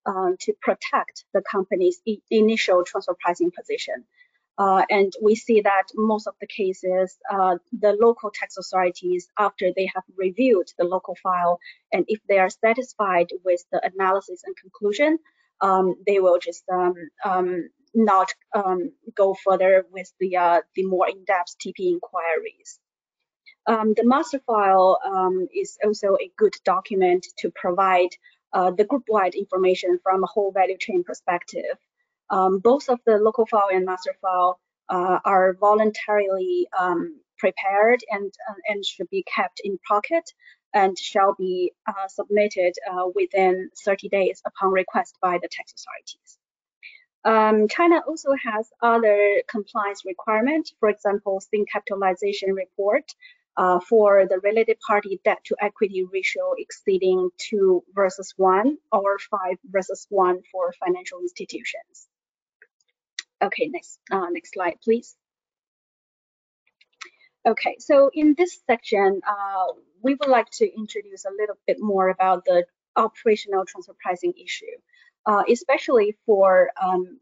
um, 0.04 0.36
to 0.40 0.52
protect 0.60 1.24
the 1.32 1.42
company's 1.42 2.02
initial 2.30 2.82
transfer 2.84 3.14
pricing 3.20 3.52
position. 3.52 4.04
Uh, 4.58 4.84
and 4.90 5.12
we 5.22 5.34
see 5.34 5.60
that 5.62 5.84
most 5.94 6.26
of 6.26 6.34
the 6.40 6.46
cases, 6.46 7.16
uh, 7.30 7.56
the 7.72 7.96
local 8.00 8.30
tax 8.30 8.58
authorities, 8.58 9.28
after 9.38 9.72
they 9.74 9.90
have 9.94 10.04
reviewed 10.16 10.68
the 10.76 10.84
local 10.84 11.16
file, 11.22 11.58
and 11.92 12.04
if 12.08 12.20
they 12.28 12.38
are 12.38 12.50
satisfied 12.50 13.28
with 13.44 13.64
the 13.72 13.80
analysis 13.94 14.42
and 14.44 14.54
conclusion, 14.56 15.18
um, 15.62 15.94
they 16.06 16.18
will 16.18 16.38
just 16.38 16.64
um, 16.70 16.94
um, 17.24 17.70
not 17.94 18.28
um, 18.54 18.92
go 19.14 19.34
further 19.44 19.86
with 19.90 20.12
the, 20.18 20.36
uh, 20.36 20.60
the 20.74 20.84
more 20.84 21.08
in-depth 21.08 21.56
TP 21.58 21.90
inquiries. 21.90 22.78
Um, 23.66 23.94
the 23.94 24.04
master 24.04 24.40
file 24.40 24.98
um, 25.04 25.48
is 25.54 25.78
also 25.84 26.16
a 26.20 26.30
good 26.36 26.54
document 26.64 27.26
to 27.38 27.50
provide 27.54 28.10
uh, 28.52 28.70
the 28.70 28.84
group-wide 28.84 29.34
information 29.34 29.98
from 30.02 30.24
a 30.24 30.26
whole 30.26 30.52
value 30.52 30.76
chain 30.78 31.04
perspective. 31.04 31.76
Um, 32.30 32.58
both 32.58 32.88
of 32.88 33.00
the 33.06 33.18
local 33.18 33.46
file 33.46 33.68
and 33.72 33.84
master 33.84 34.14
file 34.20 34.58
uh, 34.88 35.20
are 35.24 35.54
voluntarily 35.54 36.66
um, 36.78 37.20
prepared 37.38 38.00
and, 38.10 38.32
uh, 38.48 38.54
and 38.68 38.84
should 38.84 39.08
be 39.10 39.24
kept 39.24 39.60
in 39.64 39.78
pocket 39.88 40.24
and 40.74 40.98
shall 40.98 41.34
be 41.34 41.72
uh, 41.86 42.08
submitted 42.08 42.72
uh, 42.90 43.06
within 43.14 43.70
30 43.84 44.08
days 44.08 44.42
upon 44.46 44.70
request 44.70 45.16
by 45.20 45.38
the 45.40 45.48
tax 45.50 45.72
authorities. 45.72 46.38
Um, 47.24 47.68
China 47.68 48.02
also 48.06 48.32
has 48.32 48.70
other 48.80 49.42
compliance 49.48 50.04
requirements, 50.04 50.74
for 50.80 50.88
example, 50.88 51.40
thin 51.40 51.64
capitalization 51.70 52.52
report 52.52 53.14
uh, 53.56 53.78
for 53.80 54.26
the 54.26 54.40
related 54.40 54.78
party 54.80 55.20
debt 55.24 55.38
to 55.44 55.56
equity 55.60 56.04
ratio 56.04 56.54
exceeding 56.58 57.30
2 57.38 57.84
versus 57.94 58.34
1 58.36 58.76
or 58.90 59.18
5 59.18 59.56
versus 59.64 60.06
1 60.10 60.40
for 60.50 60.72
financial 60.84 61.20
institutions. 61.20 62.08
Okay, 63.40 63.68
next, 63.68 63.98
uh, 64.10 64.28
next 64.30 64.54
slide, 64.54 64.78
please. 64.82 65.14
Okay, 67.46 67.76
so 67.78 68.10
in 68.14 68.34
this 68.38 68.60
section, 68.66 69.20
uh, 69.26 69.72
we 70.00 70.14
would 70.14 70.28
like 70.28 70.48
to 70.50 70.76
introduce 70.76 71.24
a 71.24 71.30
little 71.36 71.58
bit 71.66 71.78
more 71.80 72.08
about 72.08 72.44
the 72.44 72.64
operational 72.96 73.64
transfer 73.64 73.94
pricing 74.00 74.32
issue 74.36 74.76
uh, 75.26 75.42
especially 75.48 76.16
for 76.26 76.70
um, 76.82 77.18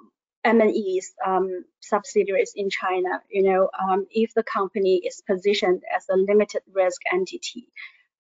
MNE's 0.47 1.13
um, 1.25 1.65
subsidiaries 1.81 2.53
in 2.57 2.71
China. 2.71 3.23
You 3.31 3.43
know, 3.43 3.71
um, 3.81 4.07
if 4.11 4.33
the 4.35 4.43
company 4.43 4.97
is 4.97 5.23
positioned 5.27 5.83
as 5.95 6.07
a 6.11 6.17
limited 6.17 6.63
risk 6.73 7.01
entity, 7.13 7.69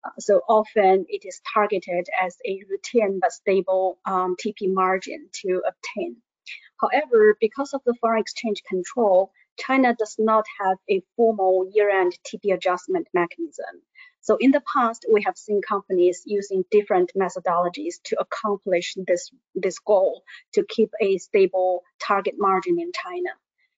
uh, 0.04 0.10
so 0.18 0.40
often 0.48 1.06
it 1.08 1.24
is 1.24 1.40
targeted 1.52 2.06
as 2.22 2.36
a 2.46 2.62
routine 2.68 3.20
but 3.20 3.32
stable 3.32 3.98
um, 4.04 4.36
TP 4.36 4.72
margin 4.72 5.28
to 5.42 5.62
obtain. 5.66 6.16
However, 6.80 7.36
because 7.40 7.74
of 7.74 7.82
the 7.84 7.94
foreign 8.00 8.20
exchange 8.20 8.62
control, 8.64 9.32
China 9.60 9.94
does 9.94 10.16
not 10.18 10.46
have 10.60 10.78
a 10.88 11.02
formal 11.16 11.70
year-end 11.72 12.16
TP 12.26 12.54
adjustment 12.54 13.06
mechanism. 13.12 13.82
So 14.22 14.36
in 14.36 14.50
the 14.50 14.62
past, 14.72 15.06
we 15.12 15.22
have 15.22 15.36
seen 15.36 15.60
companies 15.62 16.22
using 16.26 16.64
different 16.70 17.12
methodologies 17.14 18.02
to 18.04 18.20
accomplish 18.20 18.94
this, 19.06 19.30
this 19.54 19.78
goal 19.78 20.22
to 20.54 20.64
keep 20.64 20.90
a 21.00 21.18
stable 21.18 21.82
target 21.98 22.34
margin 22.38 22.80
in 22.80 22.92
China. 22.92 23.30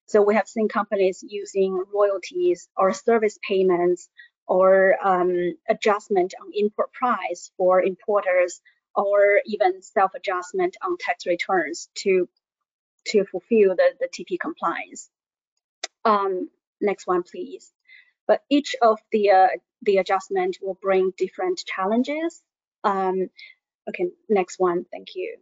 So 0.07 0.23
we 0.23 0.35
have 0.35 0.49
seen 0.49 0.69
companies 0.69 1.25
using 1.27 1.85
royalties 1.93 2.69
or 2.77 2.93
service 2.93 3.39
payments 3.49 4.09
or 4.47 4.97
um, 5.03 5.55
adjustment 5.69 6.35
on 6.41 6.51
import 6.55 6.93
price 6.93 7.51
for 7.57 7.83
importers 7.83 8.61
or 8.95 9.41
even 9.47 9.81
self-adjustment 9.81 10.77
on 10.83 10.97
tax 10.99 11.27
returns 11.27 11.89
to, 11.95 12.29
to 13.07 13.25
fulfill 13.25 13.75
the, 13.75 13.89
the 14.01 14.09
TP 14.09 14.39
compliance. 14.39 15.09
Um, 16.05 16.51
next 16.81 17.07
one, 17.07 17.23
please. 17.23 17.73
But 18.27 18.43
each 18.51 18.77
of 18.81 18.99
the 19.11 19.31
uh, 19.31 19.49
the 19.83 19.99
adjustment 19.99 20.59
will 20.63 20.79
bring 20.81 21.13
different 21.17 21.63
challenges. 21.67 22.41
Um, 22.85 23.29
okay, 23.89 24.09
next 24.29 24.59
one, 24.59 24.85
thank 24.93 25.15
you. 25.15 25.39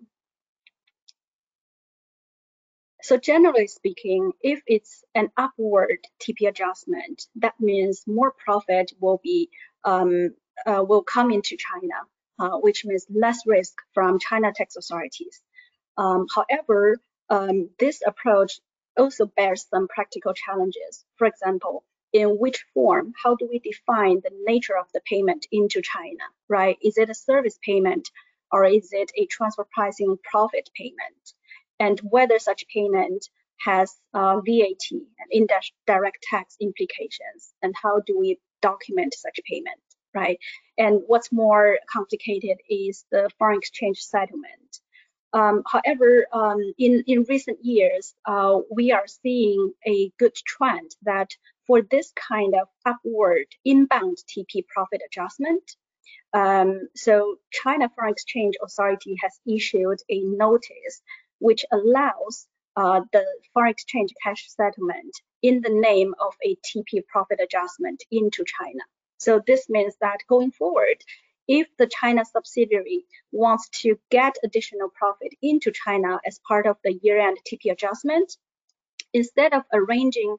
So 3.03 3.17
generally 3.17 3.67
speaking, 3.67 4.33
if 4.43 4.61
it's 4.67 5.05
an 5.15 5.31
upward 5.37 5.99
TP 6.21 6.49
adjustment, 6.49 7.27
that 7.37 7.55
means 7.59 8.05
more 8.07 8.33
profit 8.33 8.93
will 9.01 9.21
be 9.23 9.49
um, 9.85 10.35
uh, 10.67 10.85
will 10.87 11.03
come 11.03 11.31
into 11.31 11.57
China, 11.57 11.95
uh, 12.39 12.59
which 12.59 12.85
means 12.85 13.07
less 13.09 13.47
risk 13.47 13.75
from 13.95 14.19
China 14.19 14.53
tax 14.55 14.77
authorities. 14.77 15.41
Um, 15.97 16.27
however, 16.35 16.99
um, 17.31 17.71
this 17.79 18.03
approach 18.07 18.61
also 18.97 19.27
bears 19.27 19.67
some 19.69 19.89
practical 19.89 20.35
challenges. 20.35 21.05
For 21.17 21.27
example, 21.27 21.85
in 22.13 22.39
which 22.39 22.65
form, 22.75 23.13
how 23.23 23.37
do 23.37 23.49
we 23.49 23.61
define 23.61 24.21
the 24.23 24.33
nature 24.45 24.77
of 24.77 24.87
the 24.93 25.01
payment 25.09 25.47
into 25.53 25.81
China, 25.83 26.25
right? 26.49 26.77
Is 26.83 26.99
it 26.99 27.11
a 27.11 27.15
service 27.15 27.59
payment 27.65 28.11
or 28.53 28.65
is 28.65 28.89
it 28.93 29.13
a 29.17 29.27
transfer 29.27 29.67
pricing 29.73 30.17
profit 30.25 30.71
payment? 30.75 31.35
And 31.79 32.01
whether 32.01 32.39
such 32.39 32.65
payment 32.73 33.29
has 33.61 33.95
uh, 34.15 34.41
VAT 34.41 34.91
and 34.91 35.29
indirect 35.31 36.23
tax 36.23 36.57
implications, 36.61 37.55
and 37.63 37.75
how 37.81 38.01
do 38.01 38.19
we 38.19 38.39
document 38.63 39.15
such 39.15 39.39
payment? 39.49 39.81
right? 40.15 40.39
And 40.79 41.03
what's 41.07 41.33
more 41.33 41.79
complicated 41.91 42.59
is 42.69 43.05
the 43.11 43.31
foreign 43.39 43.59
exchange 43.59 43.99
settlement. 43.99 44.80
Um, 45.33 45.63
however, 45.67 46.27
um, 46.33 46.61
in, 46.79 47.05
in 47.07 47.25
recent 47.29 47.59
years, 47.65 48.15
uh, 48.27 48.59
we 48.71 48.91
are 48.93 49.07
seeing 49.07 49.73
a 49.87 50.11
good 50.19 50.35
trend 50.35 50.91
that 51.03 51.31
for 51.67 51.83
this 51.83 52.13
kind 52.29 52.55
of 52.55 52.69
upward 52.85 53.47
inbound 53.65 54.19
TP 54.29 54.67
profit 54.67 55.03
adjustment, 55.07 55.63
um, 56.33 56.89
so 56.95 57.37
China 57.51 57.91
Foreign 57.95 58.13
Exchange 58.13 58.55
Authority 58.63 59.17
has 59.23 59.41
issued 59.47 59.99
a 60.09 60.21
notice 60.21 61.03
which 61.39 61.65
allows 61.73 62.47
uh, 62.77 63.01
the 63.13 63.25
foreign 63.53 63.71
exchange 63.71 64.13
cash 64.23 64.49
settlement 64.49 65.13
in 65.43 65.61
the 65.61 65.71
name 65.71 66.15
of 66.21 66.35
a 66.45 66.57
TP 66.57 67.05
profit 67.07 67.41
adjustment 67.43 68.03
into 68.11 68.45
China. 68.45 68.83
So 69.19 69.41
this 69.45 69.69
means 69.69 69.95
that 70.01 70.19
going 70.29 70.53
forward, 70.53 71.03
if 71.51 71.67
the 71.79 71.89
China 71.89 72.25
subsidiary 72.25 73.05
wants 73.33 73.69
to 73.83 73.99
get 74.09 74.37
additional 74.45 74.89
profit 74.89 75.33
into 75.43 75.73
China 75.73 76.21
as 76.25 76.39
part 76.47 76.65
of 76.65 76.77
the 76.85 76.95
year-end 77.03 77.39
TP 77.45 77.73
adjustment, 77.73 78.37
instead 79.13 79.53
of 79.53 79.65
arranging 79.73 80.37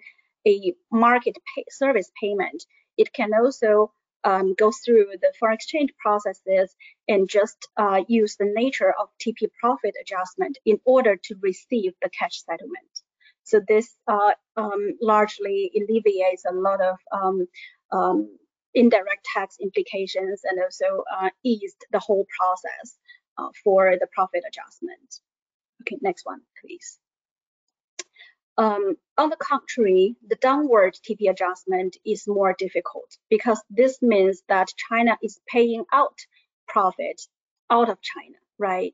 a 0.48 0.74
market 0.90 1.36
pay 1.54 1.66
service 1.70 2.10
payment, 2.20 2.64
it 2.98 3.12
can 3.12 3.32
also 3.34 3.92
um, 4.24 4.56
go 4.58 4.72
through 4.72 5.08
the 5.22 5.34
foreign 5.38 5.56
exchange 5.56 5.92
processes 6.00 6.74
and 7.10 7.28
just 7.28 7.58
uh, 7.76 8.02
use 8.08 8.38
the 8.38 8.50
nature 8.56 8.94
of 8.98 9.10
TP 9.20 9.50
profit 9.60 9.96
adjustment 10.00 10.58
in 10.66 10.80
order 10.86 11.18
to 11.26 11.36
receive 11.42 11.92
the 12.02 12.10
cash 12.18 12.42
settlement. 12.46 12.94
So 13.44 13.60
this 13.68 13.94
uh, 14.08 14.32
um, 14.56 14.94
largely 15.02 15.72
alleviates 15.76 16.46
a 16.50 16.54
lot 16.54 16.80
of 16.80 16.96
um, 17.12 17.48
um 17.92 18.30
indirect 18.74 19.26
tax 19.26 19.58
implications 19.62 20.42
and 20.44 20.60
also 20.62 21.04
uh, 21.14 21.30
eased 21.44 21.86
the 21.92 22.00
whole 22.00 22.26
process 22.38 22.98
uh, 23.38 23.50
for 23.64 23.96
the 24.00 24.08
profit 24.14 24.44
adjustment. 24.48 25.20
Okay, 25.82 25.98
next 26.02 26.26
one, 26.26 26.42
please. 26.62 27.00
Um, 28.58 28.96
on 29.18 29.30
the 29.30 29.38
contrary, 29.38 30.16
the 30.28 30.36
downward 30.36 30.96
TP 30.96 31.30
adjustment 31.30 31.98
is 32.06 32.28
more 32.28 32.54
difficult 32.58 33.18
because 33.30 33.62
this 33.70 34.02
means 34.02 34.44
that 34.50 34.70
China 34.90 35.18
is 35.24 35.40
paying 35.48 35.86
out 35.92 36.20
profit 36.68 37.22
out 37.70 37.90
of 37.90 37.98
China, 38.02 38.36
right? 38.60 38.94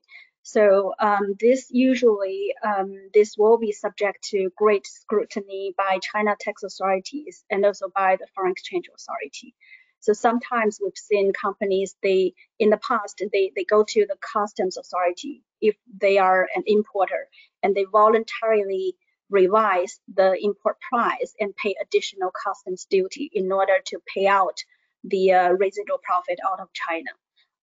So 0.54 0.94
um, 0.98 1.34
this 1.38 1.66
usually 1.70 2.54
um, 2.64 3.10
this 3.12 3.36
will 3.36 3.58
be 3.58 3.70
subject 3.70 4.22
to 4.30 4.50
great 4.56 4.86
scrutiny 4.86 5.74
by 5.76 5.98
China 6.00 6.36
tax 6.40 6.62
authorities 6.62 7.44
and 7.50 7.66
also 7.66 7.90
by 7.94 8.16
the 8.16 8.26
foreign 8.34 8.52
exchange 8.52 8.86
authority. 8.88 9.54
So 10.00 10.14
sometimes 10.14 10.80
we've 10.82 10.96
seen 10.96 11.34
companies 11.34 11.96
they 12.02 12.32
in 12.58 12.70
the 12.70 12.78
past 12.78 13.22
they 13.30 13.52
they 13.54 13.64
go 13.64 13.84
to 13.88 14.06
the 14.06 14.16
customs 14.32 14.78
authority 14.78 15.42
if 15.60 15.76
they 16.00 16.16
are 16.16 16.48
an 16.56 16.62
importer 16.66 17.28
and 17.62 17.74
they 17.74 17.84
voluntarily 17.84 18.96
revise 19.28 20.00
the 20.20 20.32
import 20.42 20.78
price 20.80 21.34
and 21.38 21.54
pay 21.56 21.74
additional 21.82 22.30
customs 22.30 22.86
duty 22.88 23.30
in 23.34 23.52
order 23.52 23.80
to 23.84 23.98
pay 24.14 24.26
out 24.26 24.64
the 25.04 25.32
uh, 25.32 25.50
residual 25.50 25.98
profit 26.02 26.38
out 26.50 26.60
of 26.60 26.72
China. 26.72 27.10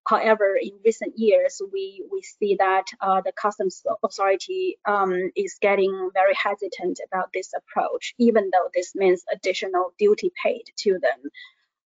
However, 0.08 0.56
in 0.56 0.72
recent 0.86 1.18
years, 1.18 1.62
we, 1.74 2.04
we 2.12 2.22
see 2.22 2.58
that 2.60 2.86
uh, 3.02 3.22
the 3.22 3.32
customs 3.32 3.84
authority 4.04 4.78
um, 4.86 5.32
is 5.36 5.58
getting 5.60 6.12
very 6.14 6.36
hesitant 6.36 7.00
about 7.08 7.30
this 7.34 7.54
approach, 7.58 8.14
even 8.20 8.52
though 8.52 8.70
this 8.74 8.94
means 8.94 9.24
additional 9.32 9.94
duty 9.98 10.32
paid 10.44 10.66
to 10.78 11.00
them. 11.00 11.32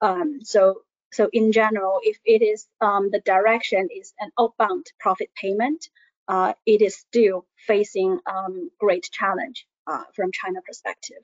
Um, 0.00 0.38
so, 0.42 0.82
so 1.12 1.28
in 1.32 1.52
general, 1.52 2.00
if 2.02 2.18
it 2.24 2.42
is 2.42 2.66
um, 2.80 3.10
the 3.10 3.20
direction 3.20 3.88
is 3.94 4.12
an 4.18 4.30
outbound 4.38 4.86
profit 4.98 5.30
payment, 5.40 5.88
uh, 6.26 6.54
it 6.66 6.82
is 6.82 6.96
still 6.96 7.46
facing 7.66 8.18
um, 8.26 8.70
great 8.78 9.08
challenge 9.12 9.66
uh, 9.86 10.02
from 10.14 10.32
China 10.32 10.60
perspective. 10.66 11.18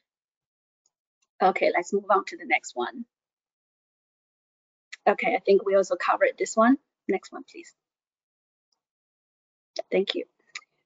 Okay, 1.42 1.70
let's 1.74 1.92
move 1.92 2.04
on 2.10 2.24
to 2.26 2.36
the 2.36 2.46
next 2.46 2.76
one. 2.76 3.04
Okay, 5.08 5.34
I 5.34 5.40
think 5.40 5.64
we 5.64 5.76
also 5.76 5.96
covered 5.96 6.32
this 6.38 6.56
one. 6.56 6.78
Next 7.08 7.32
one, 7.32 7.44
please. 7.50 7.72
Thank 9.90 10.14
you. 10.14 10.24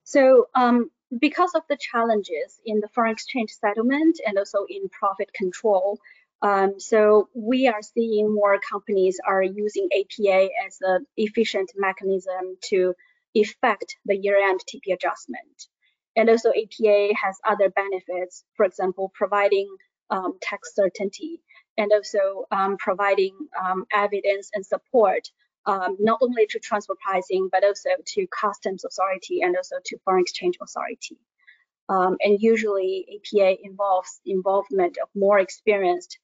So 0.05 0.49
um, 0.55 0.91
because 1.19 1.55
of 1.55 1.63
the 1.69 1.79
challenges 1.81 2.61
in 2.65 2.81
the 2.81 2.89
foreign 2.89 3.13
exchange 3.13 3.51
settlement 3.53 4.21
and 4.27 4.39
also 4.39 4.67
in 4.69 4.89
profit 4.89 5.33
control, 5.33 5.99
um, 6.43 6.79
so 6.79 7.29
we 7.35 7.69
are 7.69 7.83
seeing 7.83 8.35
more 8.35 8.59
companies 8.59 9.19
are 9.27 9.43
using 9.43 9.89
APA 9.93 10.49
as 10.67 10.79
an 10.81 11.07
efficient 11.17 11.71
mechanism 11.77 12.57
to 12.65 12.95
effect 13.35 13.97
the 14.07 14.17
year-end 14.17 14.61
TP 14.69 14.95
adjustment. 14.95 15.69
And 16.17 16.29
also 16.29 16.51
APA 16.51 17.15
has 17.15 17.39
other 17.45 17.71
benefits, 17.71 18.45
for 18.57 18.65
example, 18.65 19.13
providing 19.15 19.69
um, 20.11 20.39
tax 20.41 20.75
certainty 20.75 21.41
and 21.81 21.91
also 21.93 22.45
um, 22.51 22.77
providing 22.77 23.35
um, 23.59 23.87
evidence 23.91 24.51
and 24.53 24.65
support 24.65 25.27
um, 25.65 25.97
not 25.99 26.19
only 26.21 26.47
to 26.51 26.59
transfer 26.59 26.95
pricing, 27.03 27.49
but 27.51 27.65
also 27.65 27.89
to 28.05 28.27
customs 28.29 28.85
authority 28.85 29.41
and 29.41 29.57
also 29.57 29.77
to 29.87 29.97
foreign 30.05 30.21
exchange 30.21 30.57
authority. 30.61 31.19
Um, 31.89 32.19
and 32.21 32.39
usually 32.41 33.07
APA 33.17 33.57
involves 33.65 34.21
involvement 34.27 34.99
of 35.03 35.09
more 35.15 35.39
experienced 35.39 36.19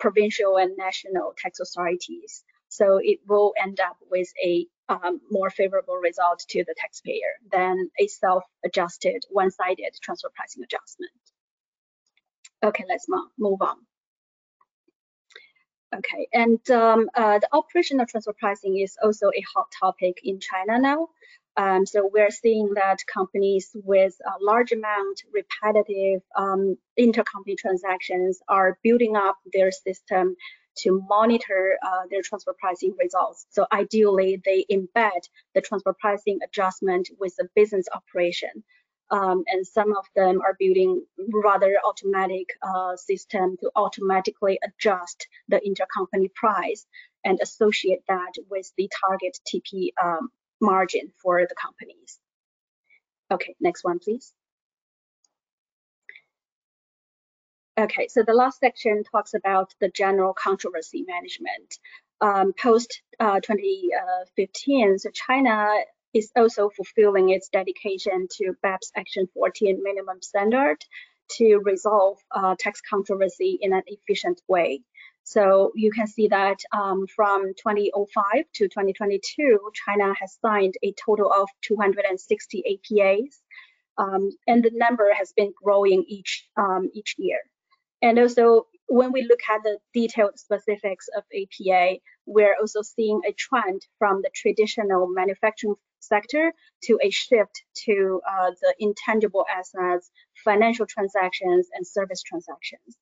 provincial 0.00 0.56
and 0.56 0.76
national 0.78 1.34
tax 1.36 1.60
authorities. 1.60 2.42
So 2.68 2.98
it 3.02 3.20
will 3.28 3.52
end 3.62 3.80
up 3.80 3.98
with 4.10 4.28
a 4.42 4.66
um, 4.88 5.20
more 5.30 5.50
favorable 5.50 5.96
result 5.96 6.42
to 6.48 6.64
the 6.64 6.74
taxpayer 6.78 7.32
than 7.50 7.90
a 8.00 8.06
self-adjusted, 8.06 9.24
one-sided 9.28 9.92
transfer 10.02 10.30
pricing 10.34 10.62
adjustment. 10.64 11.12
Okay, 12.64 12.84
let's 12.88 13.06
move 13.38 13.60
on. 13.60 13.76
Okay, 15.94 16.26
and 16.32 16.58
um, 16.70 17.10
uh, 17.14 17.38
the 17.38 17.48
operational 17.52 18.06
transfer 18.06 18.32
pricing 18.32 18.78
is 18.78 18.96
also 19.02 19.26
a 19.26 19.44
hot 19.54 19.66
topic 19.78 20.20
in 20.24 20.40
China 20.40 20.80
now. 20.80 21.08
Um, 21.56 21.84
so 21.84 22.08
we're 22.10 22.30
seeing 22.30 22.72
that 22.76 23.00
companies 23.06 23.70
with 23.74 24.14
a 24.24 24.42
large 24.42 24.72
amount 24.72 25.22
repetitive 25.32 26.22
um, 26.34 26.78
intercompany 26.98 27.58
transactions 27.58 28.40
are 28.48 28.78
building 28.82 29.16
up 29.16 29.36
their 29.52 29.70
system 29.70 30.36
to 30.78 31.04
monitor 31.06 31.76
uh, 31.84 32.06
their 32.10 32.22
transfer 32.22 32.54
pricing 32.58 32.94
results. 32.98 33.46
So 33.50 33.66
ideally, 33.70 34.40
they 34.42 34.64
embed 34.70 35.28
the 35.54 35.60
transfer 35.60 35.94
pricing 35.98 36.38
adjustment 36.42 37.10
with 37.20 37.34
the 37.36 37.48
business 37.54 37.86
operation. 37.92 38.64
Um, 39.12 39.44
and 39.46 39.66
some 39.66 39.94
of 39.94 40.06
them 40.16 40.40
are 40.40 40.56
building 40.58 41.04
rather 41.44 41.76
automatic 41.86 42.48
uh, 42.62 42.96
system 42.96 43.58
to 43.60 43.70
automatically 43.76 44.58
adjust 44.64 45.28
the 45.48 45.60
intercompany 45.60 46.32
price 46.34 46.86
and 47.22 47.38
associate 47.42 48.02
that 48.08 48.32
with 48.50 48.72
the 48.78 48.90
target 49.06 49.38
TP 49.46 49.90
um, 50.02 50.30
margin 50.62 51.12
for 51.22 51.46
the 51.46 51.54
companies. 51.54 52.18
Okay, 53.30 53.54
next 53.60 53.84
one, 53.84 53.98
please. 53.98 54.32
Okay, 57.78 58.08
so 58.08 58.22
the 58.22 58.34
last 58.34 58.60
section 58.60 59.02
talks 59.04 59.34
about 59.34 59.74
the 59.80 59.88
general 59.88 60.34
controversy 60.34 61.04
management. 61.06 61.78
Um, 62.20 62.52
post 62.52 63.02
uh, 63.18 63.40
2015, 63.40 64.98
so 65.00 65.10
China 65.10 65.68
is 66.14 66.30
also 66.36 66.70
fulfilling 66.70 67.30
its 67.30 67.48
dedication 67.48 68.28
to 68.32 68.54
BEPS 68.62 68.90
Action 68.96 69.28
14 69.34 69.80
minimum 69.82 70.20
standard 70.20 70.78
to 71.36 71.58
resolve 71.64 72.18
uh, 72.30 72.54
tax 72.58 72.80
controversy 72.88 73.58
in 73.60 73.72
an 73.72 73.82
efficient 73.86 74.40
way. 74.48 74.82
So 75.24 75.72
you 75.74 75.92
can 75.92 76.06
see 76.06 76.28
that 76.28 76.58
um, 76.72 77.06
from 77.06 77.54
2005 77.54 78.44
to 78.54 78.64
2022, 78.64 79.70
China 79.86 80.12
has 80.18 80.36
signed 80.44 80.74
a 80.82 80.92
total 80.92 81.32
of 81.32 81.48
260 81.62 82.64
APAs, 82.66 83.40
um, 83.98 84.30
and 84.46 84.64
the 84.64 84.72
number 84.72 85.12
has 85.14 85.32
been 85.32 85.52
growing 85.62 86.04
each 86.08 86.48
um, 86.56 86.90
each 86.92 87.14
year. 87.18 87.38
And 88.02 88.18
also, 88.18 88.66
when 88.88 89.12
we 89.12 89.22
look 89.22 89.40
at 89.50 89.62
the 89.62 89.78
detailed 89.94 90.38
specifics 90.38 91.08
of 91.16 91.24
APA, 91.34 91.96
we're 92.26 92.56
also 92.60 92.82
seeing 92.82 93.20
a 93.26 93.32
trend 93.32 93.82
from 93.98 94.22
the 94.22 94.30
traditional 94.34 95.08
manufacturing 95.08 95.74
sector 96.00 96.52
to 96.84 96.98
a 97.02 97.10
shift 97.10 97.62
to 97.86 98.20
uh, 98.28 98.50
the 98.60 98.74
intangible 98.78 99.46
assets, 99.54 100.10
financial 100.44 100.86
transactions, 100.86 101.68
and 101.74 101.86
service 101.86 102.22
transactions. 102.22 102.96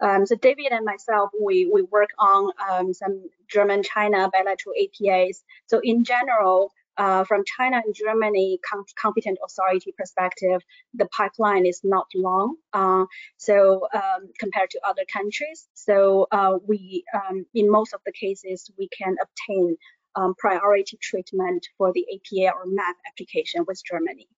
Um, 0.00 0.26
so 0.26 0.34
David 0.36 0.72
and 0.72 0.84
myself, 0.84 1.30
we, 1.40 1.70
we 1.72 1.82
work 1.82 2.10
on 2.18 2.50
um, 2.70 2.92
some 2.92 3.24
German-China 3.48 4.28
bilateral 4.32 4.74
APAs. 4.80 5.42
So 5.66 5.80
in 5.82 6.04
general, 6.04 6.72
uh, 6.96 7.24
from 7.24 7.42
China 7.44 7.80
and 7.84 7.94
Germany 7.94 8.58
com 8.68 8.84
competent 9.00 9.38
authority 9.44 9.92
perspective, 9.96 10.62
the 10.94 11.06
pipeline 11.06 11.66
is 11.66 11.80
not 11.84 12.06
long. 12.14 12.56
Uh, 12.72 13.04
so 13.36 13.86
um, 13.94 14.28
compared 14.38 14.70
to 14.70 14.80
other 14.86 15.04
countries, 15.12 15.68
so 15.74 16.26
uh, 16.30 16.58
we, 16.66 17.04
um, 17.14 17.46
in 17.54 17.70
most 17.70 17.94
of 17.94 18.00
the 18.06 18.12
cases, 18.12 18.70
we 18.78 18.88
can 18.88 19.16
obtain 19.20 19.76
um, 20.16 20.34
priority 20.38 20.96
treatment 21.02 21.66
for 21.76 21.92
the 21.92 22.06
APA 22.14 22.54
or 22.54 22.64
MAP 22.66 22.96
application 23.10 23.64
with 23.66 23.82
Germany. 23.84 24.28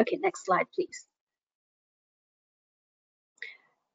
Okay, 0.00 0.18
next 0.20 0.46
slide, 0.46 0.66
please. 0.74 1.06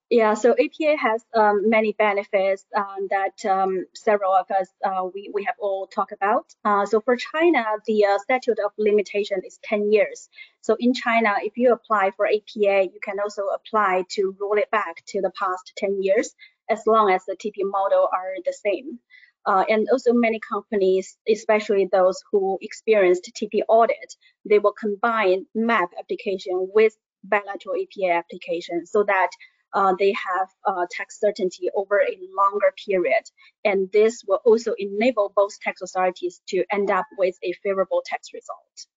Yeah, 0.10 0.36
so 0.36 0.52
APA 0.52 0.96
has 0.98 1.26
um, 1.36 1.70
many 1.70 1.92
benefits 1.92 2.66
um, 2.74 3.10
that 3.10 3.44
um, 3.46 3.86
several 3.94 4.34
of 4.34 4.50
us 4.50 4.70
uh, 4.86 5.04
we 5.14 5.30
we 5.34 5.44
have 5.44 5.56
all 5.60 5.86
talked 5.88 6.14
about. 6.14 6.46
Uh, 6.64 6.86
so 6.86 7.02
for 7.02 7.18
China, 7.18 7.66
the 7.86 8.06
uh, 8.06 8.18
statute 8.20 8.58
of 8.64 8.72
limitation 8.78 9.42
is 9.46 9.60
10 9.64 9.92
years. 9.92 10.30
So 10.62 10.78
in 10.80 10.94
China, 10.94 11.36
if 11.42 11.58
you 11.58 11.74
apply 11.74 12.12
for 12.16 12.26
APA, 12.26 12.86
you 12.94 13.00
can 13.04 13.20
also 13.20 13.48
apply 13.54 14.06
to 14.12 14.34
roll 14.40 14.58
it 14.58 14.72
back 14.72 15.04
to 15.08 15.20
the 15.20 15.32
past 15.38 15.74
10 15.76 16.02
years, 16.02 16.34
as 16.70 16.82
long 16.88 17.12
as 17.12 17.26
the 17.26 17.36
TP 17.36 17.56
model 17.64 18.08
are 18.14 18.36
the 18.46 18.54
same. 18.54 19.00
Uh, 19.46 19.66
and 19.68 19.88
also 19.92 20.14
many 20.14 20.40
companies, 20.40 21.18
especially 21.30 21.90
those 21.92 22.24
who 22.32 22.58
experienced 22.62 23.30
TP 23.36 23.62
audit, 23.68 24.16
they 24.50 24.60
will 24.60 24.74
combine 24.74 25.46
MAP 25.54 25.90
application 26.00 26.70
with 26.74 26.94
bilateral 27.24 27.76
APA 27.76 28.14
application 28.14 28.86
so 28.86 29.04
that 29.04 29.30
uh, 29.74 29.94
they 30.00 30.14
have 30.14 30.50
uh, 30.66 30.86
tax 30.92 31.20
certainty 31.20 31.70
over 31.76 32.02
a 32.02 32.18
longer 32.36 32.74
period. 32.86 33.24
And 33.66 33.90
this 33.92 34.24
will 34.28 34.42
also 34.46 34.74
enable 34.78 35.32
both 35.36 35.60
tax 35.60 35.82
authorities 35.82 36.42
to 36.50 36.64
end 36.72 36.90
up 36.90 37.06
with 37.18 37.36
a 37.44 37.54
favorable 37.64 38.04
tax 38.06 38.30
result. 38.34 38.88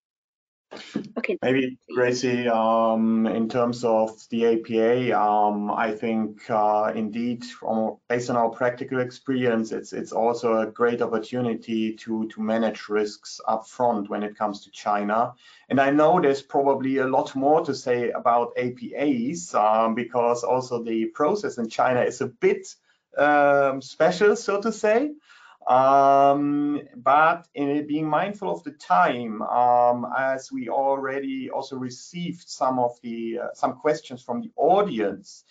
Okay. 1.18 1.36
Maybe 1.42 1.78
Gracie, 1.92 2.48
um, 2.48 3.26
in 3.26 3.48
terms 3.48 3.84
of 3.84 4.16
the 4.30 4.46
APA, 4.46 5.20
um, 5.20 5.70
I 5.70 5.90
think 5.90 6.48
uh, 6.48 6.92
indeed, 6.94 7.44
from, 7.44 7.96
based 8.08 8.30
on 8.30 8.36
our 8.36 8.50
practical 8.50 9.00
experience, 9.00 9.72
it's 9.72 9.92
it's 9.92 10.12
also 10.12 10.58
a 10.58 10.66
great 10.66 11.02
opportunity 11.02 11.94
to 11.96 12.28
to 12.28 12.40
manage 12.40 12.88
risks 12.88 13.40
upfront 13.48 14.08
when 14.08 14.22
it 14.22 14.36
comes 14.36 14.64
to 14.64 14.70
China. 14.70 15.34
And 15.68 15.80
I 15.80 15.90
know 15.90 16.20
there's 16.20 16.42
probably 16.42 16.98
a 16.98 17.06
lot 17.06 17.34
more 17.34 17.64
to 17.64 17.74
say 17.74 18.10
about 18.10 18.54
APAs 18.56 19.54
um, 19.54 19.94
because 19.94 20.44
also 20.44 20.82
the 20.82 21.06
process 21.06 21.58
in 21.58 21.68
China 21.68 22.02
is 22.02 22.20
a 22.20 22.26
bit 22.26 22.74
um, 23.18 23.82
special, 23.82 24.36
so 24.36 24.60
to 24.60 24.72
say. 24.72 25.10
Um, 25.70 26.80
but 26.96 27.46
in 27.54 27.86
being 27.86 28.08
mindful 28.08 28.50
of 28.50 28.64
the 28.64 28.72
time, 28.72 29.40
um, 29.42 30.04
as 30.18 30.50
we 30.50 30.68
already 30.68 31.48
also 31.48 31.76
received 31.76 32.48
some 32.48 32.80
of 32.80 33.00
the 33.02 33.38
uh, 33.38 33.54
some 33.54 33.74
questions 33.74 34.20
from 34.20 34.40
the 34.40 34.50
audience, 34.56 35.44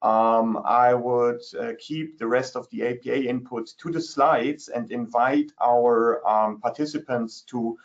um, 0.00 0.62
I 0.64 0.94
would 0.94 1.42
uh, 1.60 1.72
keep 1.78 2.18
the 2.18 2.26
rest 2.26 2.56
of 2.56 2.70
the 2.70 2.86
APA 2.86 3.28
input 3.28 3.68
to 3.82 3.90
the 3.90 4.00
slides 4.00 4.68
and 4.68 4.90
invite 4.90 5.52
our 5.60 6.26
um, 6.26 6.58
participants 6.58 7.42
to 7.48 7.76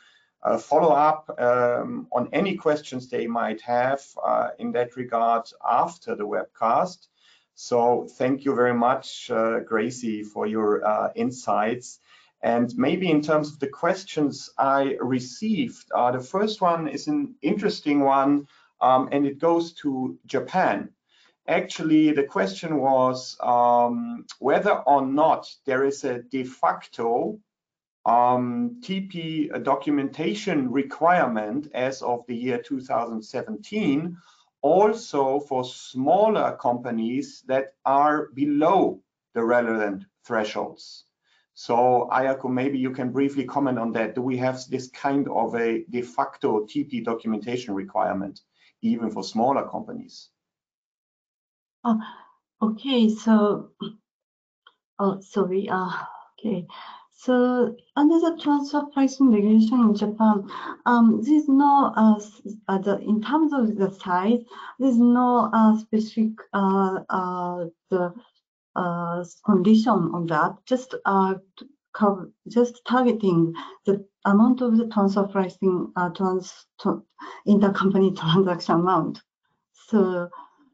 uh, 0.43 0.57
follow 0.57 0.93
up 0.93 1.29
um, 1.39 2.07
on 2.13 2.29
any 2.31 2.55
questions 2.55 3.09
they 3.09 3.27
might 3.27 3.59
have 3.59 4.01
uh, 4.25 4.51
in 4.59 4.71
that 4.71 4.95
regard 4.95 5.43
after 5.69 6.15
the 6.15 6.25
webcast. 6.25 7.07
So 7.55 8.07
thank 8.17 8.45
you 8.45 8.55
very 8.55 8.73
much, 8.73 9.29
uh, 9.29 9.59
Gracie, 9.59 10.23
for 10.23 10.47
your 10.47 10.85
uh, 10.85 11.09
insights. 11.15 11.99
And 12.41 12.75
maybe 12.75 13.09
in 13.09 13.21
terms 13.21 13.53
of 13.53 13.59
the 13.59 13.67
questions 13.67 14.49
I 14.57 14.97
received, 14.99 15.85
uh, 15.93 16.11
the 16.11 16.19
first 16.21 16.59
one 16.59 16.87
is 16.87 17.07
an 17.07 17.35
interesting 17.41 17.99
one, 17.99 18.47
um, 18.81 19.09
and 19.11 19.27
it 19.27 19.37
goes 19.39 19.73
to 19.73 20.17
Japan. 20.25 20.89
Actually, 21.47 22.13
the 22.13 22.23
question 22.23 22.77
was 22.77 23.37
um, 23.41 24.25
whether 24.39 24.71
or 24.71 25.05
not 25.05 25.47
there 25.65 25.85
is 25.85 26.03
a 26.03 26.23
de 26.23 26.43
facto 26.43 27.39
um, 28.05 28.81
TP 28.81 29.63
documentation 29.63 30.71
requirement 30.71 31.67
as 31.73 32.01
of 32.01 32.25
the 32.27 32.35
year 32.35 32.57
2017 32.59 34.17
also 34.62 35.39
for 35.39 35.64
smaller 35.64 36.57
companies 36.57 37.43
that 37.47 37.74
are 37.86 38.28
below 38.34 39.01
the 39.34 39.43
relevant 39.43 40.05
thresholds. 40.26 41.05
So 41.53 42.09
Ayako, 42.12 42.49
maybe 42.49 42.80
you 42.80 42.91
can 42.91 43.12
briefly 43.12 43.43
comment 43.43 43.78
on 43.78 43.91
that. 43.93 44.16
Do 44.16 44.22
we 44.22 44.38
have 44.38 44.59
this 44.70 44.89
kind 44.89 45.28
of 45.30 45.55
a 45.55 45.84
de 45.89 46.01
facto 46.01 46.66
TP 46.66 47.03
documentation 47.03 47.74
requirement, 47.74 48.41
even 48.82 49.12
for 49.12 49.24
smaller 49.24 49.68
companies? 49.68 50.30
Oh, 51.84 51.99
okay, 52.62 53.09
so, 53.09 53.72
oh, 54.99 55.20
sorry, 55.22 55.68
uh, 55.70 55.91
okay. 56.39 56.68
So 57.24 57.76
under 57.95 58.19
the 58.19 58.36
transfer 58.41 58.82
pricing 58.93 59.32
regulation 59.32 59.80
in 59.80 59.93
Japan, 59.93 60.49
um, 60.88 61.22
there's 61.22 61.47
no, 61.47 61.93
uh, 61.95 62.19
uh, 62.67 62.80
the, 62.80 62.97
in 63.01 63.22
terms 63.22 63.53
of 63.53 63.76
the 63.76 63.91
size, 63.91 64.39
there's 64.80 64.97
no 64.97 65.51
uh, 65.53 65.78
specific 65.78 66.32
uh, 66.51 67.01
uh, 67.09 67.65
the 67.91 68.11
uh, 68.76 69.24
condition 69.45 70.09
on 70.15 70.26
that. 70.28 70.55
Just 70.65 70.95
just 72.47 72.82
targeting 72.88 73.53
the 73.86 74.03
amount 74.26 74.61
of 74.61 74.78
the 74.78 74.88
transfer 74.88 75.28
pricing 75.28 75.93
uh, 75.95 76.09
trans 76.09 76.65
intercompany 77.47 78.17
transaction 78.19 78.80
amount. 78.80 79.22
So 79.74 80.28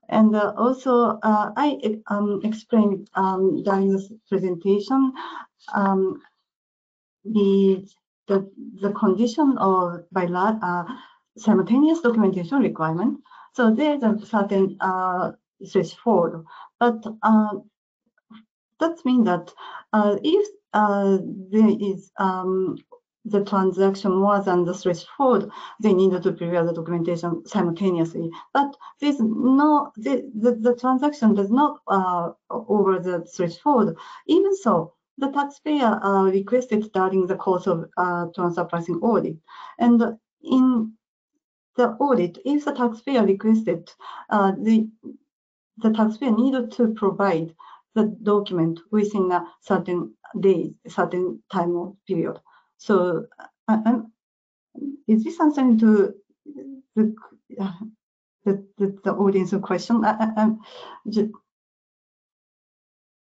and 0.09 0.33
uh, 0.33 0.53
also, 0.55 1.19
uh, 1.23 1.51
I 1.57 1.99
um, 2.07 2.39
explained 2.45 3.09
um, 3.15 3.61
during 3.63 3.91
this 3.91 4.09
presentation 4.29 5.11
um, 5.75 6.21
the 7.33 7.87
the 8.27 8.51
the 8.81 8.91
condition 8.91 9.57
of 9.57 10.03
bilateral 10.11 10.59
uh, 10.61 10.85
simultaneous 11.37 12.01
documentation 12.01 12.59
requirement. 12.59 13.19
So 13.53 13.73
there's 13.73 14.03
a 14.03 14.17
certain 14.25 14.77
uh, 14.81 15.31
threshold, 15.71 16.45
but 16.79 17.03
uh, 17.23 17.53
that 18.79 18.97
means 19.05 19.25
that 19.25 19.53
uh, 19.93 20.17
if 20.23 20.47
uh, 20.73 21.17
there 21.49 21.75
is 21.79 22.11
um, 22.17 22.77
the 23.25 23.43
transaction 23.43 24.15
more 24.15 24.41
than 24.41 24.63
the 24.63 24.73
threshold, 24.73 25.51
they 25.81 25.93
need 25.93 26.11
to 26.11 26.31
prepare 26.31 26.65
the 26.65 26.73
documentation 26.73 27.45
simultaneously. 27.45 28.29
But 28.53 28.75
there's 29.01 29.19
no, 29.19 29.91
the, 29.97 30.29
the, 30.33 30.53
the 30.55 30.75
transaction 30.75 31.33
does 31.33 31.49
not 31.49 31.79
uh, 31.87 32.31
over 32.49 32.99
the 32.99 33.25
threshold. 33.25 33.97
Even 34.27 34.55
so, 34.55 34.93
the 35.17 35.29
taxpayer 35.31 35.99
uh, 36.03 36.23
requested 36.23 36.91
during 36.91 37.25
the 37.25 37.35
course 37.35 37.67
of 37.67 37.89
uh, 37.97 38.27
transfer 38.35 38.65
pricing 38.65 38.99
audit. 39.01 39.37
And 39.79 40.17
in 40.43 40.93
the 41.75 41.89
audit, 41.99 42.37
if 42.45 42.65
the 42.65 42.73
taxpayer 42.73 43.25
requested, 43.25 43.91
uh, 44.29 44.51
the, 44.51 44.89
the 45.77 45.91
taxpayer 45.91 46.31
needed 46.31 46.71
to 46.73 46.93
provide 46.93 47.53
the 47.95 48.15
document 48.21 48.79
within 48.91 49.31
a 49.31 49.45
certain 49.61 50.13
day, 50.39 50.73
certain 50.87 51.41
time 51.51 51.97
period. 52.07 52.39
So 52.77 53.25
uh, 53.67 54.01
is 55.07 55.23
this 55.23 55.39
answering 55.39 55.79
to 55.79 56.13
the, 56.95 57.15
uh, 57.59 57.71
the, 58.45 58.63
the, 58.77 58.99
the 59.03 59.13
audience 59.13 59.53
question? 59.61 60.05
I, 60.05 60.31
I, 60.37 60.49
just... 61.09 61.31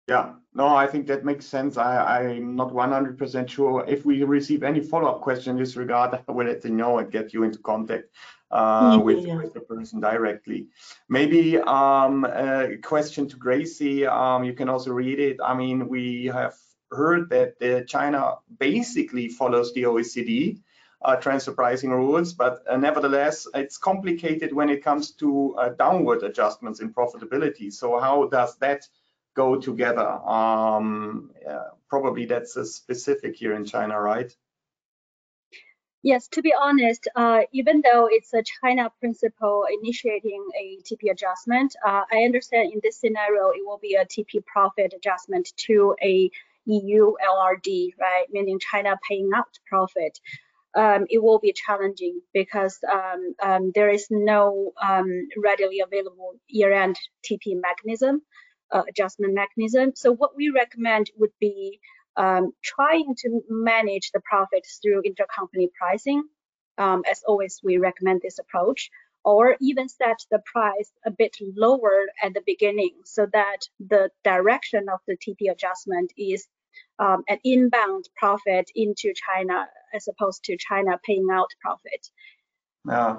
Yeah, 0.07 0.33
no, 0.57 0.75
I 0.75 0.87
think 0.87 1.05
that 1.05 1.23
makes 1.23 1.45
sense. 1.45 1.77
I, 1.77 2.23
I'm 2.23 2.55
not 2.55 2.73
100% 2.73 3.47
sure. 3.47 3.85
If 3.87 4.05
we 4.05 4.23
receive 4.23 4.63
any 4.63 4.81
follow-up 4.81 5.21
question 5.21 5.51
in 5.51 5.59
this 5.63 5.75
regard, 5.75 6.15
I 6.15 6.31
will 6.31 6.47
let 6.47 6.65
you 6.65 6.71
know 6.71 6.97
and 6.97 7.11
get 7.11 7.31
you 7.31 7.43
into 7.43 7.59
contact 7.59 8.05
uh, 8.49 8.95
yeah, 8.97 9.03
with, 9.03 9.23
yeah. 9.23 9.35
with, 9.37 9.53
the 9.53 9.59
person 9.59 9.99
directly. 9.99 10.65
Maybe 11.09 11.59
um, 11.59 12.25
a 12.25 12.75
question 12.81 13.27
to 13.29 13.35
Gracie. 13.35 14.07
Um, 14.07 14.43
you 14.43 14.53
can 14.53 14.67
also 14.67 14.91
read 14.91 15.19
it. 15.19 15.37
I 15.45 15.53
mean, 15.53 15.87
we 15.87 16.25
have 16.33 16.55
heard 16.91 17.29
that 17.29 17.61
uh, 17.61 17.83
China 17.85 18.37
basically 18.57 19.27
follows 19.27 19.75
the 19.75 19.83
OECD 19.83 20.59
uh, 21.03 21.17
transfer 21.17 21.51
pricing 21.51 21.91
rules, 21.91 22.33
but 22.33 22.63
uh, 22.67 22.77
nevertheless, 22.77 23.47
it's 23.53 23.77
complicated 23.77 24.51
when 24.53 24.69
it 24.69 24.83
comes 24.83 25.11
to 25.11 25.55
uh, 25.59 25.69
downward 25.69 26.23
adjustments 26.23 26.79
in 26.79 26.91
profitability. 26.91 27.71
So 27.71 27.99
how 27.99 28.27
does 28.29 28.57
that 28.57 28.87
go 29.37 29.49
together. 29.69 30.09
Um, 30.37 31.31
yeah, 31.45 31.67
probably 31.87 32.25
that's 32.25 32.57
a 32.57 32.65
specific 32.65 33.35
here 33.41 33.53
in 33.53 33.65
China, 33.65 33.95
right? 34.01 34.31
Yes, 36.03 36.27
to 36.29 36.41
be 36.41 36.53
honest, 36.67 37.07
uh, 37.15 37.41
even 37.51 37.81
though 37.85 38.07
it's 38.09 38.33
a 38.33 38.43
China 38.61 38.89
principle 38.99 39.65
initiating 39.77 40.43
a 40.63 40.65
TP 40.85 41.11
adjustment, 41.11 41.75
uh, 41.85 42.03
I 42.11 42.19
understand 42.29 42.71
in 42.73 42.79
this 42.83 42.97
scenario 43.01 43.49
it 43.49 43.63
will 43.67 43.79
be 43.89 43.95
a 43.95 44.05
TP 44.05 44.43
profit 44.53 44.93
adjustment 44.95 45.45
to 45.67 45.95
a 46.01 46.31
EU 46.65 47.13
LRD, 47.35 47.93
right? 47.99 48.25
Meaning 48.31 48.59
China 48.59 48.97
paying 49.09 49.29
out 49.35 49.53
profit. 49.69 50.19
um, 50.77 51.05
it 51.09 51.21
will 51.23 51.39
be 51.39 51.53
challenging 51.53 52.21
because 52.33 52.79
um, 52.91 53.21
um, 53.41 53.71
there 53.73 53.89
is 53.89 54.07
no 54.11 54.73
um, 54.81 55.09
readily 55.47 55.79
available 55.79 56.35
year-end 56.47 56.95
TP 57.25 57.59
mechanism, 57.59 58.21
uh, 58.71 58.83
adjustment 58.87 59.33
mechanism. 59.33 59.93
So 59.95 60.11
what 60.11 60.35
we 60.35 60.49
recommend 60.49 61.11
would 61.17 61.31
be 61.39 61.79
um, 62.15 62.51
trying 62.63 63.15
to 63.19 63.41
manage 63.49 64.11
the 64.11 64.21
profits 64.21 64.79
through 64.81 65.03
intercompany 65.03 65.69
pricing. 65.77 66.23
Um, 66.77 67.03
as 67.09 67.23
always, 67.27 67.59
we 67.63 67.77
recommend 67.77 68.21
this 68.21 68.39
approach, 68.39 68.89
or 69.23 69.55
even 69.61 69.89
set 69.89 70.17
the 70.31 70.39
price 70.45 70.91
a 71.05 71.11
bit 71.11 71.35
lower 71.55 72.05
at 72.21 72.33
the 72.33 72.43
beginning 72.45 72.95
so 73.03 73.27
that 73.33 73.57
the 73.79 74.09
direction 74.23 74.85
of 74.89 74.99
the 75.07 75.17
TP 75.17 75.51
adjustment 75.51 76.11
is 76.17 76.47
um, 76.99 77.23
an 77.27 77.39
inbound 77.43 78.09
profit 78.15 78.69
into 78.75 79.13
China 79.13 79.67
as 79.93 80.07
opposed 80.07 80.43
to 80.45 80.57
China 80.57 80.99
paying 81.03 81.27
out 81.31 81.49
profit. 81.61 82.07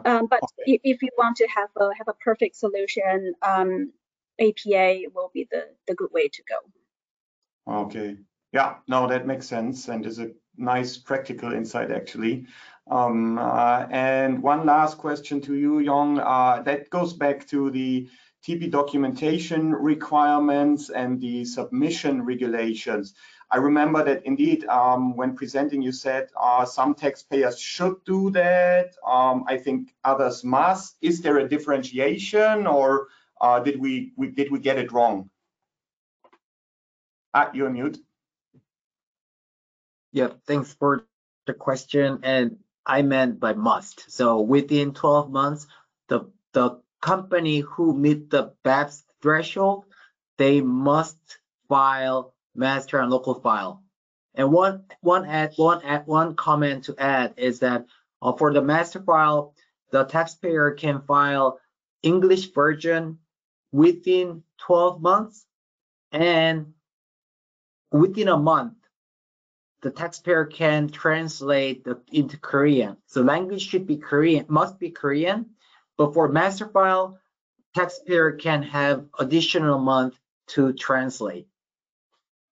Um, 0.04 0.26
but 0.28 0.40
Okay. 0.42 0.72
if, 0.74 0.80
if 0.84 1.02
you 1.02 1.10
want 1.18 1.36
to 1.38 1.48
have 1.48 1.68
a 1.76 1.90
have 1.96 2.08
a 2.08 2.14
perfect 2.24 2.56
solution, 2.56 3.34
um, 3.42 3.92
APA 4.40 5.10
will 5.14 5.30
be 5.32 5.48
the 5.50 5.68
the 5.86 5.94
good 5.94 6.10
way 6.12 6.28
to 6.28 6.42
go. 6.48 7.82
Okay. 7.84 8.16
Yeah, 8.52 8.76
no, 8.86 9.06
that 9.08 9.26
makes 9.26 9.46
sense 9.46 9.88
and 9.88 10.06
is 10.06 10.18
a 10.18 10.30
nice 10.56 10.96
practical 10.96 11.52
insight 11.52 11.90
actually. 11.90 12.46
Um, 12.90 13.38
uh, 13.38 13.86
and 13.90 14.42
one 14.42 14.64
last 14.64 14.96
question 14.96 15.40
to 15.42 15.54
you, 15.54 15.80
Yong. 15.80 16.18
Uh, 16.18 16.62
that 16.62 16.88
goes 16.88 17.12
back 17.12 17.46
to 17.48 17.70
the 17.70 18.08
TP 18.46 18.70
documentation 18.70 19.74
requirements 19.74 20.88
and 20.88 21.20
the 21.20 21.44
submission 21.44 22.24
regulations. 22.24 23.14
I 23.50 23.58
remember 23.58 24.04
that 24.04 24.24
indeed, 24.26 24.64
um, 24.66 25.16
when 25.16 25.34
presenting, 25.34 25.82
you 25.82 25.92
said 25.92 26.28
uh, 26.38 26.64
some 26.64 26.94
taxpayers 26.94 27.58
should 27.58 27.96
do 28.04 28.30
that. 28.30 28.94
Um, 29.06 29.44
I 29.48 29.56
think 29.56 29.94
others 30.04 30.44
must. 30.44 30.96
Is 31.00 31.20
there 31.20 31.38
a 31.38 31.48
differentiation, 31.48 32.66
or 32.66 33.08
uh, 33.40 33.60
did 33.60 33.80
we, 33.80 34.12
we 34.16 34.28
did 34.28 34.50
we 34.50 34.58
get 34.58 34.78
it 34.78 34.92
wrong? 34.92 35.30
Ah, 37.34 37.50
you're 37.54 37.70
mute. 37.70 37.98
Yeah, 40.12 40.28
thanks 40.46 40.72
for 40.74 41.04
the 41.46 41.54
question. 41.54 42.20
And 42.22 42.58
I 42.86 43.02
meant 43.02 43.38
by 43.38 43.52
must. 43.52 44.10
So 44.10 44.40
within 44.40 44.94
12 44.94 45.30
months, 45.30 45.66
the 46.08 46.30
the 46.52 46.80
company 47.00 47.60
who 47.60 47.94
meet 47.94 48.30
the 48.30 48.54
BEPS 48.64 49.04
threshold, 49.22 49.84
they 50.38 50.60
must 50.60 51.18
file 51.68 52.34
master 52.54 52.98
and 52.98 53.10
local 53.10 53.34
file. 53.34 53.82
And 54.34 54.52
one 54.52 54.84
one 55.00 55.26
add 55.26 55.52
one 55.56 55.82
add 55.82 56.06
one 56.06 56.34
comment 56.34 56.84
to 56.84 56.96
add 56.98 57.34
is 57.36 57.60
that 57.60 57.86
uh, 58.22 58.32
for 58.32 58.52
the 58.52 58.62
master 58.62 59.00
file, 59.00 59.54
the 59.90 60.04
taxpayer 60.04 60.72
can 60.72 61.02
file 61.02 61.60
English 62.02 62.52
version 62.52 63.18
within 63.72 64.42
12 64.58 65.00
months 65.00 65.46
and 66.12 66.72
within 67.92 68.28
a 68.28 68.36
month 68.36 68.74
the 69.80 69.90
taxpayer 69.90 70.44
can 70.44 70.88
translate 70.88 71.84
the, 71.84 72.00
into 72.12 72.36
Korean. 72.36 72.96
So 73.06 73.22
language 73.22 73.66
should 73.66 73.86
be 73.86 73.96
Korean, 73.96 74.44
must 74.48 74.78
be 74.78 74.90
Korean, 74.90 75.46
but 75.96 76.14
for 76.14 76.28
master 76.28 76.68
file, 76.68 77.18
taxpayer 77.74 78.32
can 78.32 78.62
have 78.62 79.04
additional 79.18 79.78
month 79.78 80.18
to 80.48 80.72
translate. 80.72 81.46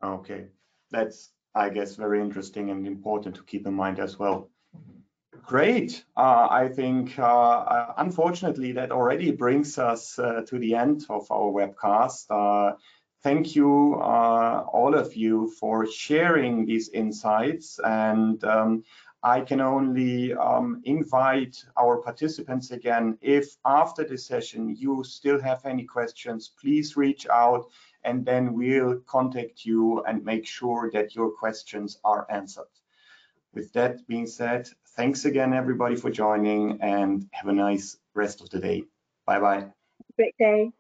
Okay, 0.04 0.46
that's, 0.92 1.32
I 1.56 1.70
guess, 1.70 1.96
very 1.96 2.22
interesting 2.22 2.70
and 2.70 2.86
important 2.86 3.36
to 3.36 3.44
keep 3.44 3.66
in 3.66 3.74
mind 3.74 4.00
as 4.00 4.20
well. 4.20 4.50
Great. 5.46 6.04
Uh, 6.18 6.48
I 6.50 6.70
think, 6.70 7.20
uh, 7.20 7.24
uh, 7.24 7.94
unfortunately, 7.98 8.72
that 8.72 8.92
already 8.92 9.32
brings 9.32 9.78
us 9.78 10.18
uh, 10.18 10.42
to 10.48 10.58
the 10.58 10.74
end 10.74 11.06
of 11.08 11.30
our 11.30 11.52
webcast. 11.52 12.26
Uh, 12.32 12.76
thank 13.22 13.56
you, 13.56 13.94
all 13.94 14.96
of 14.96 15.16
you, 15.16 15.52
for 15.60 15.86
sharing 15.86 16.66
these 16.66 16.90
insights. 16.90 17.80
And 17.84 18.44
um, 18.44 18.84
I 19.22 19.42
can 19.42 19.62
only 19.62 20.34
um, 20.34 20.82
invite 20.84 21.64
our 21.78 21.98
participants 21.98 22.72
again, 22.72 23.16
if 23.22 23.56
after 23.66 24.04
the 24.04 24.18
session 24.18 24.76
you 24.76 25.04
still 25.04 25.40
have 25.40 25.64
any 25.64 25.84
questions, 25.84 26.52
please 26.60 26.98
reach 26.98 27.28
out 27.28 27.70
and 28.04 28.26
then 28.26 28.54
we'll 28.54 29.00
contact 29.02 29.64
you 29.64 30.04
and 30.06 30.26
make 30.26 30.48
sure 30.48 30.90
that 30.94 31.16
your 31.16 31.30
questions 31.30 32.00
are 32.04 32.26
answered. 32.32 32.74
With 33.54 33.72
that 33.74 34.06
being 34.08 34.28
said, 34.28 34.70
thanks 34.96 35.26
again, 35.26 35.54
everybody, 35.54 35.96
for 35.96 36.10
joining 36.10 36.82
and 36.82 37.28
have 37.32 37.48
a 37.48 37.54
nice 37.54 37.98
rest 38.14 38.42
of 38.42 38.50
the 38.50 38.60
day. 38.60 38.84
Bye-bye. 39.26 39.68
Great 40.18 40.36
day. 40.38 40.72